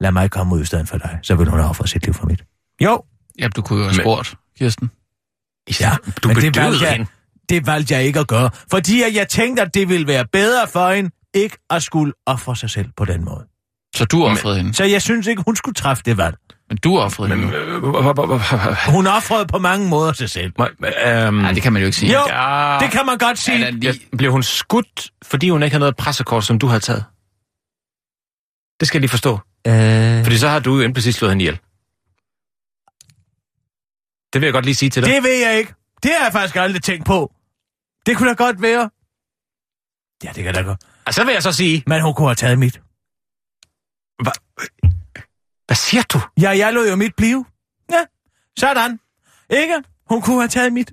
lad 0.00 0.12
mig 0.12 0.30
komme 0.30 0.54
ud 0.54 0.60
i 0.60 0.64
stedet 0.64 0.88
for 0.88 0.98
dig, 0.98 1.18
så 1.22 1.34
ville 1.34 1.50
hun 1.50 1.60
have 1.60 1.70
offret 1.70 1.88
sit 1.88 2.04
liv 2.04 2.14
for 2.14 2.26
mit. 2.26 2.44
Jo, 2.82 3.02
Ja, 3.38 3.48
du 3.48 3.62
kunne 3.62 3.78
jo 3.78 3.84
have 3.84 3.96
Men- 3.96 4.04
spurgt, 4.04 4.34
Kirsten. 4.58 4.90
ja, 5.80 5.96
Du 6.22 6.28
men 6.28 6.36
det 6.36 6.56
valgte, 6.56 6.84
jeg, 6.86 7.06
det 7.48 7.66
valgte 7.66 7.94
jeg 7.94 8.04
ikke 8.04 8.20
at 8.20 8.28
gøre, 8.28 8.50
fordi 8.70 9.02
jeg 9.16 9.28
tænkte, 9.28 9.62
at 9.62 9.74
det 9.74 9.88
ville 9.88 10.06
være 10.06 10.24
bedre 10.32 10.68
for 10.68 10.90
hende, 10.92 11.10
ikke 11.34 11.56
at 11.70 11.82
skulle 11.82 12.12
ofre 12.26 12.56
sig 12.56 12.70
selv 12.70 12.88
på 12.96 13.04
den 13.04 13.24
måde. 13.24 13.46
Så 13.96 14.04
du 14.04 14.24
offrede 14.24 14.56
hende. 14.56 14.74
Så 14.74 14.84
jeg 14.84 15.02
synes 15.02 15.26
ikke, 15.26 15.42
hun 15.46 15.56
skulle 15.56 15.74
træffe 15.74 16.02
det 16.06 16.16
valg. 16.16 16.36
Men 16.68 16.76
du 16.78 16.98
offrede 16.98 17.28
Men, 17.28 17.38
hende. 17.38 17.56
øh, 17.56 17.82
Hun 18.94 19.06
offrede 19.06 19.46
på 19.46 19.58
mange 19.58 19.88
måder 19.88 20.12
sig 20.12 20.30
selv. 20.30 20.52
øhm, 20.60 21.34
Nej, 21.34 21.52
det 21.52 21.62
kan 21.62 21.72
man 21.72 21.82
jo 21.82 21.86
ikke 21.86 21.98
sige. 21.98 22.12
Jo, 22.12 22.20
ja, 22.28 22.78
det 22.80 22.90
kan 22.90 23.06
man 23.06 23.18
godt 23.18 23.38
sige. 23.38 23.70
Lige... 23.70 24.00
blev 24.18 24.32
hun 24.32 24.42
skudt, 24.42 25.10
fordi 25.24 25.50
hun 25.50 25.62
ikke 25.62 25.74
havde 25.74 25.80
noget 25.80 25.96
pressekort, 25.96 26.44
som 26.44 26.58
du 26.58 26.66
havde 26.66 26.80
taget? 26.80 27.04
Det 28.80 28.88
skal 28.88 28.98
jeg 28.98 29.00
lige 29.00 29.10
forstå. 29.10 29.32
Øh, 29.66 30.22
Fordi 30.24 30.38
så 30.38 30.48
har 30.48 30.58
du 30.58 30.76
jo 30.76 30.82
implicit 30.82 31.14
slået 31.14 31.30
hende 31.32 31.42
ihjel. 31.42 31.58
Det 34.32 34.40
vil 34.40 34.46
jeg 34.46 34.52
godt 34.52 34.64
lige 34.64 34.74
sige 34.74 34.90
til 34.90 35.02
dig. 35.02 35.12
det 35.14 35.22
ved 35.22 35.34
jeg 35.46 35.58
ikke. 35.58 35.74
Det 36.02 36.10
har 36.18 36.24
jeg 36.24 36.32
faktisk 36.32 36.56
aldrig 36.56 36.82
tænkt 36.82 37.06
på. 37.06 37.32
Det 38.06 38.16
kunne 38.16 38.28
da 38.28 38.34
godt 38.34 38.62
være. 38.62 38.90
Ja, 40.24 40.30
det 40.34 40.44
kan 40.44 40.54
da 40.54 40.60
godt. 40.60 40.80
Og 41.06 41.14
så 41.14 41.24
vil 41.24 41.32
jeg 41.32 41.42
så 41.42 41.52
sige, 41.52 41.82
Men 41.86 42.02
hun 42.02 42.14
kunne 42.14 42.28
have 42.28 42.34
taget 42.34 42.58
mit. 42.58 42.80
hva, 44.22 44.30
hvad 45.66 45.76
siger 45.76 46.02
du? 46.12 46.20
Ja, 46.40 46.50
jeg 46.58 46.72
lod 46.72 46.88
jo 46.90 46.96
mit 46.96 47.12
blive. 47.16 47.44
Ja, 47.92 48.00
sådan. 48.58 48.98
Ikke? 49.50 49.74
Hun 50.08 50.22
kunne 50.22 50.40
have 50.40 50.48
taget 50.48 50.72
mit. 50.72 50.90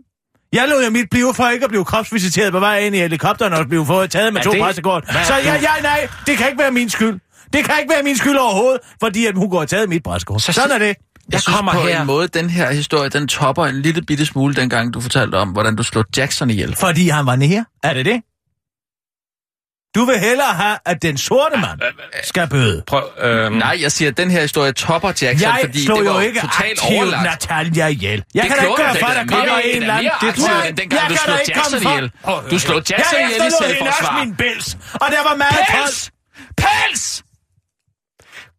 Jeg 0.53 0.67
lod 0.67 0.83
jo 0.85 0.89
mit 0.89 1.09
blive 1.11 1.33
for 1.33 1.47
ikke 1.49 1.63
at 1.63 1.69
blive 1.69 1.85
kropsvisiteret 1.85 2.51
på 2.51 2.59
vej 2.59 2.79
ind 2.79 2.95
i 2.95 2.97
helikopteren 2.99 3.53
og 3.53 3.67
blive 3.67 3.85
fået 3.85 4.11
taget 4.11 4.33
med 4.33 4.41
Er 4.41 4.43
to 4.45 4.51
det- 4.51 4.61
pressekort. 4.61 5.03
Så 5.07 5.33
ja, 5.35 5.53
ja, 5.53 5.81
nej, 5.81 6.07
det 6.27 6.37
kan 6.37 6.47
ikke 6.47 6.59
være 6.59 6.71
min 6.71 6.89
skyld. 6.89 7.19
Det 7.53 7.65
kan 7.65 7.75
ikke 7.79 7.93
være 7.93 8.03
min 8.03 8.17
skyld 8.17 8.35
overhovedet, 8.37 8.79
fordi 8.99 9.25
at 9.25 9.35
hun 9.35 9.49
kunne 9.49 9.59
have 9.59 9.67
taget 9.67 9.89
mit 9.89 10.03
pressekort. 10.03 10.41
Så 10.41 10.53
Sådan 10.53 10.71
er 10.71 10.77
det. 10.77 10.85
Jeg 10.87 10.95
Jeg 11.31 11.41
synes 11.41 11.55
kommer 11.55 11.71
på 11.73 11.79
her. 11.81 12.01
en 12.01 12.07
måde, 12.07 12.27
den 12.27 12.49
her 12.49 12.71
historie, 12.71 13.09
den 13.09 13.27
topper 13.27 13.65
en 13.65 13.81
lille 13.81 14.01
bitte 14.01 14.25
smule, 14.25 14.55
dengang 14.55 14.93
du 14.93 15.01
fortalte 15.01 15.35
om, 15.35 15.49
hvordan 15.49 15.75
du 15.75 15.83
slog 15.83 16.05
Jackson 16.17 16.49
ihjel. 16.49 16.75
Fordi 16.75 17.07
han 17.09 17.25
var 17.25 17.35
nede. 17.35 17.65
Er 17.83 17.93
det 17.93 18.05
det? 18.05 18.21
Du 19.95 20.05
vil 20.05 20.19
hellere 20.19 20.53
have, 20.53 20.77
at 20.85 21.01
den 21.01 21.17
sorte 21.17 21.57
mand 21.57 21.79
skal 22.23 22.47
bøde. 22.49 22.83
Prøv, 22.87 23.03
øhm, 23.19 23.55
Nej, 23.55 23.77
jeg 23.81 23.91
siger, 23.91 24.11
at 24.11 24.17
den 24.17 24.31
her 24.31 24.41
historie 24.41 24.71
topper 24.71 25.07
Jackson, 25.09 25.41
Jeg 25.41 25.59
fordi 25.63 25.79
det 25.85 25.89
var 26.05 26.13
jo 26.13 26.19
ikke 26.19 26.39
totalt 26.41 26.79
overlagt. 26.83 27.23
Natalia 27.23 27.87
ihjel. 27.87 28.23
Jeg 28.33 28.43
Det 28.43 28.49
kan 28.51 28.57
da 28.59 28.63
ikke 28.63 28.75
gøre 28.77 28.95
for, 28.95 29.07
da. 29.07 29.11
at 29.11 29.17
der 29.17 29.23
Det 29.23 29.31
er 29.33 29.37
kommer 29.37 29.53
mere- 29.55 29.65
en 29.65 29.81
det 29.81 29.89
er 29.89 29.93
eller 29.93 29.93
anden... 29.93 30.03
mere 30.21 30.29
aktivt, 30.29 30.47
Nej, 30.47 30.67
end 30.67 30.77
dengang 30.77 31.01
jeg 31.01 31.09
du 31.09 31.15
kan 31.15 31.23
slog 31.25 31.39
Jackson 31.55 31.81
ihjel. 31.91 32.11
Du 32.51 32.59
slog 32.59 32.81
Jackson 32.89 33.19
jeg 33.19 33.29
ihjel 33.29 33.47
i 33.47 33.51
selvforsvar. 33.63 34.07
også 34.17 34.25
min 34.25 34.35
bæls, 34.35 34.77
og 34.93 35.07
der 35.11 35.23
var 35.29 35.35
meget. 35.35 35.55
Pels! 35.69 36.11
Pels! 36.57 37.23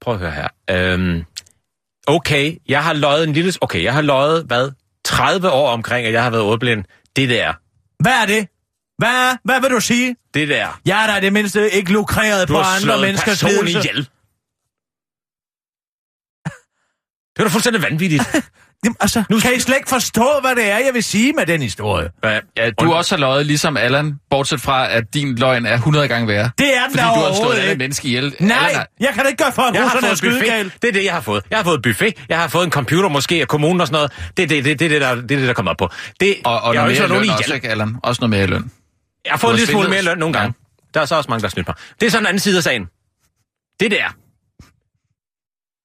prøv 0.00 0.14
at 0.14 0.20
høre 0.20 0.30
her. 0.30 0.48
Øhm, 0.70 1.22
okay, 2.06 2.56
jeg 2.68 2.84
har 2.84 2.92
løjet 2.92 3.24
en 3.28 3.32
lille... 3.32 3.52
Okay, 3.60 3.82
jeg 3.84 3.92
har 3.92 4.02
løjet, 4.02 4.44
hvad? 4.46 4.70
30 5.04 5.50
år 5.50 5.68
omkring, 5.70 6.06
at 6.06 6.12
jeg 6.12 6.22
har 6.22 6.30
været 6.30 6.42
ordblind. 6.42 6.84
Det 7.16 7.28
der. 7.28 7.52
Hvad 8.02 8.12
er 8.22 8.26
det? 8.26 8.48
Hvad, 8.98 9.36
hvad 9.44 9.60
vil 9.60 9.70
du 9.70 9.80
sige? 9.80 10.16
Det 10.34 10.48
der. 10.48 10.80
Jeg 10.86 11.02
er 11.02 11.06
da 11.06 11.16
i 11.16 11.20
det 11.20 11.32
mindste 11.32 11.70
ikke 11.70 11.92
lukreret 11.92 12.48
på 12.48 12.62
har 12.62 12.76
andre 12.76 13.00
menneskers 13.00 13.42
lidelse. 13.42 13.78
ihjel. 13.78 14.08
Det 17.36 17.42
var 17.42 17.44
da 17.44 17.50
fuldstændig 17.52 17.82
vanvittigt. 17.82 18.22
Jamen, 18.84 18.96
altså, 19.00 19.22
nu 19.30 19.40
kan 19.40 19.54
I 19.54 19.60
slet 19.60 19.76
ikke 19.76 19.88
forstå, 19.88 20.28
hvad 20.40 20.54
det 20.56 20.70
er, 20.70 20.78
jeg 20.78 20.90
vil 20.94 21.04
sige 21.04 21.32
med 21.32 21.46
den 21.46 21.62
historie. 21.62 22.08
Hvad? 22.20 22.40
Ja, 22.56 22.70
du 22.70 22.92
også 22.92 23.14
har 23.14 23.20
løjet 23.20 23.46
ligesom 23.46 23.76
Allan, 23.76 24.14
bortset 24.30 24.60
fra, 24.60 24.90
at 24.92 25.14
din 25.14 25.34
løgn 25.36 25.66
er 25.66 25.74
100 25.74 26.08
gange 26.08 26.28
værre. 26.28 26.50
Det 26.58 26.76
er 26.76 26.82
den 26.88 26.90
Fordi 26.98 27.02
du 27.02 27.24
har 27.24 27.34
slået 27.40 27.54
alle 27.56 27.70
ikke. 27.70 27.78
mennesker 27.78 28.08
ihjel. 28.08 28.34
Nej, 28.40 28.56
Allan 28.58 28.80
er- 28.80 28.84
jeg 29.00 29.10
kan 29.14 29.22
da 29.22 29.28
ikke 29.28 29.42
gøre 29.44 29.52
for, 29.52 29.62
at 29.62 29.74
Jeg 29.74 29.82
har 29.82 29.90
fået 30.00 30.20
buffet. 30.22 30.72
Det 30.82 30.88
er 30.88 30.92
det, 30.92 31.04
jeg 31.04 31.12
har 31.14 31.20
fået. 31.20 31.44
Jeg 31.50 31.58
har 31.58 31.64
fået 31.64 31.82
buffet. 31.82 32.14
Jeg 32.28 32.38
har 32.38 32.48
fået 32.48 32.64
en 32.64 32.70
computer 32.70 33.08
måske 33.08 33.34
af 33.40 33.48
kommunen 33.48 33.80
og 33.80 33.86
sådan 33.86 33.96
noget. 33.96 34.12
Det 34.36 34.42
er 34.42 34.46
det, 34.46 34.64
det, 34.64 34.78
det, 34.80 34.90
det, 34.90 35.00
der, 35.00 35.14
det, 35.14 35.28
det, 35.28 35.48
der 35.48 35.52
kommer 35.54 35.70
op 35.70 35.76
på. 35.78 35.88
Det, 36.20 36.36
Og, 36.44 36.60
og 36.60 36.74
jeg 36.74 36.82
har 36.82 36.88
noget 36.88 37.10
mere 37.10 37.20
løn 37.20 37.30
også, 37.30 37.54
ikke, 37.54 37.68
Allan? 37.68 37.96
Også 38.02 38.20
noget 38.20 38.30
mere 38.30 38.46
løn. 38.46 38.70
Jeg 39.24 39.40
Du 39.40 39.50
en 39.50 39.56
lille 39.56 39.72
smule 39.72 39.88
mere 39.88 40.02
løn 40.02 40.18
nogle 40.18 40.38
gange. 40.38 40.54
Der 40.94 41.00
er 41.00 41.04
så 41.04 41.14
også 41.14 41.30
mange, 41.30 41.42
der 41.42 41.48
snydt 41.48 41.66
mig. 41.68 41.76
Det 42.00 42.06
er 42.06 42.10
sådan 42.10 42.22
en 42.22 42.26
anden 42.26 42.40
side 42.40 42.56
af 42.56 42.62
sagen. 42.62 42.88
Det 43.80 43.90
der. 43.90 44.16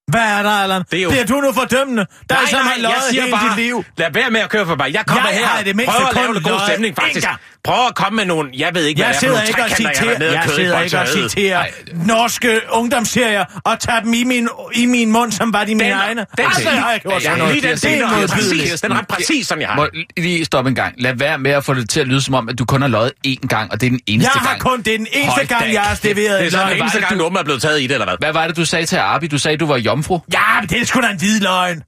Hvad 0.10 0.22
er 0.22 0.43
der, 0.43 0.49
Allan? 0.64 0.82
Det 0.91 0.99
er 0.99 1.03
jo- 1.03 1.10
Bliver 1.10 1.26
du 1.26 1.36
nu 1.41 1.51
fordømmende? 1.53 2.05
Der 2.30 2.36
er 2.36 2.39
nej, 2.39 2.49
som 2.49 2.60
har 2.60 2.66
nej, 2.66 2.74
jeg 2.76 2.82
løjet 2.84 3.03
siger 3.10 3.22
hele 3.22 3.36
bare, 3.36 3.49
dit 3.57 3.66
liv. 3.66 3.84
lad 3.97 4.07
være 4.14 4.30
med 4.30 4.39
at 4.39 4.49
køre 4.49 4.66
for 4.66 4.76
mig. 4.76 4.93
Jeg 4.93 5.03
kommer 5.07 5.30
Jeg 5.30 5.38
her, 5.57 5.64
det 5.64 5.76
mindste 5.76 5.95
prøver 5.95 6.10
at 6.10 6.16
lave 6.16 6.28
noget 6.28 6.43
god 6.43 6.51
løjet 6.51 6.68
stemning, 6.70 6.91
en 6.91 6.95
faktisk. 7.03 7.28
gang. 7.28 7.39
Prøv 7.64 7.86
at 7.88 7.95
komme 7.95 8.16
med 8.16 8.26
nogle, 8.26 8.49
jeg 8.57 8.70
ved 8.76 8.86
ikke, 8.86 9.01
Jeg 9.01 9.07
hvad 9.07 9.14
det 9.14 9.16
er 9.16 9.20
for 9.20 9.20
sidder 9.20 9.34
nogle 9.36 9.47
ikke 9.47 9.64
og 9.64 9.70
jeg 9.70 9.78
citerer, 9.78 10.32
jeg 10.34 10.45
i 10.45 10.55
sidder 10.55 10.82
ikke 10.82 10.99
og 10.99 11.07
citerer 11.07 11.64
norske 12.05 12.60
ungdomsserier 12.72 13.45
og 13.66 13.80
tager 13.80 13.99
dem 13.99 14.14
i 14.14 14.24
min, 14.24 14.49
i 14.76 14.86
min 14.86 15.12
mund, 15.12 15.32
som 15.32 15.53
var 15.53 15.64
de 15.64 15.76
mine 15.76 15.91
egne. 15.91 16.26
Den, 16.38 16.45
Altså, 16.45 16.70
jeg 16.70 16.82
har 16.82 16.93
ikke 16.93 17.10
gjort 17.10 17.24
ja, 17.24 17.30
sådan 17.36 17.51
lige 17.53 17.62
den 17.62 17.70
er 17.72 17.76
den 17.76 18.24
er 18.24 18.28
præcis, 18.28 18.82
den 18.82 18.91
er 18.91 19.01
præcis, 19.10 19.47
som 19.47 19.60
jeg 19.62 19.68
har. 19.70 19.76
Må 19.76 19.88
jeg 19.93 20.05
lige 20.18 20.45
stoppe 20.45 20.70
en 20.70 20.76
gang. 20.76 20.93
Lad 20.97 21.14
være 21.16 21.38
med 21.38 21.51
at 21.51 21.66
få 21.66 21.74
det 21.74 21.89
til 21.89 21.99
at 21.99 22.07
lyde 22.07 22.22
som 22.22 22.34
om, 22.34 22.49
at 22.49 22.60
du 22.60 22.66
kun 22.66 22.82
har 22.82 22.88
løjet 22.89 23.12
én 23.28 23.47
gang, 23.47 23.72
og 23.72 23.82
det 23.82 23.88
er 23.88 23.91
den 23.91 23.99
eneste 24.07 24.32
Jeg 24.36 24.41
har 24.41 24.49
gang. 24.49 24.62
kun, 24.62 24.82
det 24.82 24.93
er 24.93 24.97
den 24.97 25.07
eneste 25.14 25.45
gang, 25.45 25.74
jeg 25.74 25.82
har 25.82 25.95
steveret 25.95 26.41
Det 26.51 26.53
er 26.53 26.68
den 26.70 26.78
eneste 26.82 26.99
gang, 26.99 27.14
du- 27.14 27.20
du 27.20 27.26
åbenbart 27.26 27.41
er 27.41 27.45
blevet 27.45 27.62
taget 27.62 27.80
i 27.82 27.84
det, 27.84 27.91
eller 27.91 28.05
hvad? 28.05 28.16
Hvad 28.20 28.34
var 28.34 28.47
det, 28.47 28.57
du 28.57 28.66
sagde 28.66 28.86
til 28.86 28.95
Arbi? 28.97 29.28
Du 29.28 29.38
sagde, 29.38 29.57
du 29.57 29.66
var 29.66 29.78
jomfru. 30.00 30.20
Ja, 30.34 30.60
men 30.62 30.70
det 30.70 30.82
er 30.82 30.86
sgu 30.86 31.02
da 31.02 31.08
en 31.08 31.18
hvid 31.18 31.39
løgn. 31.39 31.84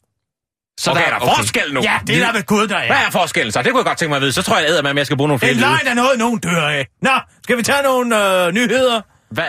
Så 0.80 0.92
Okay, 0.92 1.02
er 1.08 1.20
der 1.20 1.36
forskel 1.36 1.74
nu? 1.74 1.82
Ja, 1.84 2.00
det 2.08 2.18
er 2.22 2.26
der 2.26 2.34
ved 2.34 2.44
Gud, 2.46 2.68
der 2.68 2.78
Hvad 2.88 2.98
er. 2.98 3.08
er 3.08 3.10
forskellen 3.12 3.52
så? 3.52 3.62
Det 3.62 3.72
kunne 3.72 3.80
jeg 3.80 3.86
godt 3.86 3.98
tænke 3.98 4.10
mig 4.10 4.16
at 4.16 4.22
vide. 4.22 4.32
Så 4.32 4.42
tror 4.42 4.58
jeg, 4.58 4.68
at 4.78 4.98
jeg 4.98 5.06
skal 5.06 5.18
bruge 5.18 5.28
nogle 5.28 5.40
flere 5.40 5.52
En 5.52 5.60
løgn 5.60 5.88
er 5.88 5.94
noget, 5.94 6.20
nogen 6.20 6.40
dør 6.40 6.68
af. 6.68 6.88
Nå, 7.02 7.10
skal 7.44 7.58
vi 7.58 7.64
tage 7.64 7.84
nogle 7.84 8.46
øh, 8.46 8.52
nyheder? 8.54 9.02
Hvad? 9.32 9.46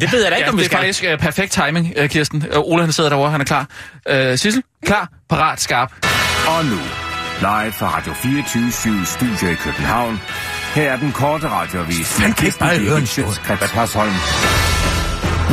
Det 0.00 0.12
ved 0.12 0.22
jeg 0.22 0.30
da 0.30 0.36
ikke, 0.36 0.46
Ja, 0.46 0.50
om 0.52 0.58
vi 0.58 0.62
det 0.62 0.66
er 0.66 0.70
skal. 0.70 0.78
faktisk 0.78 1.04
uh, 1.12 1.18
perfekt 1.18 1.52
timing, 1.52 1.92
uh, 2.02 2.06
Kirsten. 2.08 2.44
Uh, 2.56 2.72
Ole 2.72 2.82
han 2.82 2.92
sidder 2.92 3.10
derovre, 3.10 3.30
han 3.30 3.40
er 3.40 3.44
klar. 3.44 3.66
Uh, 4.10 4.16
Sissel, 4.38 4.62
klar, 4.86 5.08
parat, 5.30 5.60
skarp. 5.60 5.92
Og 6.48 6.64
nu, 6.64 6.78
Live 7.40 7.72
fra 7.72 7.96
Radio 7.96 8.12
24 8.12 9.06
Studio 9.06 9.48
i 9.50 9.54
København. 9.54 10.20
Her 10.74 10.92
er 10.92 10.96
den 10.96 11.12
korte 11.12 11.48
radiovis 11.48 12.18
med 12.18 12.26
kan 12.26 12.28
ikke 12.28 12.40
Kirsten 12.42 12.66
bare 12.66 12.76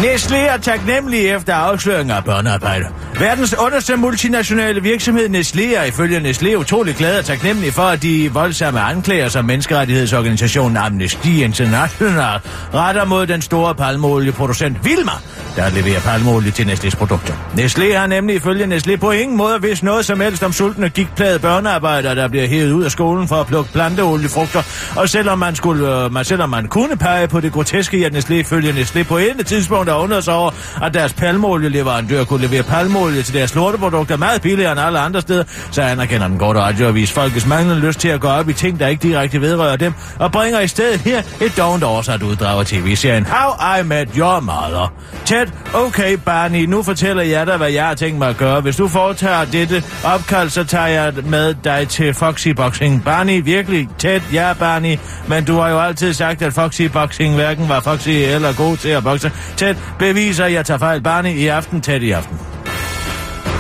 Nestlé 0.04 0.38
er 0.38 0.58
taknemmelig 0.58 1.30
efter 1.30 1.54
afsløring 1.54 2.12
af 2.12 2.24
børnearbejde. 2.24 2.86
Verdens 3.20 3.54
underste 3.54 3.96
multinationale 3.96 4.82
virksomhed 4.84 5.30
Nestlé 5.30 5.78
er 5.78 5.84
ifølge 5.84 6.20
Nestlé 6.20 6.56
utrolig 6.56 6.96
glad 6.96 7.20
og 7.20 7.26
taknemmelig 7.26 7.74
for, 7.74 7.82
at 7.82 8.02
de 8.02 8.34
voldsomme 8.34 8.80
anklager, 8.80 9.30
som 9.30 9.46
menneskerettighedsorganisationen 9.46 10.78
Amnesty 10.78 11.28
International 11.28 12.40
retter 12.74 13.06
mod 13.06 13.28
den 13.28 13.42
store 13.42 13.76
palmeolieproducent 13.76 14.86
Vilma, 14.86 15.12
der 15.56 15.70
leverer 15.70 16.00
palmeolie 16.00 16.52
til 16.52 16.64
Nestlés 16.64 16.98
produkter. 16.98 17.34
Nestlé 17.54 17.98
har 17.98 18.08
nemlig 18.08 18.36
ifølge 18.36 18.66
Nestlé 18.66 18.96
på 18.96 19.12
ingen 19.12 19.38
måde 19.38 19.62
vidst 19.62 19.84
noget 19.84 20.06
som 20.06 20.20
helst 20.20 20.44
om 20.44 20.54
sultne 20.54 20.90
gigtplade 20.90 21.40
børnearbejdere, 21.40 22.16
der 22.16 22.28
bliver 22.28 22.48
hævet 22.48 22.72
ud 22.72 22.84
af 22.84 22.92
skolen 22.92 23.28
for 23.28 23.36
at 23.36 23.48
plukke 23.48 23.72
planteoliefrugter. 23.72 24.64
Og 24.96 25.10
selvom 25.10 25.40
man, 25.40 25.56
skulle, 25.56 26.04
øh, 26.04 26.14
man, 26.14 26.26
selvom 26.26 26.50
man 26.50 26.68
kunne 26.68 26.98
pege 26.98 27.28
på 27.28 27.40
det 27.40 27.52
groteske 27.52 27.98
i, 27.98 28.04
at 28.04 28.16
Nestlé 28.16 28.42
følger 28.42 28.74
Nestlé 28.74 29.04
på 29.04 29.18
et 29.18 29.46
tidspunkt 29.46 29.87
der 29.88 29.96
undrede 29.96 30.22
sig 30.22 30.34
over, 30.34 30.52
at 30.84 30.94
deres 30.94 31.14
palmeolieleverandør 31.14 32.24
kunne 32.24 32.42
levere 32.42 32.64
palmeolie 32.64 33.24
til 33.24 33.34
deres 33.34 33.56
lorteprodukter 33.56 34.18
meget 34.18 34.42
billigere 34.42 34.72
end 34.72 34.80
alle 34.80 35.00
andre 35.00 35.22
steder, 35.22 35.44
så 35.72 35.82
anerkender 35.82 36.28
den 36.28 36.40
korte 36.40 36.60
radioavis 36.60 37.12
folkets 37.12 37.46
manglende 37.46 37.88
lyst 37.88 38.00
til 38.00 38.08
at 38.08 38.20
gå 38.20 38.28
op 38.28 38.50
i 38.50 38.54
ting, 38.54 38.80
der 38.80 38.88
ikke 38.88 39.08
direkte 39.08 39.42
vedrører 39.42 39.76
dem, 39.76 39.94
og 40.20 40.32
bringer 40.32 40.60
i 40.60 40.68
stedet 40.68 41.00
her 41.00 41.22
et 41.42 41.58
dovent 41.58 41.84
oversat 41.84 42.24
uddrag 42.24 42.60
af 42.60 42.66
tv-serien 42.66 43.26
How 43.26 43.80
I 43.80 43.84
Met 43.84 44.10
Your 44.18 44.40
Mother. 44.40 44.94
Ted, 45.26 45.48
okay 45.74 46.18
Barney, 46.26 46.66
nu 46.66 46.84
fortæller 46.84 47.24
jeg 47.24 47.48
dig, 47.48 47.58
hvad 47.58 47.72
jeg 47.72 47.86
har 47.86 47.96
tænkt 47.96 48.20
mig 48.20 48.30
at 48.30 48.38
gøre. 48.38 48.62
Hvis 48.62 48.76
du 48.76 48.88
foretager 48.88 49.46
dette 49.46 49.84
opkald, 50.04 50.50
så 50.50 50.64
tager 50.64 50.88
jeg 50.88 51.14
med 51.26 51.56
dig 51.64 51.88
til 51.90 52.14
Foxy 52.14 52.48
Boxing. 52.48 53.04
Barney, 53.04 53.44
virkelig? 53.44 53.88
Ted, 53.98 54.22
ja 54.34 54.54
Barney, 54.60 54.98
men 55.28 55.46
du 55.46 55.58
har 55.60 55.70
jo 55.70 55.80
altid 55.80 56.14
sagt, 56.14 56.42
at 56.42 56.54
Foxy 56.54 56.82
Boxing 56.82 57.36
hverken 57.36 57.70
var 57.70 57.80
Foxy 57.80 58.10
eller 58.10 58.54
god 58.54 58.78
til 58.78 58.90
at 58.90 59.04
bokse. 59.04 59.32
Ted, 59.58 59.76
beviser, 60.00 60.46
at 60.46 60.54
jeg 60.54 60.66
tager 60.66 60.78
fejl. 60.78 61.02
Barney, 61.02 61.30
i 61.30 61.48
aften, 61.48 61.82
tæt 61.82 62.02
i 62.02 62.12
aften. 62.12 62.57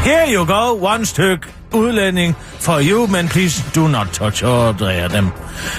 Here 0.08 0.26
you 0.30 0.46
go, 0.46 0.76
one 0.76 1.06
styk 1.06 1.50
udlænding 1.74 2.36
for 2.60 2.80
you, 2.82 3.08
men 3.08 3.28
please 3.28 3.64
do 3.76 3.88
not 3.88 4.08
touch 4.14 4.44
or 4.46 4.72
dem. 5.12 5.32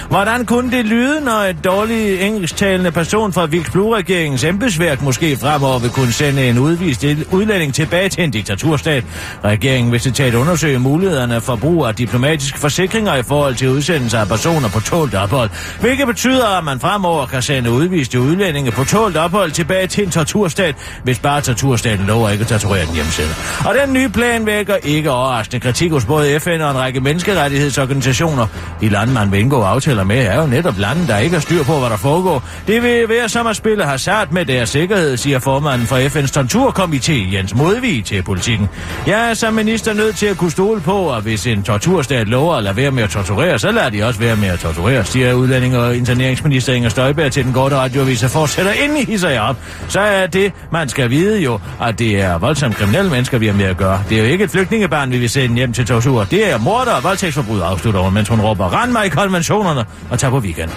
Hvordan 0.09 0.45
kunne 0.45 0.71
det 0.71 0.85
lyde, 0.85 1.21
når 1.21 1.39
et 1.39 1.63
dårligt 1.63 2.21
engelsktalende 2.21 2.91
person 2.91 3.33
fra 3.33 3.45
Viks 3.45 3.69
regeringens 3.75 4.43
embedsværk 4.43 5.01
måske 5.01 5.37
fremover 5.37 5.79
vil 5.79 5.89
kunne 5.89 6.11
sende 6.11 6.49
en 6.49 6.59
udvist 6.59 7.05
udlænding 7.31 7.73
tilbage 7.73 8.09
til 8.09 8.23
en 8.23 8.31
diktaturstat? 8.31 9.03
Regeringen 9.43 9.91
vil 9.91 9.99
citat 9.99 10.35
undersøge 10.35 10.79
mulighederne 10.79 11.41
for 11.41 11.55
brug 11.55 11.85
af 11.85 11.95
diplomatiske 11.95 12.59
forsikringer 12.59 13.15
i 13.15 13.23
forhold 13.23 13.55
til 13.55 13.69
udsendelse 13.69 14.17
af 14.17 14.27
personer 14.27 14.69
på 14.69 14.79
tålt 14.79 15.15
ophold, 15.15 15.49
hvilket 15.79 16.07
betyder, 16.07 16.57
at 16.57 16.63
man 16.63 16.79
fremover 16.79 17.25
kan 17.25 17.41
sende 17.41 17.71
udviste 17.71 18.21
udlændinge 18.21 18.71
på 18.71 18.83
tålt 18.83 19.17
ophold 19.17 19.51
tilbage 19.51 19.87
til 19.87 20.03
en 20.03 20.11
torturstat, 20.11 20.75
hvis 21.03 21.19
bare 21.19 21.41
torturstaten 21.41 22.05
lover 22.05 22.29
ikke 22.29 22.41
at 22.41 22.47
torturere 22.47 22.85
den 22.85 22.93
hjemmeside. 22.93 23.29
Og 23.65 23.75
den 23.85 23.93
nye 23.93 24.09
plan 24.19 24.45
vækker 24.45 24.75
ikke 24.83 25.11
overraskende 25.11 25.59
kritik 25.59 25.91
hos 25.91 26.05
både 26.05 26.39
FN 26.39 26.49
og 26.49 26.71
en 26.71 26.77
række 26.77 26.99
menneskerettighedsorganisationer. 26.99 28.47
De 28.81 28.89
lande, 28.89 29.13
man 29.13 29.31
vil 29.31 29.39
indgå 29.39 29.61
aftaler 29.61 30.03
med, 30.03 30.25
er 30.25 30.41
jo 30.41 30.47
netop 30.47 30.77
lande, 30.77 31.07
der 31.07 31.17
ikke 31.17 31.33
har 31.33 31.41
styr 31.41 31.63
på, 31.63 31.79
hvad 31.79 31.89
der 31.89 31.97
foregår. 31.97 32.43
Det 32.67 32.83
vil 32.83 33.09
være 33.09 33.29
som 33.29 33.47
at 33.47 33.55
spille 33.55 33.83
hasard 33.85 34.31
med 34.31 34.45
deres 34.45 34.69
sikkerhed, 34.69 35.17
siger 35.17 35.39
formanden 35.39 35.87
for 35.87 35.97
FN's 35.97 36.39
torturkomité, 36.39 37.35
Jens 37.35 37.55
Modvig, 37.55 38.05
til 38.05 38.23
politikken. 38.23 38.69
Jeg 39.07 39.29
er 39.29 39.33
som 39.33 39.53
minister 39.53 39.93
nødt 39.93 40.15
til 40.15 40.25
at 40.25 40.37
kunne 40.37 40.51
stole 40.51 40.81
på, 40.81 41.13
at 41.13 41.23
hvis 41.23 41.47
en 41.47 41.63
torturstat 41.63 42.27
lover 42.27 42.55
at 42.55 42.63
lade 42.63 42.75
være 42.75 42.91
med 42.91 43.03
at 43.03 43.09
torturere, 43.09 43.59
så 43.59 43.71
lader 43.71 43.89
de 43.89 44.03
også 44.03 44.19
være 44.19 44.35
med 44.35 44.47
at 44.47 44.59
torturere, 44.59 45.05
siger 45.05 45.33
udlænding 45.33 45.77
og 45.77 45.97
interneringsminister 45.97 46.73
Inger 46.73 46.89
Støjberg 46.89 47.31
til 47.31 47.43
den 47.43 47.53
korte 47.53 47.75
radioavis 47.75 48.23
og 48.23 48.29
fortsætter 48.29 48.71
ind 48.71 48.97
i 48.97 49.05
hisser 49.05 49.29
jeg 49.29 49.41
op. 49.41 49.57
Så 49.87 49.99
er 49.99 50.27
det, 50.27 50.53
man 50.71 50.89
skal 50.89 51.09
vide 51.09 51.41
jo, 51.41 51.59
at 51.81 51.99
det 51.99 52.21
er 52.21 52.37
voldsomt 52.37 52.75
kriminelle 52.75 53.11
mennesker, 53.11 53.37
vi 53.37 53.47
har 53.47 53.53
med 53.53 53.65
at 53.65 53.77
gøre. 53.77 53.98
Det 54.09 54.17
er 54.17 54.21
jo 54.21 54.27
ikke 54.27 54.43
et 54.43 54.51
flygtningebarn, 54.51 55.11
vi 55.11 55.17
vil 55.17 55.29
sende 55.29 55.55
hjem 55.55 55.73
til 55.73 55.85
tortur. 55.85 56.23
Det 56.23 56.51
er 56.51 56.57
morder 56.57 56.91
og 56.91 57.03
voldtægtsforbrud, 57.03 57.61
afslutter 57.61 57.99
hun, 57.99 58.13
mens 58.13 58.29
hun 58.29 58.41
råber, 58.41 58.81
rend 58.81 58.91
mig 58.91 59.05
i 59.05 59.09
konventionerne 59.09 59.85
og 60.09 60.19
tag 60.19 60.29
på 60.29 60.39
weekend. 60.39 60.69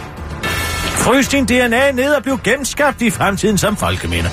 Frys 1.03 1.29
din 1.29 1.45
DNA 1.45 1.93
ned 1.93 2.15
og 2.15 2.23
bliv 2.23 2.39
genskabt 2.45 3.03
i 3.03 3.11
fremtiden 3.11 3.59
som 3.59 3.77
folkeminder. 3.77 4.31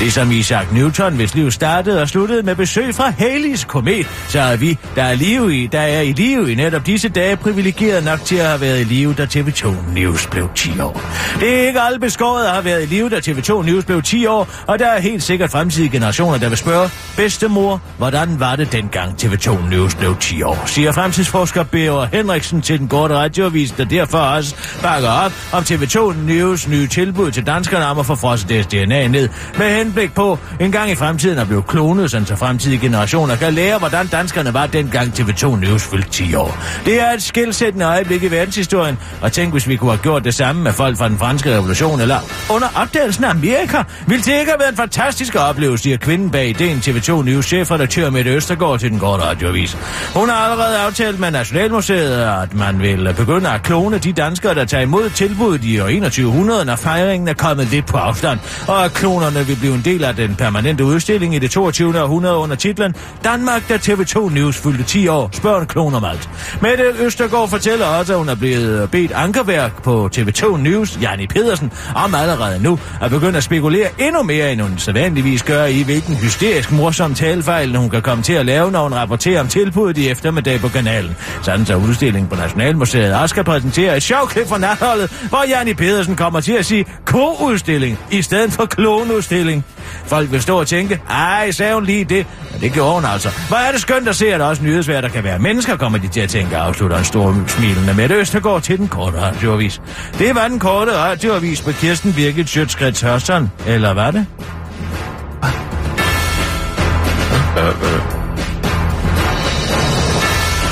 Ligesom 0.00 0.30
Isaac 0.30 0.66
Newton, 0.72 1.14
hvis 1.14 1.34
liv 1.34 1.50
startede 1.50 2.02
og 2.02 2.08
sluttede 2.08 2.42
med 2.42 2.54
besøg 2.54 2.94
fra 2.94 3.10
Halley's 3.10 3.66
komet, 3.66 4.06
så 4.28 4.40
er 4.40 4.56
vi, 4.56 4.78
der 4.96 5.02
er, 5.02 5.14
live 5.14 5.56
i, 5.56 5.66
der 5.66 5.80
er 5.80 6.00
i 6.00 6.12
live 6.12 6.52
i 6.52 6.54
netop 6.54 6.86
disse 6.86 7.08
dage, 7.08 7.36
privilegeret 7.36 8.04
nok 8.04 8.24
til 8.24 8.36
at 8.36 8.46
have 8.46 8.60
været 8.60 8.80
i 8.80 8.84
live, 8.84 9.14
da 9.14 9.24
TV2 9.24 9.92
News 9.94 10.26
blev 10.26 10.48
10 10.54 10.80
år. 10.80 11.02
Det 11.40 11.60
er 11.60 11.66
ikke 11.66 11.80
alle 11.80 11.98
beskåret 11.98 12.44
at 12.44 12.52
have 12.52 12.64
været 12.64 12.82
i 12.82 12.86
live, 12.86 13.08
da 13.08 13.18
TV2 13.18 13.62
News 13.62 13.84
blev 13.84 14.02
10 14.02 14.26
år, 14.26 14.48
og 14.66 14.78
der 14.78 14.86
er 14.86 15.00
helt 15.00 15.22
sikkert 15.22 15.50
fremtidige 15.50 15.90
generationer, 15.90 16.38
der 16.38 16.48
vil 16.48 16.58
spørge, 16.58 16.90
bedstemor, 17.16 17.80
hvordan 17.98 18.40
var 18.40 18.56
det 18.56 18.72
dengang 18.72 19.14
TV2 19.22 19.70
News 19.70 19.94
blev 19.94 20.16
10 20.16 20.42
år, 20.42 20.62
siger 20.66 20.92
fremtidsforsker 20.92 21.62
Bjørn 21.62 22.08
Henriksen 22.12 22.62
til 22.62 22.78
den 22.78 22.88
korte 22.88 23.14
radioavis, 23.14 23.70
der 23.70 23.84
derfor 23.84 24.18
også 24.18 24.54
bakker 24.82 25.08
op 25.08 25.32
om 25.52 25.62
TV2 25.62 26.12
News 26.12 26.68
nye 26.68 26.86
tilbud 26.86 27.30
til 27.30 27.46
danskerne 27.46 27.86
om 27.86 27.98
at 27.98 28.06
få 28.06 28.14
frosset 28.14 28.48
deres 28.48 28.66
DNA 28.66 29.08
ned, 29.08 29.28
med 29.58 29.81
henblik 29.82 30.14
på 30.14 30.38
en 30.60 30.72
gang 30.72 30.90
i 30.90 30.94
fremtiden 30.94 31.38
at 31.38 31.46
blive 31.46 31.62
klonet, 31.62 32.10
så 32.10 32.36
fremtidige 32.36 32.80
generationer 32.80 33.36
kan 33.36 33.52
lære, 33.52 33.78
hvordan 33.78 34.06
danskerne 34.06 34.54
var 34.54 34.66
dengang 34.66 35.08
TV2 35.20 35.56
News 35.56 35.84
fyldte 35.84 36.10
10 36.10 36.34
år. 36.34 36.58
Det 36.84 37.00
er 37.00 37.12
et 37.12 37.22
skilsættende 37.22 37.86
øjeblik 37.86 38.22
i 38.22 38.30
verdenshistorien, 38.30 38.98
og 39.20 39.32
tænk, 39.32 39.52
hvis 39.52 39.68
vi 39.68 39.76
kunne 39.76 39.90
have 39.90 40.02
gjort 40.02 40.24
det 40.24 40.34
samme 40.34 40.62
med 40.62 40.72
folk 40.72 40.98
fra 40.98 41.08
den 41.08 41.18
franske 41.18 41.56
revolution, 41.56 42.00
eller 42.00 42.18
under 42.50 42.68
opdagelsen 42.74 43.24
af 43.24 43.30
Amerika. 43.30 43.82
Vil 44.06 44.18
det 44.18 44.32
ikke 44.40 44.50
have 44.50 44.60
været 44.60 44.70
en 44.70 44.76
fantastisk 44.76 45.34
oplevelse, 45.34 45.82
siger 45.82 45.96
kvinden 45.96 46.30
bag 46.30 46.48
ideen 46.48 46.78
TV2 46.78 47.22
News 47.22 47.46
chefredaktør 47.46 48.10
Mette 48.10 48.30
Østergaard 48.30 48.78
til 48.80 48.90
den 48.90 48.98
korte 48.98 49.22
radioavis. 49.22 49.76
Hun 50.14 50.28
har 50.28 50.36
allerede 50.36 50.78
aftalt 50.78 51.20
med 51.20 51.30
Nationalmuseet, 51.30 52.14
at 52.42 52.54
man 52.54 52.80
vil 52.80 53.14
begynde 53.16 53.50
at 53.50 53.62
klone 53.62 53.98
de 53.98 54.12
danskere, 54.12 54.54
der 54.54 54.64
tager 54.64 54.82
imod 54.82 55.10
tilbuddet 55.10 55.64
i 55.64 55.80
år 55.80 55.86
2100, 55.86 56.64
når 56.64 56.76
fejringen 56.76 57.28
er 57.28 57.34
kommet 57.34 57.66
lidt 57.66 57.86
på 57.86 57.96
afstand, 57.96 58.38
og 58.68 58.84
at 58.84 58.94
klonerne 58.94 59.46
vil 59.46 59.56
blive 59.56 59.71
en 59.74 59.82
del 59.84 60.04
af 60.04 60.16
den 60.16 60.34
permanente 60.34 60.84
udstilling 60.84 61.34
i 61.34 61.38
det 61.38 61.50
22. 61.50 62.02
århundrede 62.02 62.36
under 62.36 62.56
titlen 62.56 62.94
Danmark, 63.24 63.68
da 63.68 63.76
TV2 63.76 64.34
News 64.34 64.58
fyldte 64.58 64.82
10 64.82 65.08
år, 65.08 65.30
spørger 65.32 65.60
en 65.60 65.66
klon 65.66 65.94
om 65.94 66.04
alt. 66.04 66.30
Mette 66.62 66.84
Østergaard 66.98 67.48
fortæller 67.48 67.86
også, 67.86 68.12
at 68.12 68.18
hun 68.18 68.28
er 68.28 68.34
blevet 68.34 68.90
bedt 68.90 69.12
ankerværk 69.12 69.82
på 69.82 70.10
TV2 70.16 70.56
News, 70.56 70.98
Janni 71.02 71.26
Pedersen, 71.26 71.72
om 71.94 72.14
allerede 72.14 72.62
nu 72.62 72.78
at 73.00 73.10
begynde 73.10 73.36
at 73.36 73.44
spekulere 73.44 73.88
endnu 73.98 74.22
mere, 74.22 74.52
end 74.52 74.60
hun 74.60 74.78
sædvanligvis 74.78 75.42
gør 75.42 75.64
i, 75.64 75.82
hvilken 75.82 76.14
hysterisk 76.14 76.72
morsom 76.72 77.14
talefejl 77.14 77.76
hun 77.76 77.90
kan 77.90 78.02
komme 78.02 78.22
til 78.24 78.32
at 78.32 78.46
lave, 78.46 78.70
når 78.70 78.82
hun 78.82 78.94
rapporterer 78.94 79.40
om 79.40 79.48
tilbuddet 79.48 79.98
i 79.98 80.08
eftermiddag 80.08 80.60
på 80.60 80.68
kanalen. 80.68 81.16
Sådan 81.42 81.66
så 81.66 81.76
udstillingen 81.76 82.28
på 82.28 82.36
Nationalmuseet 82.36 83.14
også 83.14 83.32
skal 83.32 83.44
præsentere 83.44 83.96
et 83.96 84.02
sjovklip 84.02 84.48
fra 84.48 84.58
natholdet, 84.58 85.10
hvor 85.28 85.44
Janni 85.48 85.74
Pedersen 85.74 86.16
kommer 86.16 86.40
til 86.40 86.52
at 86.52 86.66
sige 86.66 86.84
ko-udstilling 87.04 87.98
i 88.10 88.22
stedet 88.22 88.52
for 88.52 88.66
klonudstilling. 88.66 89.61
Folk 90.06 90.32
vil 90.32 90.42
stå 90.42 90.60
og 90.60 90.66
tænke, 90.66 91.00
ej, 91.10 91.50
sagde 91.50 91.74
hun 91.74 91.84
lige 91.84 92.04
det? 92.04 92.26
Men 92.52 92.60
det 92.60 92.72
gjorde 92.72 92.94
hun 92.94 93.04
altså. 93.04 93.30
Hvor 93.48 93.56
er 93.56 93.72
det 93.72 93.80
skønt 93.80 94.08
at 94.08 94.16
se, 94.16 94.34
at 94.34 94.40
også 94.40 94.62
nyhedsvær, 94.62 95.00
der 95.00 95.08
kan 95.08 95.24
være 95.24 95.38
mennesker, 95.38 95.76
kommer 95.76 95.98
de 95.98 96.08
til 96.08 96.20
at 96.20 96.28
tænke, 96.28 96.56
afslutter 96.56 96.98
en 96.98 97.04
stor 97.04 97.44
smilende 97.46 97.94
med 97.94 98.10
Østergaard 98.10 98.62
til 98.62 98.78
den 98.78 98.88
korte 98.88 99.20
radioavis. 99.20 99.80
Det 100.18 100.34
var 100.34 100.48
den 100.48 100.58
korte 100.58 100.96
radioavis 100.96 101.66
med 101.66 101.74
Kirsten 101.74 102.12
Birgit 102.12 102.48
Sjøtskrets 102.48 103.00
Hørsson. 103.00 103.50
Eller 103.66 103.92
var 103.92 104.10
det? 104.10 104.26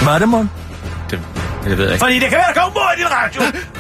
Var 0.05 0.19
det, 0.19 0.29
Mon? 0.29 0.51
Det, 1.11 1.21
det 1.65 1.79
ved 1.79 1.85
jeg 1.85 1.93
ikke. 1.93 2.05
Fordi 2.05 2.15
det 2.15 2.29
kan 2.29 2.39
være, 2.39 2.55
der 2.55 2.61
kommer 2.61 2.81
mor 2.81 2.93
i 2.97 2.99
din 2.99 3.11
radio. 3.11 3.43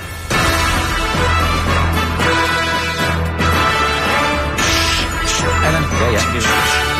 ja, 6.12 6.16
ja. 6.16 6.18
det 6.34 6.44
er- 6.44 6.48
Var? 6.48 6.90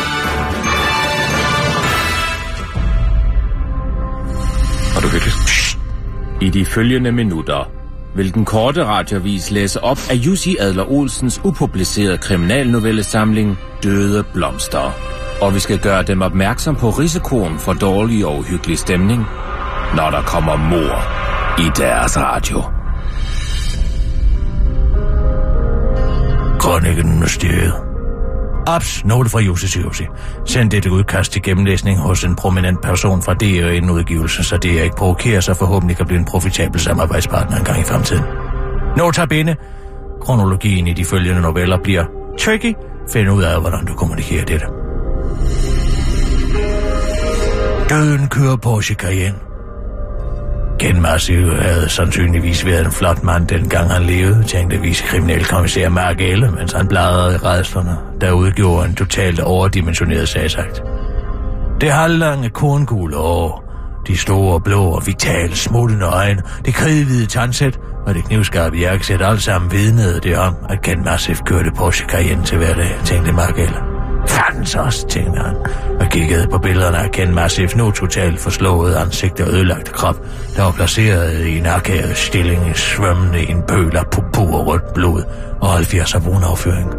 I 6.41 6.51
de 6.51 6.65
følgende 6.67 7.13
minutter 7.13 7.71
vil 8.17 8.35
den 8.35 8.45
korte 8.45 8.85
radiovis 8.87 9.51
læse 9.51 9.85
op 9.85 9.99
af 10.11 10.15
Jussi 10.15 10.57
Adler 10.61 10.91
Olsens 10.91 11.41
upublicerede 11.45 12.19
kriminalnovellesamling 12.19 13.59
Døde 13.83 14.25
Blomster. 14.35 14.93
Og 15.41 15.55
vi 15.55 15.59
skal 15.59 15.79
gøre 15.79 16.03
dem 16.03 16.23
opmærksom 16.23 16.77
på 16.77 16.91
risikoen 16.91 17.59
for 17.59 17.73
dårlig 17.73 18.27
og 18.27 18.39
uhyggelig 18.39 18.79
stemning, 18.79 19.27
når 19.97 20.11
der 20.11 20.23
kommer 20.23 20.57
mor 20.57 21.03
i 21.61 21.71
deres 21.77 22.19
radio. 22.19 22.63
Kronikken 26.61 27.21
Mysteriet. 27.21 27.90
Ops, 28.75 29.05
note 29.05 29.31
fra 29.31 29.41
Jussi 29.41 29.81
Jussi. 29.81 30.05
Send 30.47 30.71
dette 30.71 30.91
udkast 30.91 31.33
til 31.33 31.43
gennemlæsning 31.43 31.99
hos 31.99 32.25
en 32.25 32.37
prominent 32.37 32.83
person 32.83 33.23
fra 33.23 33.35
DR 33.35 33.69
inden 33.69 33.91
udgivelse, 33.91 34.45
så 34.45 34.57
det 34.57 34.71
ikke 34.71 34.97
provokerer 34.97 35.41
sig 35.41 35.57
forhåbentlig 35.57 35.97
kan 35.97 36.07
blive 36.07 36.19
en 36.19 36.25
profitabel 36.25 36.81
samarbejdspartner 36.81 37.57
en 37.57 37.65
gang 37.65 37.81
i 37.81 37.85
fremtiden. 37.85 38.25
Notabene. 38.97 39.57
Kronologien 40.21 40.87
i 40.87 40.93
de 40.93 41.05
følgende 41.05 41.41
noveller 41.41 41.79
bliver 41.83 42.05
tricky. 42.41 42.75
Find 43.13 43.31
ud 43.31 43.43
af, 43.43 43.61
hvordan 43.61 43.85
du 43.85 43.95
kommunikerer 43.95 44.45
dette. 44.45 44.67
Døden 47.89 48.29
kører 48.29 48.57
Porsche 48.57 48.95
Cayenne. 48.95 49.50
Ken 50.81 51.03
Massiv 51.03 51.55
havde 51.55 51.89
sandsynligvis 51.89 52.67
været 52.67 52.87
en 52.87 52.93
flot 52.93 53.23
mand, 53.23 53.47
dengang 53.47 53.91
han 53.91 54.03
levede, 54.03 54.45
tænkte 54.45 54.81
vicekriminalkommissær 54.81 55.89
Mark 55.89 56.21
Elle, 56.21 56.51
mens 56.51 56.73
han 56.73 56.89
bladrede 56.89 57.35
i 57.35 57.39
redslerne, 57.39 57.97
der 58.21 58.33
udgjorde 58.33 58.89
en 58.89 58.95
totalt 58.95 59.41
overdimensioneret 59.41 60.29
sagsagt. 60.29 60.83
Det 61.81 61.91
halvlange 61.93 62.51
korngule 62.51 63.17
år, 63.17 63.65
de 64.07 64.19
store, 64.19 64.61
blå 64.61 64.85
og 64.85 65.07
vitale, 65.07 65.57
smuttende 65.57 66.07
øjne, 66.07 66.43
det 66.65 66.75
kridhvide 66.75 67.27
tandsæt 67.27 67.79
og 68.07 68.15
det 68.15 68.25
knivskarpe 68.25 68.77
jakkesæt, 68.77 69.23
alt 69.23 69.43
sammen 69.43 69.73
vidnede 69.73 70.21
det 70.21 70.39
om, 70.39 70.55
at 70.69 70.83
Ken 70.83 71.05
Massif 71.05 71.41
kørte 71.47 71.71
Porsche 71.77 72.07
Cayenne 72.09 72.45
til 72.45 72.59
hverdag, 72.59 72.91
tænkte 73.05 73.33
Mark 73.33 73.59
Elle. 73.59 73.90
Fandens 74.31 74.75
også, 74.75 75.07
tænkte 75.09 75.41
han, 75.41 75.57
og 76.01 76.07
kiggede 76.11 76.47
på 76.51 76.59
billederne 76.59 76.99
af 76.99 77.11
Ken 77.11 77.35
Massif, 77.35 77.77
nu 77.77 77.91
totalt 77.91 78.41
forslået 78.41 78.95
ansigt 78.95 79.41
og 79.41 79.49
ødelagte 79.49 79.93
krop, 79.93 80.17
der 80.57 80.63
var 80.63 80.73
placeret 80.73 81.47
i 81.47 81.59
en 81.59 81.67
akavet 81.67 82.17
stilling, 82.17 82.77
svømmende 82.77 83.45
i 83.45 83.51
en 83.51 83.63
pøl 83.69 83.97
af 83.97 84.05
purpur 84.13 84.61
og 84.61 84.67
rødt 84.67 84.95
blod 84.95 85.23
og 85.61 85.69
70 85.69 86.15
af 86.15 86.23
brun 86.23 86.43
afføring. 86.43 86.91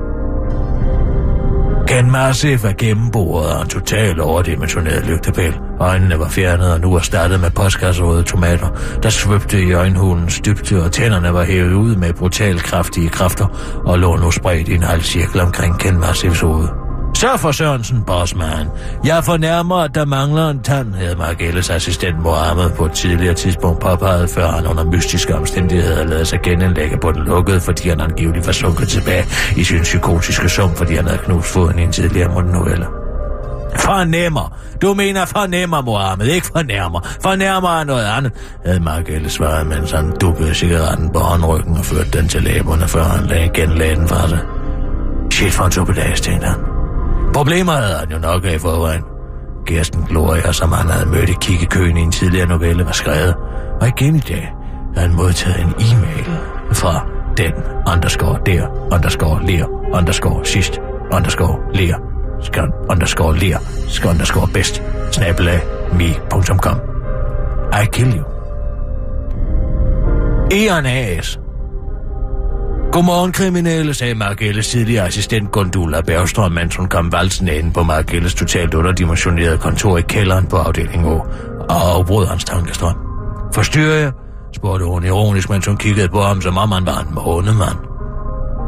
Ken 1.87 2.11
Massif 2.11 2.63
var 2.63 2.73
gennemboret 2.77 3.55
og 3.55 3.61
en 3.61 3.67
total 3.67 4.21
overdimensioneret 4.21 5.05
lygtepæl. 5.05 5.59
Øjnene 5.79 6.19
var 6.19 6.29
fjernet 6.29 6.73
og 6.73 6.79
nu 6.79 6.95
erstattet 6.95 7.39
med 7.39 7.49
postkasserøde 7.49 8.23
tomater, 8.23 8.67
der 9.03 9.09
svøbte 9.09 9.61
i 9.63 9.73
øjenhulens 9.73 10.39
dybde, 10.39 10.83
og 10.83 10.91
tænderne 10.91 11.33
var 11.33 11.43
hævet 11.43 11.73
ud 11.73 11.95
med 11.95 12.13
brutal 12.13 12.59
kraftige 12.59 13.09
kræfter 13.09 13.47
og 13.85 13.99
lå 13.99 14.15
nu 14.15 14.31
spredt 14.31 14.67
i 14.67 14.73
en 14.73 14.83
halv 14.83 15.01
cirkel 15.01 15.39
omkring 15.39 15.79
Ken 15.79 15.99
Massifs 15.99 16.39
hoved. 16.39 16.80
Så 17.21 17.37
for 17.37 17.51
Sørensen, 17.51 18.03
bossman. 18.03 18.67
Jeg 19.05 19.23
fornærmer, 19.23 19.75
at 19.75 19.95
der 19.95 20.05
mangler 20.05 20.49
en 20.49 20.63
tand, 20.63 20.93
havde 20.93 21.15
Margelles 21.15 21.69
assistent 21.69 22.19
Mohammed 22.19 22.69
på 22.69 22.85
et 22.85 22.91
tidligere 22.91 23.33
tidspunkt 23.33 23.79
påpeget, 23.79 24.29
før 24.29 24.47
han 24.47 24.67
under 24.67 24.83
mystiske 24.83 25.35
omstændigheder 25.35 26.05
lavede 26.05 26.25
sig 26.25 26.39
genindlægge 26.43 26.97
på 26.97 27.11
den 27.11 27.23
lukkede, 27.23 27.61
fordi 27.61 27.89
han 27.89 28.01
angiveligt 28.01 28.45
var 28.45 28.53
sunket 28.53 28.87
tilbage 28.87 29.25
i 29.57 29.63
sin 29.63 29.81
psykotiske 29.81 30.49
sum, 30.49 30.75
fordi 30.75 30.95
han 30.95 31.05
havde 31.05 31.17
knust 31.17 31.47
foden 31.47 31.79
i 31.79 31.83
en 31.83 31.91
tidligere 31.91 32.43
novelle. 32.43 32.85
Fornemmer. 33.75 34.57
Du 34.81 34.93
mener 34.93 35.25
fornemmer, 35.25 35.81
Mohammed, 35.81 36.25
ikke 36.25 36.47
fornærmer. 36.55 36.99
Fornærmer 37.21 37.69
er 37.69 37.83
noget 37.83 38.05
andet, 38.05 38.31
havde 38.65 38.79
Margelle 38.79 39.29
svaret, 39.29 39.67
mens 39.67 39.91
han 39.91 40.13
dukkede 40.21 40.55
cigaretten 40.55 41.09
på 41.09 41.19
håndryggen 41.19 41.77
og 41.77 41.85
førte 41.85 42.11
den 42.11 42.27
til 42.27 42.43
læberne, 42.43 42.87
før 42.87 43.03
han 43.03 43.25
lagde 43.25 43.45
igen 43.45 43.69
lagde 43.69 43.95
den 43.95 44.07
fra 44.07 44.27
sig. 44.27 44.39
Shit 45.31 45.53
for 45.53 45.63
en 45.63 45.71
suppedags, 45.71 46.21
tænkte 46.21 46.47
han. 46.47 46.70
Problemer 47.33 47.73
havde 47.73 47.97
han 47.97 48.11
jo 48.11 48.17
nok 48.17 48.45
af 48.45 48.55
i 48.55 48.59
forvejen. 48.59 49.03
Kirsten 49.65 50.03
Gloria, 50.09 50.51
som 50.51 50.71
han 50.71 50.89
havde 50.89 51.09
mødt 51.09 51.29
i 51.29 51.35
kiggekøen 51.41 51.97
i 51.97 52.01
en 52.01 52.11
tidligere 52.11 52.47
novelle, 52.47 52.85
var 52.85 52.91
skrevet. 52.91 53.35
Og 53.81 53.87
igen 53.87 54.15
i 54.15 54.19
dag 54.19 54.55
havde 54.95 55.07
han 55.07 55.17
modtaget 55.17 55.59
en 55.59 55.73
e-mail 55.79 56.25
fra 56.73 57.05
den 57.37 57.53
underscore 57.93 58.39
der, 58.45 58.67
underscore 58.93 59.45
ler, 59.45 59.65
underscore 59.93 60.45
sidst, 60.45 60.79
underscore 61.13 61.59
ler, 61.73 61.95
skal 62.41 62.63
underscore 62.89 63.37
ler, 63.37 63.57
skal 63.87 64.09
underscore 64.09 64.47
bedst, 64.53 64.83
snabelag 65.11 65.61
me.com. 65.93 66.79
I 67.83 67.85
kill 67.91 68.17
you. 68.17 68.25
Eon 70.51 70.85
A.S. 70.85 71.39
Godmorgen, 72.91 73.31
kriminelle, 73.31 73.93
sagde 73.93 74.15
Margelles 74.15 74.67
tidligere 74.67 75.05
assistent 75.05 75.51
Gundula 75.51 76.01
Bergstrøm, 76.01 76.51
mens 76.51 76.75
hun 76.75 76.87
kom 76.87 77.11
valsen 77.11 77.47
ind 77.47 77.73
på 77.73 77.83
Margelles 77.83 78.33
totalt 78.33 78.73
underdimensionerede 78.73 79.57
kontor 79.57 79.97
i 79.97 80.01
kælderen 80.01 80.45
på 80.45 80.55
afdeling 80.57 81.07
O, 81.07 81.19
og 81.69 81.95
afbrød 81.95 82.27
hans 82.27 82.43
tankestrøm. 82.43 82.95
Forstyrrer 83.53 83.99
jeg? 83.99 84.11
spurgte 84.55 84.85
hun 84.85 85.03
ironisk, 85.05 85.49
mens 85.49 85.65
hun 85.65 85.77
kiggede 85.77 86.09
på 86.09 86.21
ham, 86.21 86.41
som 86.41 86.57
om 86.57 86.71
han 86.71 86.85
var 86.85 86.99
en 86.99 87.15
månemand. 87.15 87.90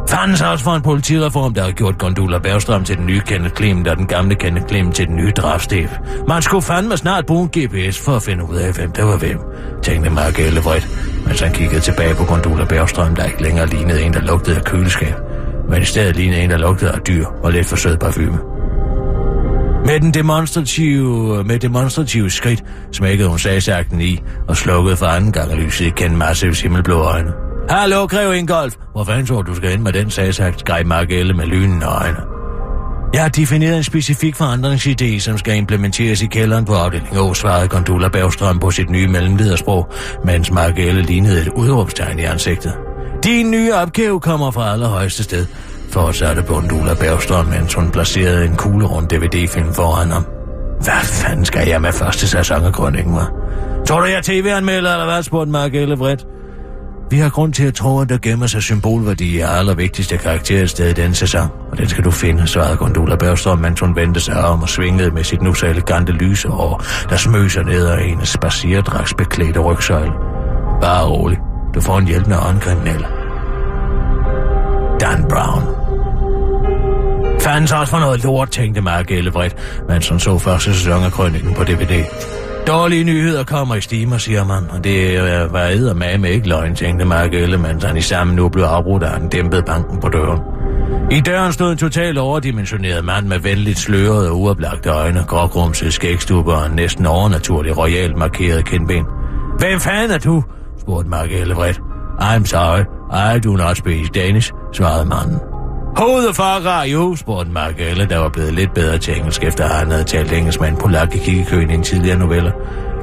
Fandens 0.10 0.42
også 0.42 0.64
for 0.64 0.72
en 0.72 0.82
politireform, 0.82 1.54
der 1.54 1.64
har 1.64 1.72
gjort 1.72 1.98
Gondula 1.98 2.40
Bergstrøm 2.40 2.84
til 2.84 2.98
den 2.98 3.06
nye 3.06 3.22
Kenneth 3.26 3.56
Clem, 3.56 3.86
og 3.90 3.98
den 3.98 4.08
gamle 4.08 4.36
Kenneth 4.36 4.68
Clem 4.68 4.92
til 4.92 5.08
den 5.08 5.16
nye 5.16 5.32
drabstef. 5.32 5.92
Man 6.28 6.42
skulle 6.42 6.62
fandme 6.62 6.98
snart 6.98 7.26
bruge 7.26 7.50
en 7.54 7.68
GPS 7.68 8.00
for 8.00 8.16
at 8.16 8.24
finde 8.24 8.50
ud 8.50 8.56
af, 8.56 8.74
hvem 8.74 8.92
der 8.92 9.04
var 9.04 9.18
hvem, 9.18 9.40
tænkte 9.84 10.10
Mark 10.10 10.40
Ellevredt, 10.40 10.88
mens 11.26 11.40
han 11.40 11.54
kiggede 11.54 11.82
tilbage 11.82 12.16
på 12.16 12.24
Gondula 12.24 12.66
Bergstrøm, 12.66 13.16
der 13.16 13.26
ikke 13.26 13.44
længere 13.44 13.68
lignede 13.68 14.02
en, 14.02 14.14
der 14.14 14.22
lugtede 14.22 14.56
af 14.58 14.64
køleskab, 14.64 15.16
men 15.70 15.82
i 15.82 15.86
stedet 15.86 16.16
lignede 16.16 16.42
en, 16.42 16.50
der 16.50 16.58
lugtede 16.58 16.92
af 16.92 17.00
dyr 17.00 17.26
og 17.44 17.52
lidt 17.52 17.68
for 17.68 17.76
sød 17.76 17.98
parfume. 17.98 18.40
Med 19.86 20.00
den 20.00 20.14
demonstrative, 20.14 21.44
med 21.44 21.60
demonstrative 21.60 22.30
skridt 22.30 22.64
smækkede 22.92 23.30
hun 23.30 23.40
sagsakten 23.40 24.02
i 24.02 24.20
og 24.48 24.58
slukkede 24.58 24.96
for 24.96 25.06
anden 25.06 25.32
gang 25.32 25.54
lyset 25.54 25.86
i 25.86 25.90
Ken 25.90 26.18
Massivs 26.18 26.62
himmelblå 26.62 27.00
øjne. 27.00 27.43
Hallo, 27.70 28.06
Grev 28.06 28.34
Ingolf. 28.34 28.74
Hvor 28.92 29.04
fanden 29.04 29.26
tror 29.26 29.42
du 29.42 29.56
skal 29.56 29.72
ind 29.72 29.82
med 29.82 29.94
den 29.94 30.10
sagsagt, 30.10 30.60
skreg 30.60 30.86
Margelle 30.86 31.34
med 31.34 31.46
lynende 31.46 31.86
øjne. 31.86 32.18
Jeg 33.14 33.22
har 33.22 33.30
defineret 33.30 33.78
en 33.78 33.84
specifik 33.84 34.42
forandringsidé, 34.42 35.20
som 35.20 35.38
skal 35.38 35.58
implementeres 35.58 36.22
i 36.22 36.26
kælderen 36.26 36.66
på 36.66 36.74
afdeling 36.74 37.20
Å, 37.20 37.34
svarede 37.34 37.68
Gondula 37.68 38.08
Bergstrøm 38.10 38.60
på 38.60 38.72
sit 38.72 38.90
nye 38.90 39.08
mellemledersprog, 39.08 39.92
mens 40.26 40.52
Margelle 40.52 41.02
lignede 41.02 41.42
et 41.42 41.48
udråbstegn 41.48 42.20
i 42.20 42.24
ansigtet. 42.24 42.74
Din 43.24 43.52
nye 43.52 43.74
opgave 43.74 44.20
kommer 44.20 44.52
fra 44.52 44.72
allerhøjeste 44.72 45.24
sted, 45.24 45.46
fortsatte 45.92 46.42
Gondula 46.42 46.94
Bergstrøm, 46.94 47.46
mens 47.46 47.74
hun 47.74 47.92
placerede 47.92 48.46
en 48.46 48.56
kuglerund 48.56 49.08
DVD-film 49.08 49.74
foran 49.74 50.12
ham. 50.12 50.26
Hvad 50.84 51.04
fanden 51.04 51.46
skal 51.46 51.68
jeg 51.68 51.82
med 51.82 51.92
første 51.92 52.28
sæson 52.28 52.66
af 52.66 52.74
krønningen, 52.74 53.16
var? 53.16 53.32
Tror 53.88 54.00
du, 54.00 54.06
jeg 54.06 54.18
er 54.18 54.22
tv-anmelder, 54.22 54.92
eller 54.92 55.06
hvad, 55.06 55.24
spurgte 55.24 55.52
Margelle 55.52 55.98
vredt. 55.98 56.26
Vi 57.10 57.18
har 57.18 57.30
grund 57.30 57.54
til 57.54 57.64
at 57.64 57.74
tro, 57.74 58.00
at 58.00 58.10
der 58.10 58.18
gemmer 58.18 58.48
sig 58.48 58.64
symbolværdi 58.64 59.40
af 59.40 59.58
allervigtigste 59.58 60.18
karakter 60.18 60.66
sted 60.66 60.90
i 60.90 60.94
denne 60.94 61.16
sæson, 61.16 61.50
og 61.72 61.78
den 61.78 61.90
skal 61.90 62.04
du 62.04 62.12
finde, 62.12 62.48
svarede 62.48 62.78
Gondola 62.78 63.16
Børstrøm, 63.16 63.60
mens 63.60 63.80
hun 63.80 63.96
vendte 63.96 64.20
sig 64.20 64.46
om 64.46 64.62
og 64.62 64.70
svingede 64.70 65.12
med 65.12 65.24
sit 65.24 65.42
nu 65.42 65.54
så 65.54 65.66
elegante 65.66 66.12
lyse 66.12 66.48
hår, 66.48 66.84
der 67.10 67.16
smøser 67.16 67.64
ned 67.64 67.88
ad 67.88 67.98
hendes 67.98 68.30
spacierdrags 68.30 69.14
beklædte 69.14 69.60
rygsøjle. 69.60 70.12
Bare 70.82 71.06
rolig. 71.08 71.38
Du 71.76 71.82
får 71.82 71.98
en 71.98 72.08
hjælpende 72.08 72.38
åndkriminel. 72.40 73.06
Dan 75.00 75.26
Brown. 75.30 75.84
Fanden 77.42 77.78
også 77.78 77.92
for 77.92 78.00
noget 78.00 78.24
lort, 78.24 78.50
tænkte 78.50 78.82
Mark 78.82 79.12
Ellebredt, 79.12 79.56
mens 79.90 80.10
hun 80.10 80.20
så 80.20 80.38
første 80.38 80.74
sæson 80.74 81.04
af 81.04 81.12
krønningen 81.12 81.54
på 81.54 81.64
DVD. 81.64 82.04
Dårlige 82.68 83.04
nyheder 83.04 83.44
kommer 83.44 83.76
i 83.76 83.82
stimer, 83.82 84.18
siger 84.18 84.44
man, 84.44 84.64
og 84.70 84.84
det 84.84 85.22
var 85.52 85.64
eddermame 85.64 86.18
med 86.18 86.30
ikke 86.30 86.50
løgn, 86.50 86.76
tænkte 86.76 87.06
Mark 87.06 87.34
Ellemann, 87.34 87.80
da 87.80 87.88
han 87.88 87.98
i 87.98 88.02
samme 88.02 88.36
nu 88.36 88.50
blev 88.50 88.64
afbrudt 88.64 89.04
af 89.04 89.18
en 89.18 89.30
dæmpet 89.30 89.66
banken 89.66 90.00
på 90.00 90.10
døren. 90.10 90.40
I 91.12 91.20
døren 91.20 91.54
stod 91.54 91.72
en 91.72 91.78
totalt 91.78 92.18
overdimensioneret 92.18 93.06
mand 93.06 93.28
med 93.28 93.40
venligt 93.40 93.80
slørede 93.80 94.30
og 94.30 94.40
uoplagte 94.40 94.90
øjne, 94.90 95.24
grågrumsede 95.28 95.92
skægstubber 95.92 96.54
og 96.54 96.66
en 96.66 96.72
næsten 96.72 97.06
overnaturlig 97.06 97.78
royalt 97.78 98.18
markeret 98.18 98.66
kindben. 98.66 99.06
Hvem 99.60 99.80
fanden 99.80 100.12
er 100.12 100.18
du? 100.18 100.44
spurgte 100.80 101.10
Mark 101.10 101.32
Ellevred. 101.32 101.76
I'm 102.20 102.46
sorry, 102.46 102.84
I 103.36 103.40
do 103.40 103.56
not 103.56 103.78
speak 103.78 104.16
Danish, 104.16 104.52
svarede 104.74 105.06
manden. 105.06 105.53
Who 105.98 106.22
the 106.22 106.34
fuck 106.34 106.66
are 106.66 106.88
you? 106.88 107.16
spurgte 107.16 107.52
Mark 107.52 107.80
Elle, 107.80 108.06
der 108.06 108.18
var 108.18 108.30
blevet 108.30 108.54
lidt 108.54 108.74
bedre 108.74 108.98
til 108.98 109.18
engelsk, 109.18 109.44
efter 109.44 109.68
han 109.68 109.92
havde 109.92 110.04
talt 110.04 110.32
engelsk 110.34 110.60
med 110.60 110.70
en 110.70 110.78
polak 110.78 111.16
i 111.16 111.18
kiggekøen 111.18 111.70
i 111.70 111.74
en 111.74 111.84
tidligere 111.84 112.20
novelle. 112.20 112.54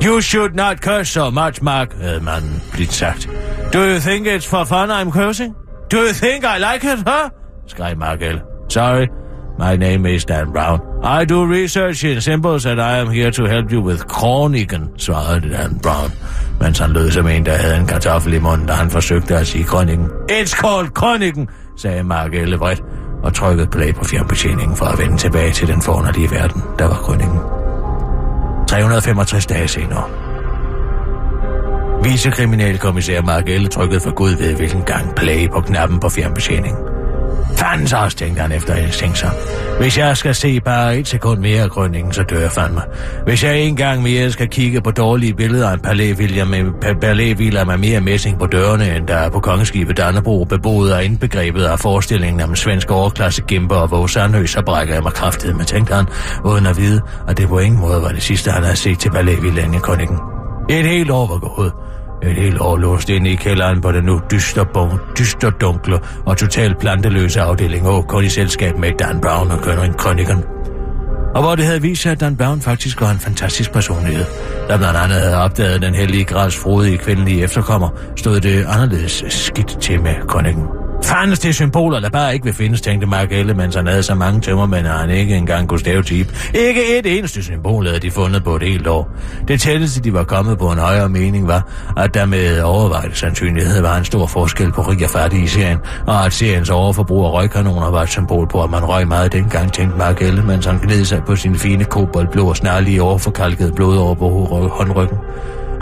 You 0.05 0.21
should 0.21 0.55
not 0.55 0.79
curse 0.79 1.13
so 1.13 1.31
much, 1.31 1.63
Mark, 1.63 1.89
havde 2.01 2.21
manden 2.21 2.63
blivet 2.73 2.93
sagt. 2.93 3.29
Do 3.73 3.79
you 3.79 3.99
think 3.99 4.27
it's 4.27 4.49
for 4.49 4.65
fun 4.65 4.91
I'm 4.91 5.11
cursing? 5.11 5.55
Do 5.93 5.97
you 5.97 6.13
think 6.13 6.45
I 6.45 6.59
like 6.59 6.93
it, 6.93 6.99
huh? 7.07 7.31
skreg 7.67 7.97
Mark 7.99 8.23
Elle. 8.23 8.41
Sorry, 8.69 9.07
my 9.59 9.77
name 9.77 10.15
is 10.15 10.25
Dan 10.25 10.53
Brown. 10.53 10.81
I 11.21 11.25
do 11.25 11.45
research 11.45 12.05
in 12.05 12.21
symbols 12.21 12.67
and 12.67 12.81
I 12.81 12.99
am 12.99 13.11
here 13.11 13.31
to 13.31 13.45
help 13.45 13.73
you 13.73 13.81
with 13.81 14.01
kroniken, 14.09 14.89
svarede 14.97 15.51
Dan 15.51 15.79
Brown, 15.83 16.11
mens 16.61 16.79
han 16.79 16.91
lød 16.91 17.11
som 17.11 17.27
en, 17.29 17.47
der 17.47 17.57
havde 17.57 17.77
en 17.77 17.87
kartoffel 17.87 18.33
i 18.35 18.39
munden, 18.39 18.67
da 18.67 18.73
han 18.73 18.91
forsøgte 18.91 19.37
at 19.37 19.47
sige 19.47 19.65
kroniken. 19.65 20.07
It's 20.31 20.61
called 20.61 20.89
kroniken, 20.95 21.49
sagde 21.81 22.03
Mark 22.03 22.35
Ellevret 22.35 22.83
og 23.23 23.35
trykkede 23.35 23.67
play 23.67 23.95
på 23.95 24.05
fjernbetjeningen 24.05 24.77
for 24.77 24.85
at 24.85 24.99
vende 24.99 25.17
tilbage 25.17 25.53
til 25.53 25.69
den 25.69 25.83
forunderlige 25.83 26.31
verden, 26.31 26.63
der 26.79 26.85
var 26.85 26.95
krønningen. 26.95 27.39
365 28.69 29.47
dage 29.47 29.69
senere. 29.69 30.05
Vicekriminalkommissær 32.05 33.23
Mark 33.23 33.49
Elle 33.49 33.69
trykkede 33.69 34.01
for 34.01 34.15
Gud 34.15 34.31
ved 34.31 34.55
hvilken 34.57 34.83
gang 34.83 35.15
play 35.15 35.49
på 35.51 35.61
knappen 35.61 36.01
på 36.01 36.09
fjernbetjeningen. 36.09 37.00
Fandens 37.61 37.93
også, 37.93 38.17
tænkte 38.17 38.43
han 38.43 38.53
efter 38.53 38.75
en 38.75 39.15
sig. 39.15 39.31
Hvis 39.81 39.99
jeg 39.99 40.17
skal 40.17 40.35
se 40.35 40.61
bare 40.61 40.99
et 40.99 41.09
sekund 41.09 41.41
mere 41.41 41.63
af 41.63 41.71
grønningen, 41.71 42.13
så 42.13 42.23
dør 42.23 42.41
jeg 42.41 42.51
fandme. 42.51 42.81
Hvis 43.25 43.45
jeg 43.45 43.61
en 43.61 43.77
gang 43.77 44.03
mere 44.03 44.31
skal 44.31 44.49
kigge 44.49 44.81
på 44.81 44.91
dårlige 44.91 45.35
billeder 45.35 45.69
af 45.69 45.75
en 45.75 45.81
palævilla 45.81 46.45
med, 46.45 46.65
palævilla 47.01 47.65
med 47.65 47.77
mere 47.77 48.01
messing 48.01 48.39
på 48.39 48.47
dørene, 48.47 48.97
end 48.97 49.07
der 49.07 49.15
er 49.15 49.31
på 49.31 49.41
kongeskibet 49.41 49.97
Dannebro, 49.97 50.45
beboet 50.45 50.95
og 50.95 51.05
indbegrebet 51.05 51.65
af 51.65 51.79
forestillingen 51.79 52.41
om 52.41 52.51
en 52.51 52.57
svensk 52.57 52.91
overklasse 52.91 53.43
gimper 53.43 53.77
og 53.77 53.91
Våge 53.91 54.09
Sandhøj, 54.09 54.47
så 54.47 54.63
brækker 54.67 54.95
jeg 54.95 55.03
mig 55.03 55.13
kraftigt 55.13 55.57
med, 55.57 55.65
tænkte 55.65 55.95
han, 55.95 56.07
uden 56.45 56.67
at 56.67 56.77
vide, 56.77 57.01
at 57.29 57.39
det 57.39 57.49
på 57.49 57.59
ingen 57.59 57.81
måde 57.81 58.03
var 58.03 58.09
det 58.09 58.23
sidste, 58.23 58.51
han 58.51 58.63
havde 58.63 58.77
set 58.77 58.99
til 58.99 59.11
palævillaen 59.11 59.75
i 59.75 59.79
krønningen. 59.79 60.19
Et 60.71 60.87
helt 60.87 61.11
år 61.11 61.27
var 61.27 61.39
gået. 61.39 61.73
Et 62.23 62.35
helt 62.35 62.61
år 62.61 62.77
låst 62.77 63.09
inde 63.09 63.31
i 63.31 63.35
kælderen 63.35 63.81
på 63.81 63.93
den 63.93 64.05
nu 64.05 64.21
dyster, 64.31 64.65
bon, 64.65 64.99
dyster 65.19 65.51
dunkle 65.51 65.99
og 66.27 66.37
totalt 66.37 66.79
planteløse 66.79 67.41
afdeling 67.41 67.89
Å, 67.89 68.03
kun 68.03 68.25
i 68.25 68.29
selskab 68.29 68.79
med 68.79 68.93
Dan 68.99 69.21
Brown 69.21 69.51
og 69.51 69.63
Kønring 69.63 69.97
Krønikeren. 69.97 70.45
Og 71.35 71.43
hvor 71.43 71.55
det 71.55 71.65
havde 71.65 71.83
vist 71.83 72.03
sig, 72.03 72.13
at 72.13 72.21
Dan 72.21 72.37
Brown 72.37 72.61
faktisk 72.61 73.01
var 73.01 73.11
en 73.11 73.19
fantastisk 73.19 73.73
personlighed, 73.73 74.25
der 74.69 74.79
blandt 74.79 74.97
andet 74.97 75.21
havde 75.21 75.37
opdaget 75.37 75.83
den 75.83 75.95
hellige 75.95 76.25
grads 76.25 76.57
frodige 76.57 76.99
kvindelige 76.99 77.43
efterkommer, 77.43 77.89
stod 78.17 78.41
det 78.41 78.65
anderledes 78.69 79.25
skidt 79.29 79.81
til 79.81 80.01
med 80.01 80.15
Krønikken. 80.29 80.80
Fandens 81.05 81.39
til 81.39 81.55
symboler, 81.55 82.01
der 82.01 82.09
bare 82.09 82.35
ikke 82.35 82.45
vil 82.45 82.55
findes, 82.55 82.81
tænkte 82.81 83.07
Mark 83.07 83.33
Elle, 83.33 83.55
mens 83.55 83.75
han 83.75 83.87
havde 83.87 84.03
så 84.03 84.15
mange 84.15 84.41
tømmermænd, 84.41 84.87
at 84.87 84.93
han 84.93 85.11
ikke 85.11 85.37
engang 85.37 85.69
kunne 85.69 85.81
stave 85.81 86.03
tip. 86.03 86.51
Ikke 86.55 86.99
et 86.99 87.19
eneste 87.19 87.43
symbol 87.43 87.87
havde 87.87 88.01
de 88.01 88.11
fundet 88.11 88.45
på 88.45 88.57
et 88.57 88.63
helt 88.63 88.87
år. 88.87 89.11
Det 89.49 89.61
tætteste, 89.61 90.01
de 90.01 90.13
var 90.13 90.25
kommet 90.25 90.59
på 90.59 90.73
en 90.73 90.79
højere 90.79 91.09
mening, 91.09 91.49
var, 91.49 91.69
at 91.97 92.15
der 92.15 92.27
med 92.27 92.61
overvejende 92.61 93.17
sandsynlighed 93.17 93.83
var 93.83 93.97
en 93.97 94.05
stor 94.05 94.27
forskel 94.27 94.73
på 94.73 94.83
rig 94.83 95.05
og 95.05 95.11
fattig 95.11 95.43
i 95.43 95.47
serien, 95.47 95.79
og 96.07 96.27
at 96.27 96.33
seriens 96.33 96.71
overforbrug 96.71 97.25
af 97.25 97.33
røgkanoner 97.33 97.91
var 97.91 98.03
et 98.03 98.09
symbol 98.09 98.49
på, 98.49 98.63
at 98.63 98.71
man 98.71 98.85
røg 98.85 99.09
meget 99.09 99.33
dengang, 99.33 99.73
tænkte 99.73 99.99
Mark 99.99 100.23
Elle, 100.23 100.43
mens 100.43 100.67
han 100.67 100.79
gned 100.79 101.05
sig 101.05 101.23
på 101.27 101.37
sin 101.37 101.55
fine 101.55 101.85
koboldblå 101.85 102.49
og 102.49 102.57
snarlige 102.57 103.03
overforkalkede 103.03 103.73
blod 103.73 103.97
over 103.97 104.15
på 104.15 104.29
håndryggen. 104.73 105.19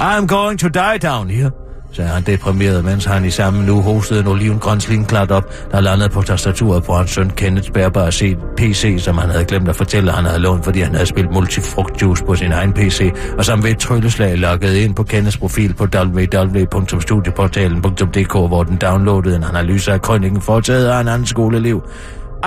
I'm 0.00 0.26
going 0.26 0.58
to 0.60 0.68
die 0.68 0.98
down 1.02 1.30
here 1.30 1.67
sagde 1.92 2.10
han 2.10 2.22
deprimeret, 2.22 2.84
mens 2.84 3.04
han 3.04 3.24
i 3.24 3.30
samme 3.30 3.66
nu 3.66 3.82
hostede 3.82 4.20
en 4.20 4.26
olivengrøn 4.26 4.80
slinklat 4.80 5.30
op, 5.30 5.72
der 5.72 5.80
landede 5.80 6.08
på 6.08 6.22
tastaturet 6.22 6.84
på 6.84 6.94
hans 6.94 7.10
søn 7.10 7.30
Kenneths 7.30 7.70
bærbare 7.70 8.10
PC, 8.56 8.96
som 8.98 9.18
han 9.18 9.30
havde 9.30 9.44
glemt 9.44 9.68
at 9.68 9.76
fortælle, 9.76 10.10
at 10.10 10.16
han 10.16 10.24
havde 10.24 10.38
lånt, 10.38 10.64
fordi 10.64 10.80
han 10.80 10.94
havde 10.94 11.06
spillet 11.06 11.34
multifrugtjuice 11.34 12.24
på 12.24 12.34
sin 12.34 12.52
egen 12.52 12.72
PC, 12.72 13.12
og 13.38 13.44
som 13.44 13.62
ved 13.62 13.70
et 13.70 13.78
trylleslag 13.78 14.38
loggede 14.38 14.80
ind 14.80 14.94
på 14.94 15.02
Kenneths 15.02 15.38
profil 15.38 15.74
på 15.74 15.84
www.studieportalen.dk, 15.84 18.32
hvor 18.32 18.62
den 18.62 18.76
downloadede 18.76 19.36
en 19.36 19.44
analyse 19.44 19.92
af 19.92 20.02
krønningen 20.02 20.42
foretaget 20.42 20.88
af 20.88 21.00
en 21.00 21.08
anden 21.08 21.26
skoleelev. 21.26 21.82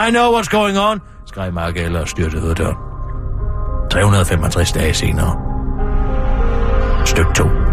I 0.07 0.09
know 0.09 0.37
what's 0.37 0.49
going 0.49 0.79
on, 0.79 0.99
skreg 1.25 1.53
Mark 1.53 1.77
Eller 1.77 1.99
og 1.99 2.07
styrtede 2.07 2.43
ud 2.43 2.49
af 2.49 2.55
døren. 2.55 2.75
365 3.91 4.71
dage 4.71 4.93
senere. 4.93 5.37
Styk 7.05 7.33
2. 7.35 7.70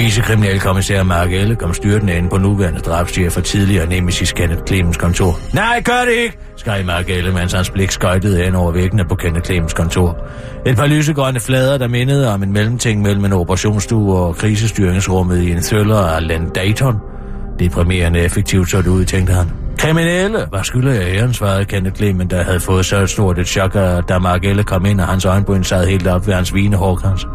Vicekriminalkommissær 0.00 1.02
Mark 1.02 1.32
Elle 1.32 1.56
kom 1.56 1.74
styrtende 1.74 2.14
ind 2.14 2.30
på 2.30 2.38
nuværende 2.38 2.80
drabschef 2.80 3.32
for 3.32 3.40
tidligere 3.40 3.86
nemesis 3.86 4.32
Kenneth 4.32 4.62
Clemens 4.66 4.96
kontor. 4.96 5.38
Nej, 5.54 5.82
gør 5.84 6.04
det 6.04 6.12
ikke, 6.12 6.38
skreg 6.56 6.84
Mark 6.86 7.10
Elle, 7.10 7.32
mens 7.32 7.52
hans 7.52 7.70
blik 7.70 7.90
skøjtede 7.90 8.44
hen 8.44 8.54
over 8.54 8.72
væggene 8.72 9.04
på 9.04 9.14
Kenneth 9.14 9.46
Clemens 9.46 9.74
kontor. 9.74 10.16
Et 10.66 10.76
par 10.76 10.86
lysegrønne 10.86 11.40
flader, 11.40 11.78
der 11.78 11.88
mindede 11.88 12.34
om 12.34 12.42
en 12.42 12.52
mellemting 12.52 13.02
mellem 13.02 13.24
en 13.24 13.32
operationsstue 13.32 14.18
og 14.18 14.36
krisestyringsrummet 14.36 15.42
i 15.42 15.50
en 15.50 15.62
thriller 15.62 15.98
af 15.98 16.28
Len 16.28 16.48
Dayton. 16.54 16.96
Deprimerende 17.58 18.18
effektivt 18.18 18.70
så 18.70 18.82
det 18.82 18.88
ud, 18.88 19.04
tænkte 19.04 19.32
han. 19.32 19.50
Kriminelle, 19.78 20.38
hvad 20.50 20.64
skylder 20.64 20.92
jeg 20.92 21.16
æren, 21.16 21.34
svarede 21.34 21.64
Kenneth 21.64 21.96
Clemens, 21.96 22.30
der 22.30 22.42
havde 22.42 22.60
fået 22.60 22.86
så 22.86 23.06
stort 23.06 23.38
et 23.38 23.48
chok, 23.48 23.74
da 24.08 24.18
Mark 24.18 24.44
Elle 24.44 24.64
kom 24.64 24.84
ind, 24.84 25.00
og 25.00 25.06
hans 25.06 25.24
øjenbryn 25.24 25.64
sad 25.64 25.86
helt 25.86 26.06
op 26.06 26.26
ved 26.26 26.34
hans 26.34 26.54
vinehårkrans. 26.54 27.26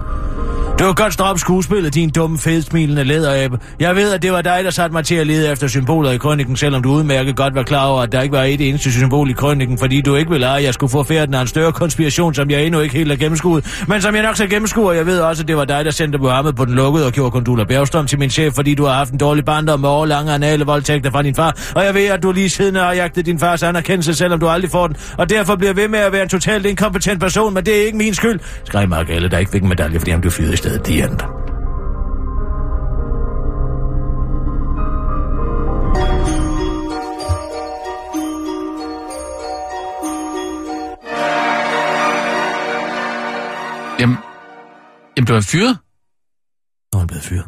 Du 0.79 0.83
kan 0.83 0.95
godt 0.95 1.13
stoppe 1.13 1.39
skuespillet, 1.39 1.93
din 1.93 2.09
dumme, 2.09 2.37
fedsmilende 2.37 3.03
læderabe. 3.03 3.59
Jeg 3.79 3.95
ved, 3.95 4.13
at 4.13 4.21
det 4.21 4.31
var 4.31 4.41
dig, 4.41 4.61
der 4.63 4.69
satte 4.69 4.93
mig 4.93 5.05
til 5.05 5.15
at 5.15 5.27
lede 5.27 5.51
efter 5.51 5.67
symboler 5.67 6.11
i 6.11 6.17
krønningen, 6.17 6.55
selvom 6.55 6.83
du 6.83 6.91
udmærket 6.91 7.35
godt 7.35 7.55
var 7.55 7.63
klar 7.63 7.85
over, 7.85 8.01
at 8.01 8.11
der 8.11 8.21
ikke 8.21 8.33
var 8.37 8.43
et 8.43 8.69
eneste 8.69 8.91
symbol 8.91 9.29
i 9.29 9.33
krønningen, 9.33 9.77
fordi 9.77 10.01
du 10.01 10.15
ikke 10.15 10.31
ville 10.31 10.45
have, 10.45 10.57
at 10.57 10.63
jeg 10.63 10.73
skulle 10.73 10.91
få 10.91 11.03
færden 11.03 11.33
af 11.33 11.41
en 11.41 11.47
større 11.47 11.71
konspiration, 11.71 12.33
som 12.33 12.49
jeg 12.49 12.63
endnu 12.63 12.79
ikke 12.79 12.95
helt 12.95 13.09
har 13.09 13.15
gennemskuet. 13.15 13.83
Men 13.87 14.01
som 14.01 14.15
jeg 14.15 14.23
nok 14.23 14.35
skal 14.35 14.49
gennemskue, 14.49 14.87
og 14.87 14.95
jeg 14.95 15.05
ved 15.05 15.19
også, 15.19 15.43
at 15.43 15.47
det 15.47 15.57
var 15.57 15.65
dig, 15.65 15.85
der 15.85 15.91
sendte 15.91 16.17
Mohammed 16.17 16.53
på 16.53 16.65
den 16.65 16.75
lukkede 16.75 17.05
og 17.05 17.11
gjorde 17.11 17.31
Kondula 17.31 17.63
Bjergstrøm 17.63 18.07
til 18.07 18.19
min 18.19 18.29
chef, 18.29 18.53
fordi 18.53 18.75
du 18.75 18.85
har 18.85 18.93
haft 18.93 19.11
en 19.11 19.17
dårlig 19.17 19.45
barndom 19.45 19.79
med 19.79 19.89
årlange 19.89 20.33
anale 20.33 20.65
voldtægter 20.65 21.11
fra 21.11 21.21
din 21.21 21.35
far. 21.35 21.57
Og 21.75 21.85
jeg 21.85 21.93
ved, 21.93 22.05
at 22.07 22.23
du 22.23 22.31
lige 22.31 22.49
siden 22.49 22.75
har 22.75 22.93
jagtet 22.93 23.25
din 23.25 23.39
fars 23.39 23.63
anerkendelse, 23.63 24.13
selvom 24.13 24.39
du 24.39 24.47
aldrig 24.47 24.71
får 24.71 24.87
den. 24.87 24.95
Og 25.17 25.29
derfor 25.29 25.55
bliver 25.55 25.73
ved 25.73 25.87
med 25.87 25.99
at 25.99 26.11
være 26.11 26.23
en 26.23 26.29
totalt 26.29 26.65
inkompetent 26.65 27.19
person, 27.19 27.53
men 27.53 27.65
det 27.65 27.81
er 27.81 27.85
ikke 27.85 27.97
min 27.97 28.13
skyld, 28.13 28.39
skreg 28.63 28.89
Mark 28.89 29.09
Alle, 29.09 29.29
der 29.29 29.37
ikke 29.37 29.51
fik 29.51 29.61
en 29.61 29.69
medalje, 29.69 29.99
fordi 29.99 30.11
han 30.11 30.21
blev 30.21 30.31
fyret 30.31 30.64
i 30.65 30.69
stedet. 30.69 30.85
The 30.85 31.03
end. 31.03 31.19
Jamen, 43.99 44.17
jamen 45.17 45.25
blev 45.25 45.35
han 45.35 45.43
fyret? 45.43 45.77
Er 46.93 46.97
han 46.97 47.07
blevet 47.07 47.23
fyret. 47.23 47.45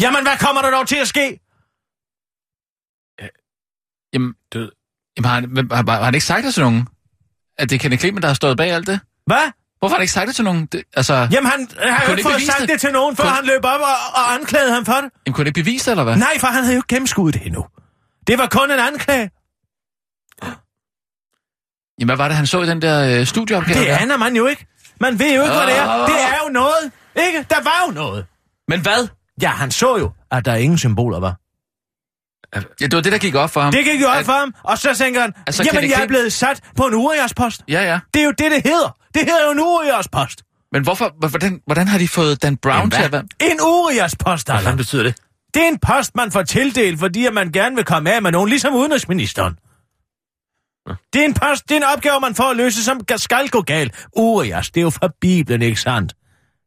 Jamen, 0.00 0.22
hvad 0.22 0.38
kommer 0.38 0.62
der 0.62 0.70
dog 0.70 0.88
til 0.88 0.96
at 0.96 1.08
ske? 1.08 1.40
Jamen, 4.12 4.34
død. 4.52 4.70
Jamen, 5.16 5.28
har 5.28 5.34
han, 5.34 5.70
har, 5.70 5.90
har 5.98 6.04
han 6.04 6.14
ikke 6.14 6.26
sagt 6.26 6.44
det 6.44 6.54
til 6.54 6.62
nogen? 6.62 6.88
At 7.58 7.70
det 7.70 7.76
er 7.76 7.80
Kenneth 7.80 8.00
Clement, 8.00 8.22
der 8.22 8.28
har 8.28 8.34
stået 8.34 8.56
bag 8.56 8.70
alt 8.70 8.86
det? 8.86 9.00
Hvad? 9.26 9.52
Hvorfor 9.78 9.92
har 9.94 9.96
han 9.98 10.02
ikke 10.02 10.12
sagt 10.12 10.26
det 10.28 10.36
til 10.36 10.44
nogen? 10.44 10.66
Det, 10.66 10.82
altså, 10.96 11.14
jamen, 11.32 11.50
han 11.50 11.68
har 11.80 12.00
jo 12.00 12.06
Kunne 12.06 12.18
ikke 12.18 12.30
fået 12.30 12.42
sagt 12.42 12.60
det? 12.60 12.68
det 12.68 12.80
til 12.80 12.92
nogen, 12.92 13.16
før 13.16 13.24
Kunne- 13.24 13.34
han 13.34 13.44
løb 13.44 13.64
op 13.64 13.80
og, 13.80 13.96
og 14.14 14.34
anklagede 14.34 14.72
ham 14.72 14.84
for 14.84 14.92
det. 14.92 15.10
jamen, 15.26 15.34
kunne 15.34 15.44
det 15.44 15.48
ikke 15.48 15.60
bevise 15.60 15.84
det, 15.84 15.90
eller 15.90 16.04
hvad? 16.04 16.16
Nej, 16.16 16.38
for 16.40 16.46
han 16.46 16.62
havde 16.62 16.74
jo 16.74 16.78
ikke 16.78 16.88
gennemskuddet 16.94 17.40
det 17.40 17.46
endnu. 17.46 17.64
Det 18.26 18.38
var 18.38 18.46
kun 18.46 18.70
en 18.70 18.78
anklage. 18.78 19.30
Jamen, 22.00 22.08
hvad 22.08 22.16
var 22.16 22.28
det, 22.28 22.36
han 22.36 22.46
så 22.46 22.62
i 22.62 22.66
den 22.66 22.82
der 22.82 23.20
øh, 23.20 23.26
studieopgave? 23.26 23.78
Det 23.80 23.86
aner 23.86 24.16
man 24.16 24.36
jo 24.36 24.46
ikke. 24.46 24.66
Man 25.00 25.18
ved 25.18 25.34
jo 25.34 25.42
ikke, 25.42 25.54
hvad 25.54 25.66
det 25.66 25.76
er. 25.76 26.06
Det 26.06 26.14
er 26.22 26.38
jo 26.46 26.52
noget. 26.52 26.92
Ikke? 27.26 27.46
Der 27.50 27.62
var 27.62 27.84
jo 27.86 27.92
noget. 27.92 28.26
Men 28.68 28.80
hvad? 28.80 29.08
Ja, 29.42 29.48
han 29.48 29.70
så 29.70 29.96
jo, 29.96 30.10
at 30.30 30.44
der 30.44 30.54
ingen 30.54 30.78
symboler 30.78 31.20
var. 31.20 31.36
Ja, 32.54 32.60
det 32.86 32.94
var 32.96 33.00
det, 33.02 33.12
der 33.12 33.18
gik 33.18 33.34
op 33.34 33.50
for 33.50 33.60
ham. 33.60 33.72
Det 33.72 33.84
gik 33.84 34.00
jo 34.02 34.06
op 34.06 34.16
At- 34.16 34.24
for 34.26 34.32
ham, 34.32 34.54
og 34.64 34.78
så 34.78 34.94
tænker 34.94 35.20
han, 35.20 35.32
Altså, 35.46 35.62
jamen, 35.72 35.90
jeg 35.90 36.02
er 36.02 36.06
blevet 36.06 36.32
sat 36.32 36.60
på 36.76 36.86
en 36.86 36.94
uriaspost. 36.94 37.62
Ja, 37.68 37.82
ja. 37.82 37.98
Det 38.14 38.20
er 38.20 38.24
jo 38.24 38.30
det, 38.30 38.50
det 38.50 38.62
hedder. 38.64 38.96
Det 39.14 39.22
hedder 39.24 39.44
jo 39.44 39.50
en 39.50 39.60
uriaspost. 39.60 40.42
Men 40.72 40.82
hvorfor, 40.82 41.14
hvordan, 41.18 41.60
hvordan 41.66 41.88
har 41.88 41.98
de 41.98 42.08
fået 42.08 42.42
Dan 42.42 42.56
Brown 42.56 42.76
Jamen, 42.76 42.90
til 42.90 43.02
at 43.02 43.12
være... 43.12 43.24
En 43.40 43.60
uriaspost, 43.60 44.50
Hvad 44.62 44.76
betyder 44.76 45.02
det? 45.02 45.14
Det 45.54 45.62
er 45.62 45.68
en 45.68 45.78
post, 45.78 46.14
man 46.16 46.32
får 46.32 46.42
tildelt, 46.42 46.98
fordi 46.98 47.26
at 47.26 47.34
man 47.34 47.52
gerne 47.52 47.76
vil 47.76 47.84
komme 47.84 48.12
af 48.12 48.22
med 48.22 48.32
nogen, 48.32 48.48
ligesom 48.48 48.74
udenrigsministeren. 48.74 49.58
Det 51.12 51.20
er 51.20 51.24
en 51.24 51.34
post, 51.34 51.68
det 51.68 51.74
er 51.74 51.76
en 51.76 51.86
opgave, 51.96 52.20
man 52.20 52.34
får 52.34 52.50
at 52.50 52.56
løse, 52.56 52.84
som 52.84 53.00
skal 53.16 53.48
gå 53.48 53.62
galt. 53.62 54.06
Urias, 54.16 54.70
det 54.70 54.80
er 54.80 54.82
jo 54.82 54.90
fra 54.90 55.08
Bibelen, 55.20 55.62
ikke 55.62 55.80
sandt? 55.80 56.14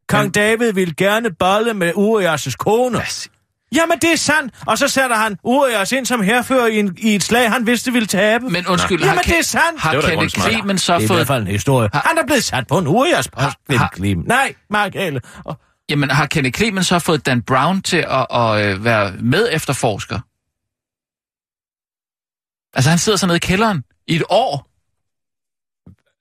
Kong 0.08 0.24
Men- 0.24 0.32
David 0.32 0.74
vil 0.74 0.96
gerne 0.96 1.32
bolle 1.40 1.74
med 1.74 1.94
Urias' 1.94 2.56
kone. 2.60 2.98
Hvad? 2.98 3.30
Jamen, 3.76 4.00
det 4.00 4.12
er 4.12 4.16
sandt. 4.16 4.54
Og 4.68 4.78
så 4.78 4.88
sætter 4.88 5.16
han 5.16 5.38
Urias 5.44 5.92
ind 5.92 6.06
som 6.06 6.22
herfører 6.22 6.68
i, 6.68 6.80
en, 6.80 6.98
i 7.00 7.16
et 7.16 7.24
slag, 7.24 7.52
han 7.52 7.68
vidste 7.68 7.92
ville 7.92 8.08
tabe. 8.08 8.50
Men 8.50 8.68
undskyld, 8.68 9.00
Jamen, 9.00 9.16
har, 9.16 9.22
det 9.22 9.38
er 9.40 9.44
sandt. 9.44 9.82
har 9.82 9.96
Det 9.96 10.04
Kenneth. 10.06 10.42
Clement 10.42 10.82
så 10.82 10.94
det 10.94 11.00
er 11.00 11.04
i 11.04 11.08
fået... 11.08 11.18
hvert 11.18 11.28
fald 11.28 11.42
en 11.42 11.48
historie. 11.48 11.90
Har- 11.94 12.04
Han 12.08 12.18
er 12.18 12.26
blevet 12.26 12.44
sat 12.44 12.68
på 12.68 12.78
en 12.78 12.88
Urias 12.88 13.28
post. 13.28 13.44
Har- 13.70 13.78
Har... 13.78 14.24
Nej, 14.28 14.56
Mark 14.70 14.96
Ale. 14.96 15.22
Og... 15.46 15.60
Jamen, 15.90 16.10
har 16.10 16.26
Kenneth 16.26 16.58
Clement 16.58 16.86
så 16.86 17.00
fået 17.00 17.26
Dan 17.26 17.42
Brown 17.42 17.82
til 17.82 17.98
at, 18.10 18.28
at, 18.32 18.66
øh, 18.66 18.84
være 18.84 19.12
med 19.12 19.50
efterforsker? 19.52 20.20
Altså, 22.78 22.90
han 22.90 23.00
sidder 23.00 23.18
så 23.18 23.28
nede 23.28 23.36
i 23.36 23.40
kælderen 23.40 23.84
i 24.08 24.16
et 24.16 24.24
år. 24.30 24.68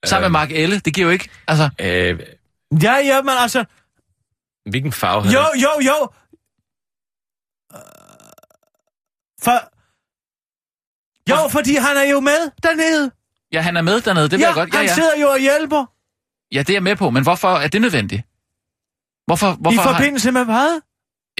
Sammen 0.06 0.24
med 0.24 0.30
Mark 0.40 0.50
Elle. 0.50 0.78
Det 0.78 0.94
giver 0.94 1.06
jo 1.06 1.12
ikke... 1.12 1.28
Altså, 1.48 1.70
Øh, 1.80 2.20
Ja, 2.82 2.94
ja, 2.94 3.22
men 3.22 3.30
altså... 3.38 3.64
hvilken 4.70 4.92
farve 4.92 5.22
havde 5.22 5.34
Jo, 5.34 5.44
jo, 5.62 5.70
jo. 5.86 6.08
Øh, 7.74 7.80
For... 9.42 9.70
Jo, 11.30 11.48
fordi 11.48 11.74
han 11.76 11.96
er 11.96 12.10
jo 12.10 12.20
med 12.20 12.50
dernede. 12.62 13.10
ja, 13.52 13.60
han 13.60 13.76
er 13.76 13.82
med 13.82 14.00
dernede, 14.00 14.28
det 14.28 14.40
ja, 14.40 14.46
jeg 14.46 14.54
godt. 14.54 14.72
Ja, 14.72 14.78
han 14.78 14.86
ja. 14.86 14.94
sidder 14.94 15.16
jo 15.20 15.28
og 15.28 15.38
hjælper. 15.38 15.84
ja, 16.52 16.58
det 16.58 16.70
er 16.70 16.74
jeg 16.74 16.82
med 16.82 16.96
på, 16.96 17.10
men 17.10 17.22
hvorfor 17.22 17.48
er 17.48 17.68
det 17.68 17.80
nødvendigt? 17.80 18.22
Hvorfor, 19.26 19.52
hvorfor 19.52 19.80
I 19.80 19.84
har- 19.84 19.92
forbindelse 19.94 20.30
med 20.32 20.44
hvad? 20.44 20.80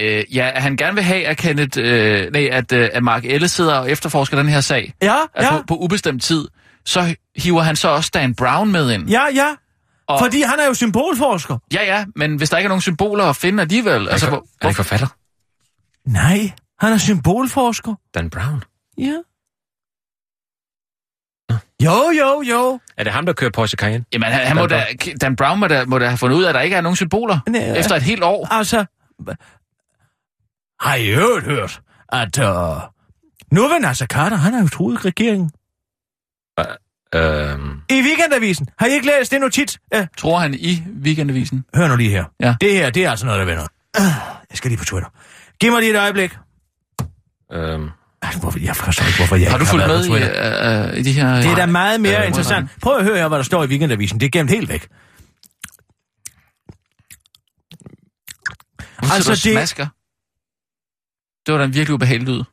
Øh, 0.01 0.35
ja, 0.35 0.51
at 0.55 0.61
han 0.61 0.77
gerne 0.77 0.95
vil 0.95 1.03
have, 1.03 1.27
at, 1.27 1.37
Kenneth, 1.37 1.79
øh, 1.81 2.31
nej, 2.31 2.49
at, 2.51 2.71
øh, 2.71 2.89
at 2.93 3.03
Mark 3.03 3.25
Elle 3.25 3.47
sidder 3.47 3.73
og 3.75 3.91
efterforsker 3.91 4.37
den 4.37 4.49
her 4.49 4.61
sag 4.61 4.93
Ja, 5.01 5.15
altså 5.35 5.53
ja, 5.53 5.59
på, 5.59 5.65
på 5.67 5.77
ubestemt 5.77 6.23
tid. 6.23 6.47
Så 6.85 7.15
hiver 7.35 7.61
han 7.61 7.75
så 7.75 7.89
også 7.89 8.11
Dan 8.13 8.35
Brown 8.35 8.71
med 8.71 8.91
ind. 8.91 9.09
ja, 9.09 9.25
ja. 9.33 9.55
Og- 10.07 10.19
Fordi 10.19 10.41
han 10.41 10.59
er 10.59 10.65
jo 10.65 10.73
symbolforsker. 10.73 11.57
Ja, 11.73 11.83
ja, 11.83 12.05
men 12.15 12.35
hvis 12.35 12.49
der 12.49 12.57
ikke 12.57 12.65
er 12.65 12.69
nogen 12.69 12.81
symboler 12.81 13.23
at 13.25 13.35
finde 13.35 13.61
alligevel... 13.61 14.09
Altså, 14.09 14.29
hvor, 14.29 14.45
Er 14.61 14.65
han 14.67 14.75
forfatter? 14.75 15.07
Nej, 16.05 16.51
han 16.81 16.93
er 16.93 16.97
symbolforsker. 16.97 17.95
Dan 18.13 18.29
Brown. 18.29 18.63
Ja. 18.97 19.21
Jo, 21.83 22.11
jo, 22.19 22.41
jo. 22.41 22.79
Er 22.97 23.03
det 23.03 23.13
ham, 23.13 23.25
der 23.25 23.33
kører 23.33 23.51
Porsche 23.51 23.75
Cayenne? 23.75 24.05
Jamen, 24.13 24.31
han, 24.31 24.47
han 24.47 24.55
må 24.55 24.67
da, 24.67 24.85
Dan 25.21 25.35
Brown 25.35 25.59
må 25.59 25.67
da, 25.67 25.85
må 25.85 25.99
da 25.99 26.07
have 26.07 26.17
fundet 26.17 26.37
ud 26.37 26.43
af, 26.43 26.49
at 26.49 26.55
der 26.55 26.61
ikke 26.61 26.75
er 26.75 26.81
nogen 26.81 26.95
symboler 26.95 27.39
Nej, 27.49 27.61
efter 27.77 27.95
et 27.95 28.01
helt 28.01 28.23
år. 28.23 28.47
Altså, 28.51 28.85
har 30.79 30.95
I 30.95 31.07
øvrigt 31.09 31.45
hørt, 31.45 31.81
at 32.09 32.37
uh, 32.39 32.77
nu 33.51 33.67
vil 33.67 33.77
Nasser 33.81 34.05
Carter, 34.05 34.37
han 34.37 34.53
har 34.53 34.61
jo 34.61 34.67
truet 34.67 35.05
regeringen. 35.05 35.51
Øhm, 37.15 37.81
I 37.89 38.01
weekendavisen. 38.01 38.67
Har 38.79 38.85
I 38.85 38.91
ikke 38.91 39.05
læst 39.05 39.31
det 39.31 39.41
notits? 39.41 39.79
Ja, 39.93 40.07
Tror 40.17 40.39
han 40.39 40.53
i 40.53 40.83
weekendavisen. 41.03 41.65
hør 41.75 41.87
nu 41.87 41.95
lige 41.95 42.09
her. 42.09 42.25
Ja. 42.39 42.55
Det 42.61 42.73
her, 42.73 42.89
det 42.89 43.05
er 43.05 43.09
altså 43.11 43.25
noget, 43.25 43.39
der 43.39 43.45
vender. 43.45 43.67
Jeg 44.49 44.57
skal 44.57 44.69
lige 44.69 44.77
på 44.77 44.85
Twitter. 44.85 45.09
Giv 45.59 45.71
mig 45.71 45.79
lige 45.81 45.93
et 45.93 45.99
øjeblik. 45.99 46.37
Øhm, 47.53 47.89
jeg 48.61 48.75
forstår 48.75 49.05
ikke, 49.05 49.17
hvorfor 49.19 49.35
jeg 49.35 49.51
Har 49.51 49.57
du 49.57 49.63
ikke 49.63 49.69
fulgt 49.71 49.87
været 49.87 50.09
med 50.09 50.91
i, 50.91 50.91
uh, 50.93 50.99
i 50.99 51.03
de 51.03 51.11
her... 51.11 51.35
Det 51.35 51.45
er 51.51 51.55
da 51.55 51.65
meget 51.65 52.01
mere 52.01 52.21
Øh, 52.21 52.27
interessant. 52.27 52.69
Prøv 52.81 52.97
at 52.97 53.03
høre 53.03 53.17
her, 53.17 53.27
hvad 53.27 53.37
der 53.37 53.43
står 53.43 53.63
i 53.63 53.67
weekendavisen. 53.67 54.19
Det 54.19 54.25
er 54.25 54.29
gemt 54.29 54.49
helt 54.49 54.69
væk. 54.69 54.87
Altså, 58.99 59.13
Altså, 59.15 59.29
du 59.31 59.33
det- 59.33 59.41
smasker. 59.57 59.87
Det 61.45 61.51
var 61.53 61.57
da 61.57 61.65
en 61.65 61.73
virkelig 61.73 61.93
ubehagelig 61.93 62.27
lyd. 62.35 62.43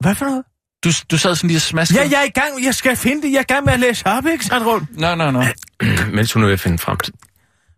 Hvad 0.00 0.14
for 0.14 0.24
noget? 0.24 0.44
Du, 0.84 0.90
du 1.10 1.18
sad 1.18 1.34
sådan 1.34 1.48
lige 1.48 1.58
og 1.58 1.62
smaskede. 1.62 2.00
Ja, 2.00 2.08
jeg 2.10 2.20
er 2.20 2.24
i 2.24 2.28
gang. 2.40 2.64
Jeg 2.64 2.74
skal 2.74 2.96
finde 2.96 3.22
det. 3.22 3.30
Jeg 3.32 3.36
er 3.38 3.40
i 3.40 3.44
gang 3.52 3.64
med 3.64 3.72
at 3.72 3.80
læse 3.80 4.06
op, 4.06 4.26
ikke, 4.26 4.44
Sandrund? 4.44 4.86
Nå, 4.90 5.14
nå, 5.14 5.30
nå. 5.30 5.44
mens 6.16 6.32
hun 6.32 6.42
nu 6.42 6.48
vil 6.48 6.58
finde 6.58 6.78
frem 6.78 6.96
til... 6.96 7.14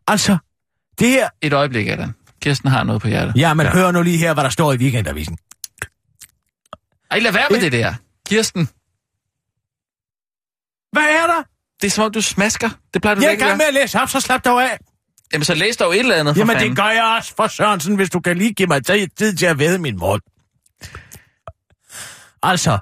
Altså, 0.07 0.38
det 0.99 1.09
her... 1.09 1.28
Et 1.42 1.53
øjeblik, 1.53 1.88
Adam. 1.88 2.14
Kirsten 2.42 2.68
har 2.70 2.82
noget 2.84 3.03
på 3.03 3.09
hjertet. 3.09 3.36
Ja, 3.36 3.55
men 3.55 3.66
Ja. 3.66 3.72
hør 3.72 3.90
nu 3.90 4.03
lige 4.03 4.18
her, 4.18 4.34
hvad 4.34 4.44
der 4.44 4.51
står 4.51 4.72
i 4.72 4.76
weekendavisen. 4.76 5.38
Ej, 7.11 7.18
lad 7.18 7.32
være 7.32 7.46
med 7.50 7.61
det 7.61 7.72
der. 7.72 7.94
Kirsten, 8.28 8.68
Hvad 10.92 11.02
er 11.02 11.26
der? 11.26 11.42
det 11.80 11.86
er 11.86 11.90
som 11.90 12.04
om, 12.04 12.12
du 12.12 12.20
smasker. 12.22 12.70
Det 12.94 13.02
plejer 13.02 13.14
du 13.14 13.20
Jeg 13.20 13.26
er 13.26 13.30
i 13.30 13.32
ikke 13.32 13.44
gang 13.44 13.56
med 13.56 13.66
at 13.66 13.74
læse 13.74 14.00
op, 14.00 14.09
så 14.09 14.20
slap 14.20 14.44
dog 14.44 14.62
af. 14.62 14.78
Jamen, 15.32 15.44
så 15.44 15.54
læs 15.54 15.76
dog 15.76 15.94
et 15.94 15.98
eller 15.98 16.14
andet, 16.16 16.34
for 16.34 16.40
Jamen, 16.40 16.54
fanden. 16.56 16.68
det 16.70 16.76
gør 16.76 16.88
jeg 16.88 17.14
også 17.18 17.32
for 17.36 17.46
Sørensen, 17.46 17.94
hvis 17.96 18.11
du 18.11 18.20
kan 18.20 18.36
lige 18.38 18.52
give 18.54 18.66
mig 18.66 18.84
tid- 18.86 19.36
til 19.36 19.46
at 19.46 19.59
væde 19.59 19.78
min 19.78 19.98
mund. 19.98 20.22
Altså, 22.42 22.78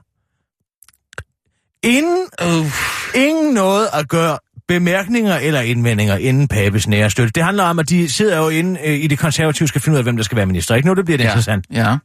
inden, 1.83 2.27
Uh, 2.43 2.67
ingen 3.15 3.55
noget 3.55 3.89
at 3.93 4.09
gøre 4.09 4.39
bemærkninger 4.69 5.37
eller 5.37 5.61
indvendinger 5.61 6.17
inden 6.17 6.49
Papes 6.49 6.89
nære 6.89 7.11
støtte. 7.11 7.33
Det 7.35 7.43
handler 7.45 7.65
om, 7.65 7.79
at 7.79 7.89
de 7.89 8.09
sidder 8.13 8.39
jo 8.39 8.49
inde 8.49 8.81
øh, 8.85 8.95
i 8.95 9.07
det 9.07 9.19
konservative, 9.19 9.69
skal 9.69 9.81
finde 9.81 9.95
ud 9.95 9.99
af, 9.99 10.03
hvem 10.05 10.17
der 10.17 10.25
skal 10.25 10.37
være 10.37 10.47
minister. 10.47 10.75
Ikke 10.75 10.89
nu, 10.89 10.95
det 10.95 11.05
bliver 11.05 11.19
det 11.19 11.25
ja, 11.25 11.31
interessant. 11.31 11.67
ja. 11.73 11.97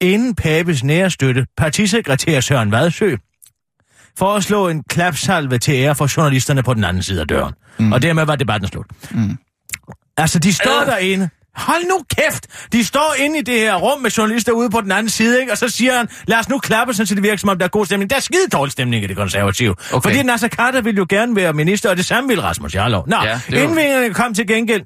Inden 0.00 0.34
Papes 0.34 0.84
nære 0.84 1.10
støtte, 1.10 1.46
partisekretær 1.56 2.40
Søren 2.40 2.72
Vadsø, 2.72 3.16
foreslå 4.18 4.68
en 4.68 4.82
klapsalve 4.88 5.58
til 5.58 5.74
ære 5.74 5.94
for 5.94 6.16
journalisterne 6.16 6.62
på 6.62 6.74
den 6.74 6.84
anden 6.84 7.02
side 7.02 7.20
af 7.20 7.28
døren. 7.28 7.54
Mm. 7.78 7.92
Og 7.92 8.02
dermed 8.02 8.24
var 8.24 8.36
debatten 8.36 8.68
slut. 8.68 8.86
Mm. 9.10 9.38
Altså, 10.16 10.38
de 10.38 10.52
står 10.54 10.80
Øh. 10.80 10.86
derinde. 10.86 11.28
Hold 11.56 11.82
nu 11.88 11.98
kæft! 12.16 12.46
De 12.72 12.84
står 12.84 13.14
inde 13.18 13.38
i 13.38 13.42
det 13.42 13.54
her 13.58 13.74
rum 13.76 14.00
med 14.02 14.10
journalister 14.10 14.52
ude 14.52 14.70
på 14.70 14.80
den 14.80 14.92
anden 14.92 15.10
side, 15.10 15.40
ikke? 15.40 15.52
Og 15.52 15.58
så 15.58 15.68
siger 15.68 15.96
han, 15.96 16.08
lad 16.26 16.38
os 16.38 16.48
nu 16.48 16.58
klappe, 16.58 16.94
så 16.94 17.04
det 17.04 17.22
virker 17.22 17.36
som 17.36 17.48
om, 17.48 17.58
der 17.58 17.64
er 17.64 17.68
god 17.70 17.86
stemning. 17.86 18.10
Der 18.10 18.16
er 18.16 18.20
skide 18.20 18.48
dårlig 18.52 18.72
stemning 18.72 19.04
i 19.04 19.06
det 19.06 19.16
konservative. 19.16 19.70
Okay. 19.92 20.10
Fordi 20.10 20.22
Nasser 20.22 20.48
Carter 20.48 20.80
ville 20.80 20.98
jo 20.98 21.06
gerne 21.08 21.36
være 21.36 21.52
minister, 21.52 21.90
og 21.90 21.96
det 21.96 22.04
samme 22.04 22.28
ville 22.28 22.42
Rasmus 22.42 22.74
Jarlov. 22.74 23.08
Nå, 23.08 23.16
Ja, 23.24 23.40
var- 23.50 23.56
indvinderne 23.58 24.14
kom 24.14 24.34
til 24.34 24.46
gengæld, 24.46 24.82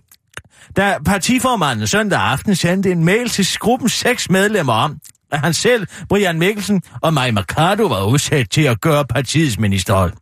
da 0.76 0.98
partiformanden 1.04 1.86
søndag 1.86 2.20
aften 2.20 2.56
sendte 2.56 2.90
en 2.90 3.04
mail 3.04 3.28
til 3.28 3.58
gruppens 3.58 3.92
seks 3.92 4.30
medlemmer 4.30 4.72
om, 4.72 4.96
at 5.32 5.40
han 5.40 5.54
selv, 5.54 5.86
Brian 6.08 6.38
Mikkelsen 6.38 6.82
og 7.02 7.14
Maja 7.14 7.32
Mercado 7.32 7.86
var 7.86 8.04
udsat 8.04 8.50
til 8.50 8.62
at 8.62 8.80
gøre 8.80 9.04
partiets 9.04 9.58
ministerhold. 9.58 10.12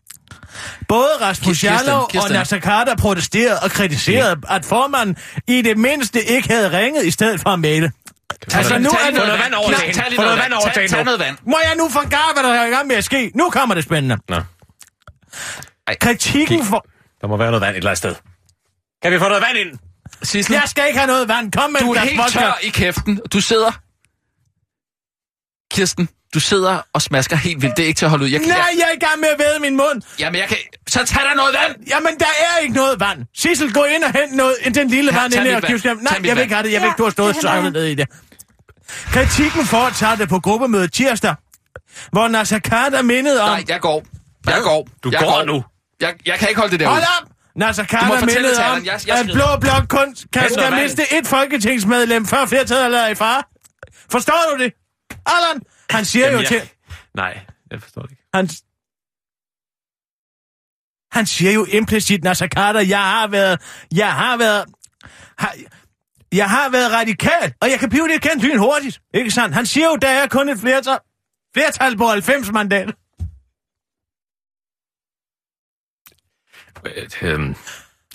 Både 0.89 1.09
Rasmus 1.21 1.65
Jarlov 1.65 2.11
og. 2.15 2.31
Nasser 2.31 2.61
Carter 2.61 2.97
protesterede 2.97 3.61
og 3.63 3.71
kritiserede, 3.71 4.37
at 4.49 4.65
formanden 4.65 5.17
i 5.49 5.63
det 5.63 5.79
mindste 5.79 6.23
ikke 6.23 6.49
havde 6.49 6.79
ringet 6.79 7.07
i 7.07 7.11
stedet 7.11 7.41
for 7.41 7.51
at 7.51 7.61
maile. 7.61 7.93
Altså, 8.55 8.79
nu 8.79 8.89
er 8.89 9.11
noget 9.11 9.33
det... 9.33 9.41
vand 9.41 9.55
over 9.55 9.71
tag 9.71 9.95
Få 10.17 10.23
noget 10.23 10.39
vand 10.39 10.53
over 10.53 10.89
Tag 10.89 11.05
noget 11.05 11.21
vand. 11.21 11.37
Må 11.47 11.57
jeg 11.69 11.77
nu 11.77 11.89
forklare, 11.89 12.33
hvad 12.35 12.43
der 12.43 12.49
er 12.55 12.67
i 12.67 12.71
gang 12.71 12.87
med 12.87 12.97
at 12.97 13.05
ske? 13.05 13.31
Nu 13.35 13.51
kommer 13.51 13.75
det 13.75 13.85
spændende. 13.85 14.19
Nå, 14.29 14.37
Kritikken 16.01 16.65
for... 16.65 16.87
der 17.21 17.27
må 17.27 17.37
være 17.37 17.51
noget 17.51 17.61
vand 17.61 17.71
et 17.71 17.77
eller 17.77 17.91
andet 17.91 17.99
sted. 17.99 18.15
Kan 19.03 19.13
vi 19.13 19.19
få 19.19 19.29
noget 19.29 19.43
vand 19.43 19.59
ind? 19.59 19.79
Sissel, 20.23 20.53
Jeg 20.55 20.63
skal 20.67 20.87
ikke 20.87 20.99
have 20.99 21.07
noget 21.07 21.29
vand. 21.29 21.53
Kom 21.53 21.71
med 21.73 21.81
du 21.81 21.93
er 21.93 22.01
helt 22.01 22.19
vodka. 22.19 22.39
tør 22.39 22.59
i 22.63 22.69
kæften. 22.69 23.21
Du 23.33 23.41
sidder... 23.41 23.71
Kirsten, 25.73 26.09
du 26.35 26.41
sidder 26.41 26.79
og 26.93 27.03
smasker 27.03 27.37
helt 27.37 27.63
vildt. 27.63 27.77
Det 27.77 27.83
er 27.83 27.87
ikke 27.87 27.99
til 27.99 28.05
at 28.05 28.11
holde 28.11 28.25
ud. 28.25 28.29
Jeg 28.31 28.41
kan, 28.41 28.49
Nej, 28.49 28.57
jeg, 28.59 28.67
jeg 28.79 28.85
er 28.91 28.93
i 28.97 28.99
gang 28.99 29.21
med 29.21 29.29
at 29.29 29.39
væde 29.39 29.59
min 29.61 29.77
mund. 29.77 30.03
jamen, 30.19 30.41
jeg 30.41 30.49
kan... 30.49 30.57
Så 30.89 31.05
tag 31.05 31.23
der 31.25 31.35
noget 31.35 31.55
vand! 31.55 31.87
Jamen, 31.89 32.19
der 32.19 32.27
er 32.27 32.59
ikke 32.63 32.75
noget 32.75 33.01
vand. 33.01 33.27
Sissel, 33.37 33.73
gå 33.73 33.85
ind 33.85 34.05
og 34.05 34.13
hent 34.13 34.33
noget, 34.33 34.57
den 34.75 34.89
lille 34.89 35.13
Tag- 35.13 35.21
vand 35.21 35.35
ind 35.35 35.47
i. 35.47 35.79
Tag 35.83 35.95
Nej, 35.97 36.19
jeg 36.25 36.37
vil 36.37 36.43
ikke 36.43 36.55
have 36.55 36.67
det. 36.67 36.73
Jeg 36.73 36.81
vil 36.81 36.87
ikke, 36.89 36.99
du 36.99 37.03
har 37.05 37.11
stået 37.11 37.29
og 37.37 37.43
sejlet 37.43 37.73
ned 37.73 37.85
i 37.85 37.95
det. 37.95 38.09
Kritikken 39.13 39.65
fortsatte 39.67 40.27
på 40.27 40.41
gruppemødet 40.41 40.93
tirsdag, 40.93 41.35
hvor 42.13 42.29
Nasser 42.29 42.59
Carter 42.59 43.03
mindede 43.03 43.43
om... 43.43 43.49
Nej, 43.49 43.65
jeg 43.69 43.81
går. 43.81 44.05
Jeg 44.47 44.61
går. 44.63 44.89
Du 45.05 45.11
jeg 45.13 45.21
går 45.21 45.45
nu. 45.45 45.65
Jeg, 46.01 46.15
jeg 46.27 46.39
kan 46.39 46.49
ikke 46.49 46.59
holde 46.61 46.73
det 46.73 46.81
der 46.81 46.89
Hold 46.89 47.01
ud. 47.03 47.07
op! 47.23 47.30
Nasser 47.57 47.85
fortælle 48.21 48.43
mindede 48.43 48.55
til 48.55 48.65
om, 48.65 48.71
Allan. 48.71 48.87
Jeg- 48.87 49.01
jeg 49.07 49.19
at. 49.19 49.35
Blå 49.35 49.45
Blok 49.61 49.89
kun 49.89 50.17
kan 50.33 50.51
skal 50.51 50.73
miste 50.83 51.03
et 51.19 51.27
folketingsmedlem, 51.27 52.27
før 52.27 52.47
flertallet 52.47 53.01
er 53.01 53.07
i 53.09 53.15
fare. 53.15 53.43
Forstår 54.11 54.55
du 54.57 54.63
det? 54.65 54.73
Allan, 55.27 55.63
han 55.91 56.05
siger 56.05 56.27
Jamen, 56.27 56.41
jo 56.43 56.47
til... 56.49 56.57
jeg- 56.57 56.69
Nej, 57.15 57.41
jeg 57.71 57.83
forstår 57.83 58.03
det 58.03 58.11
ikke. 58.11 58.23
Han, 58.35 58.49
han 61.13 61.27
siger 61.27 61.53
jo 61.53 61.65
implicit, 61.65 62.25
Nasser 62.25 62.47
Carter, 62.49 62.81
jeg 62.81 62.99
har 63.03 63.27
været... 63.29 63.61
Jeg 63.95 64.13
har 64.13 64.37
været... 64.37 64.65
Har, 65.39 65.55
jeg 66.33 66.51
har 66.51 66.69
været 66.71 66.93
radikal, 66.93 67.55
og 67.61 67.71
jeg 67.71 67.79
kan 67.79 67.89
blive 67.91 68.09
det 68.09 68.23
kendt 68.23 68.45
lyn 68.45 68.59
hurtigt. 68.59 69.01
Ikke 69.15 69.31
sandt? 69.31 69.55
Han 69.55 69.67
siger 69.67 69.87
jo, 69.87 69.97
der 69.97 70.09
er 70.09 70.27
kun 70.29 70.49
et 70.49 70.59
flertal, 70.61 70.99
flertal 71.55 71.97
på 71.97 72.07
90 72.07 72.53
mandater. 72.53 72.93
Øhm, 77.23 77.57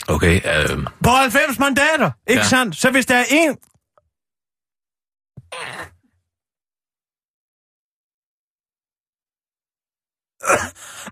Okay, 0.07 0.41
øhm, 0.71 0.87
På 1.03 1.09
90 1.09 1.59
mandater, 1.59 2.11
ikke 2.27 2.41
Ja. 2.41 2.47
sandt? 2.47 2.75
Så 2.75 2.91
hvis 2.91 3.05
der 3.05 3.15
er 3.15 3.23
en... 3.29 3.57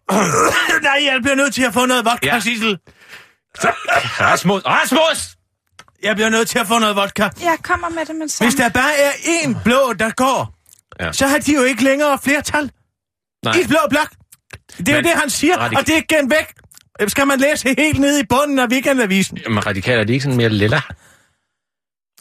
Nej, 0.88 0.99
jeg 1.06 1.20
bliver 1.22 1.36
nødt 1.36 1.54
til 1.54 1.64
at 1.64 1.74
få 1.74 1.86
noget 1.86 2.06
vodka, 2.06 2.28
ja. 2.34 2.39
Sissel. 2.39 2.80
Rasmus! 4.22 4.62
Rasmus! 4.66 5.36
Jeg 6.04 6.16
bliver 6.16 6.30
nødt 6.30 6.49
til 6.49 6.60
at 6.60 6.68
få 6.68 6.80
noget 6.80 6.95
vodka. 6.95 7.30
Jeg 7.41 7.58
kommer 7.64 7.89
med 7.89 8.06
det 8.06 8.16
med 8.16 8.22
det 8.28 8.32
samme. 8.32 8.49
Hvis 8.51 8.60
der 8.60 8.70
bare 8.70 8.97
er 8.97 9.12
én 9.12 9.64
blå, 9.64 9.93
der 9.93 10.12
går, 10.12 10.56
ja. 10.99 11.12
Så 11.12 11.28
har 11.28 11.38
de 11.39 11.54
jo 11.56 11.64
ikke 11.64 11.84
længere 11.84 12.20
flertal. 12.24 12.72
Nej, 13.45 13.54
I 13.56 13.68
blå 13.68 13.78
blok. 13.89 14.10
Det 14.78 14.89
er 14.89 14.93
jo 14.93 14.97
Men 14.97 15.04
det, 15.04 15.12
han 15.14 15.30
siger, 15.30 15.58
radik- 15.58 15.78
og 15.78 15.88
det 15.88 15.93
er 15.97 16.01
igen 16.12 16.30
væk. 16.32 16.54
Skal 17.07 17.27
man 17.27 17.39
læse 17.39 17.75
helt 17.77 17.99
ned 17.99 18.19
i 18.19 18.25
bunden 18.25 18.59
af 18.59 18.67
weekendavisen? 18.67 19.37
men 19.49 19.65
radikal 19.65 19.99
er 19.99 20.03
de 20.03 20.13
ikke 20.13 20.23
sådan 20.23 20.37
mere 20.37 20.49
lilla? 20.49 20.81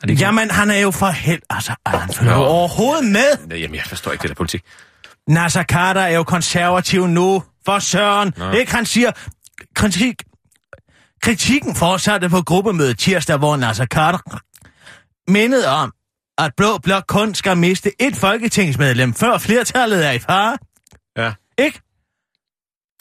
Er 0.02 0.06
det 0.06 0.20
Jamen, 0.20 0.50
han 0.50 0.70
er 0.70 0.78
jo 0.78 0.90
for 0.90 1.06
held... 1.06 1.42
Altså, 1.50 1.74
er 1.86 1.90
han 1.90 2.28
jo 2.28 2.34
overhovedet 2.34 3.04
med. 3.04 3.56
Jamen, 3.56 3.74
jeg 3.74 3.84
forstår 3.86 4.12
ikke 4.12 4.22
det 4.22 4.28
der 4.28 4.34
politik. 4.34 4.62
Nasser 5.28 5.62
Carter 5.62 6.00
er 6.00 6.16
jo 6.16 6.22
konservativ 6.22 7.06
nu. 7.06 7.42
For 7.64 7.78
søren. 7.78 8.34
Nå. 8.36 8.52
Ikke? 8.52 8.74
Han 8.74 8.86
siger... 8.86 9.10
Kritik, 9.74 10.14
kritikken 11.22 11.74
fortsatte 11.74 12.28
på 12.28 12.42
gruppemødet 12.42 12.98
tirsdag, 12.98 13.36
hvor 13.36 13.56
Nasser 13.56 13.86
Carter 13.86 14.40
mindede 15.30 15.68
om, 15.68 15.92
at 16.38 16.52
Blå 16.56 16.78
Blok 16.78 17.04
kun 17.08 17.34
skal 17.34 17.56
miste 17.56 17.90
et 18.02 18.16
folketingsmedlem, 18.16 19.14
før 19.14 19.38
flertallet 19.38 20.06
er 20.06 20.10
i 20.10 20.18
fare. 20.18 20.58
Ja. 21.16 21.32
Ikke? 21.58 21.80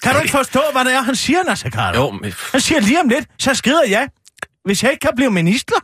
Kan 0.03 0.13
du 0.13 0.19
ikke 0.19 0.31
forstå, 0.31 0.61
hvad 0.71 0.85
det 0.85 0.93
er, 0.93 1.01
han 1.01 1.15
siger, 1.15 1.43
Nasser 1.43 1.69
Carter? 1.69 1.99
Jo, 1.99 2.11
men 2.11 2.33
Han 2.51 2.61
siger 2.61 2.81
lige 2.81 2.99
om 2.99 3.09
lidt, 3.09 3.27
så 3.39 3.53
skrider 3.53 3.83
jeg, 3.89 4.07
hvis 4.65 4.83
jeg 4.83 4.91
ikke 4.91 5.01
kan 5.01 5.11
blive 5.15 5.31
minister. 5.31 5.75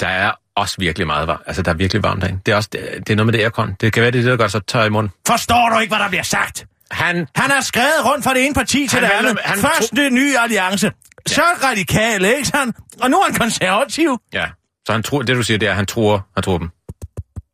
der 0.00 0.08
er 0.08 0.32
også 0.56 0.74
virkelig 0.78 1.06
meget 1.06 1.28
varmt. 1.28 1.42
Altså, 1.46 1.62
der 1.62 1.70
er 1.70 1.74
virkelig 1.74 2.02
varmt 2.02 2.22
derinde. 2.22 2.40
Det 2.46 2.52
er, 2.52 2.56
også, 2.56 2.68
det, 2.72 3.10
er 3.10 3.14
noget 3.16 3.26
med 3.26 3.32
det 3.32 3.38
aircon. 3.40 3.76
Det 3.80 3.92
kan 3.92 4.02
være, 4.02 4.10
det 4.10 4.18
er 4.18 4.22
det, 4.22 4.30
der 4.30 4.36
gør 4.36 4.48
så 4.48 4.60
tør 4.60 4.84
i 4.84 4.88
munden. 4.88 5.12
Forstår 5.26 5.68
du 5.74 5.78
ikke, 5.78 5.90
hvad 5.90 6.04
der 6.04 6.08
bliver 6.08 6.22
sagt? 6.22 6.66
Han... 6.90 7.26
Han 7.36 7.50
har 7.50 7.60
skrevet 7.60 8.04
rundt 8.04 8.24
fra 8.24 8.34
det 8.34 8.44
ene 8.44 8.54
parti 8.54 8.86
til 8.86 9.00
Han 9.00 9.08
det 9.10 9.14
andet. 9.16 9.38
han 9.44 9.58
Først 9.58 9.96
det 9.96 10.12
nye 10.12 10.38
alliance. 10.38 10.92
Så 11.26 11.42
radikal, 11.64 12.24
ikke 12.24 12.48
sandt? 12.48 12.76
Og 13.00 13.10
nu 13.10 13.16
er 13.16 13.24
han 13.24 13.34
konservativ. 13.34 14.18
Ja, 14.32 14.46
så 14.86 14.92
han 14.92 15.02
tror, 15.02 15.22
det 15.22 15.36
du 15.36 15.42
siger, 15.42 15.58
det 15.58 15.66
er, 15.66 15.70
at 15.70 15.76
han 15.76 15.86
tror, 15.86 16.26
han 16.34 16.42
tror 16.42 16.58
dem. 16.58 16.70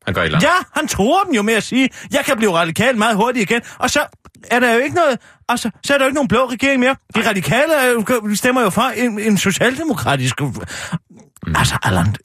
Han 0.07 0.15
gør 0.15 0.21
et 0.23 0.25
eller 0.27 0.39
andet. 0.39 0.47
Ja, 0.47 0.81
han 0.81 0.89
tror 0.89 1.23
dem 1.25 1.33
jo 1.35 1.43
med 1.43 1.55
at 1.55 1.63
sige, 1.63 1.89
jeg 2.13 2.25
kan 2.25 2.37
blive 2.37 2.53
radikal 2.53 2.97
meget 2.97 3.17
hurtigt 3.17 3.51
igen. 3.51 3.61
Og 3.79 3.91
så 3.91 4.07
er 4.51 4.61
der 4.61 4.73
jo 4.73 4.79
ikke 4.79 4.97
noget, 4.97 5.19
altså, 5.49 5.71
så 5.85 5.95
er 5.95 5.99
der 5.99 6.05
jo 6.05 6.09
ikke 6.09 6.15
nogen 6.15 6.29
blå 6.29 6.47
regering 6.51 6.81
mere. 6.81 6.97
De 7.17 7.29
radikale 7.29 7.75
er 7.75 7.87
jo, 7.87 8.05
stemmer 8.35 8.63
jo 8.63 8.71
for 8.71 8.83
en, 8.97 9.21
en 9.21 9.39
socialdemokratisk... 9.39 10.41
Mm. 10.41 11.57
Altså, 11.57 11.79
Allan, 11.83 12.17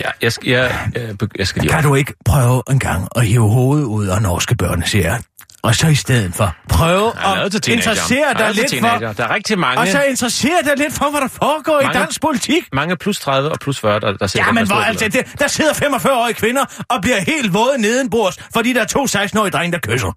Ja, 0.00 0.10
jeg, 0.22 0.32
skal, 0.32 0.50
jeg, 0.50 0.90
jeg, 0.94 1.16
jeg 1.38 1.46
skal 1.46 1.62
lige... 1.62 1.72
kan 1.72 1.82
du 1.82 1.94
ikke 1.94 2.14
prøve 2.24 2.62
en 2.70 2.78
gang 2.78 3.08
at 3.16 3.26
hive 3.26 3.48
hovedet 3.48 3.84
ud 3.84 4.06
af 4.06 4.22
norske 4.22 4.56
børneserier? 4.56 5.18
Og 5.66 5.74
så 5.74 5.86
i 5.86 5.94
stedet 5.94 6.34
for, 6.34 6.56
prøve 6.68 7.12
at 7.26 7.68
interessere 7.68 8.30
er 8.30 8.32
dig 8.34 8.54
lidt 8.54 8.68
teenager. 8.68 9.06
for... 9.08 9.12
Der 9.12 9.24
er 9.28 9.34
rigtig 9.34 9.58
mange, 9.58 9.78
Og 9.80 9.88
så 9.88 10.02
interessere 10.02 10.58
dig 10.64 10.72
lidt 10.76 10.92
for, 10.92 11.10
hvad 11.10 11.20
der 11.20 11.28
foregår 11.28 11.80
i 11.80 11.84
Mange- 11.84 11.98
dansk 12.00 12.20
politik. 12.20 12.62
mange 12.72 12.96
plus 12.96 13.20
30 13.20 13.50
og 13.50 13.58
plus 13.60 13.80
40, 13.80 14.00
der, 14.00 14.12
der 14.12 14.26
sidder 14.26 14.46
Ja, 14.46 14.52
men 14.52 14.66
hvor, 14.66 14.76
altså, 14.76 15.08
det, 15.08 15.38
der 15.38 15.48
sidder 15.48 15.72
45-årige 15.72 16.34
kvinder 16.34 16.64
og 16.88 17.02
bliver 17.02 17.20
helt 17.20 17.54
våde 17.54 17.78
nedenbords, 17.78 18.38
fordi 18.54 18.72
der 18.72 18.80
er 18.80 18.84
to 18.84 19.04
16-årige 19.04 19.50
drenge, 19.50 19.72
der 19.72 19.78
kysser. 19.78 20.12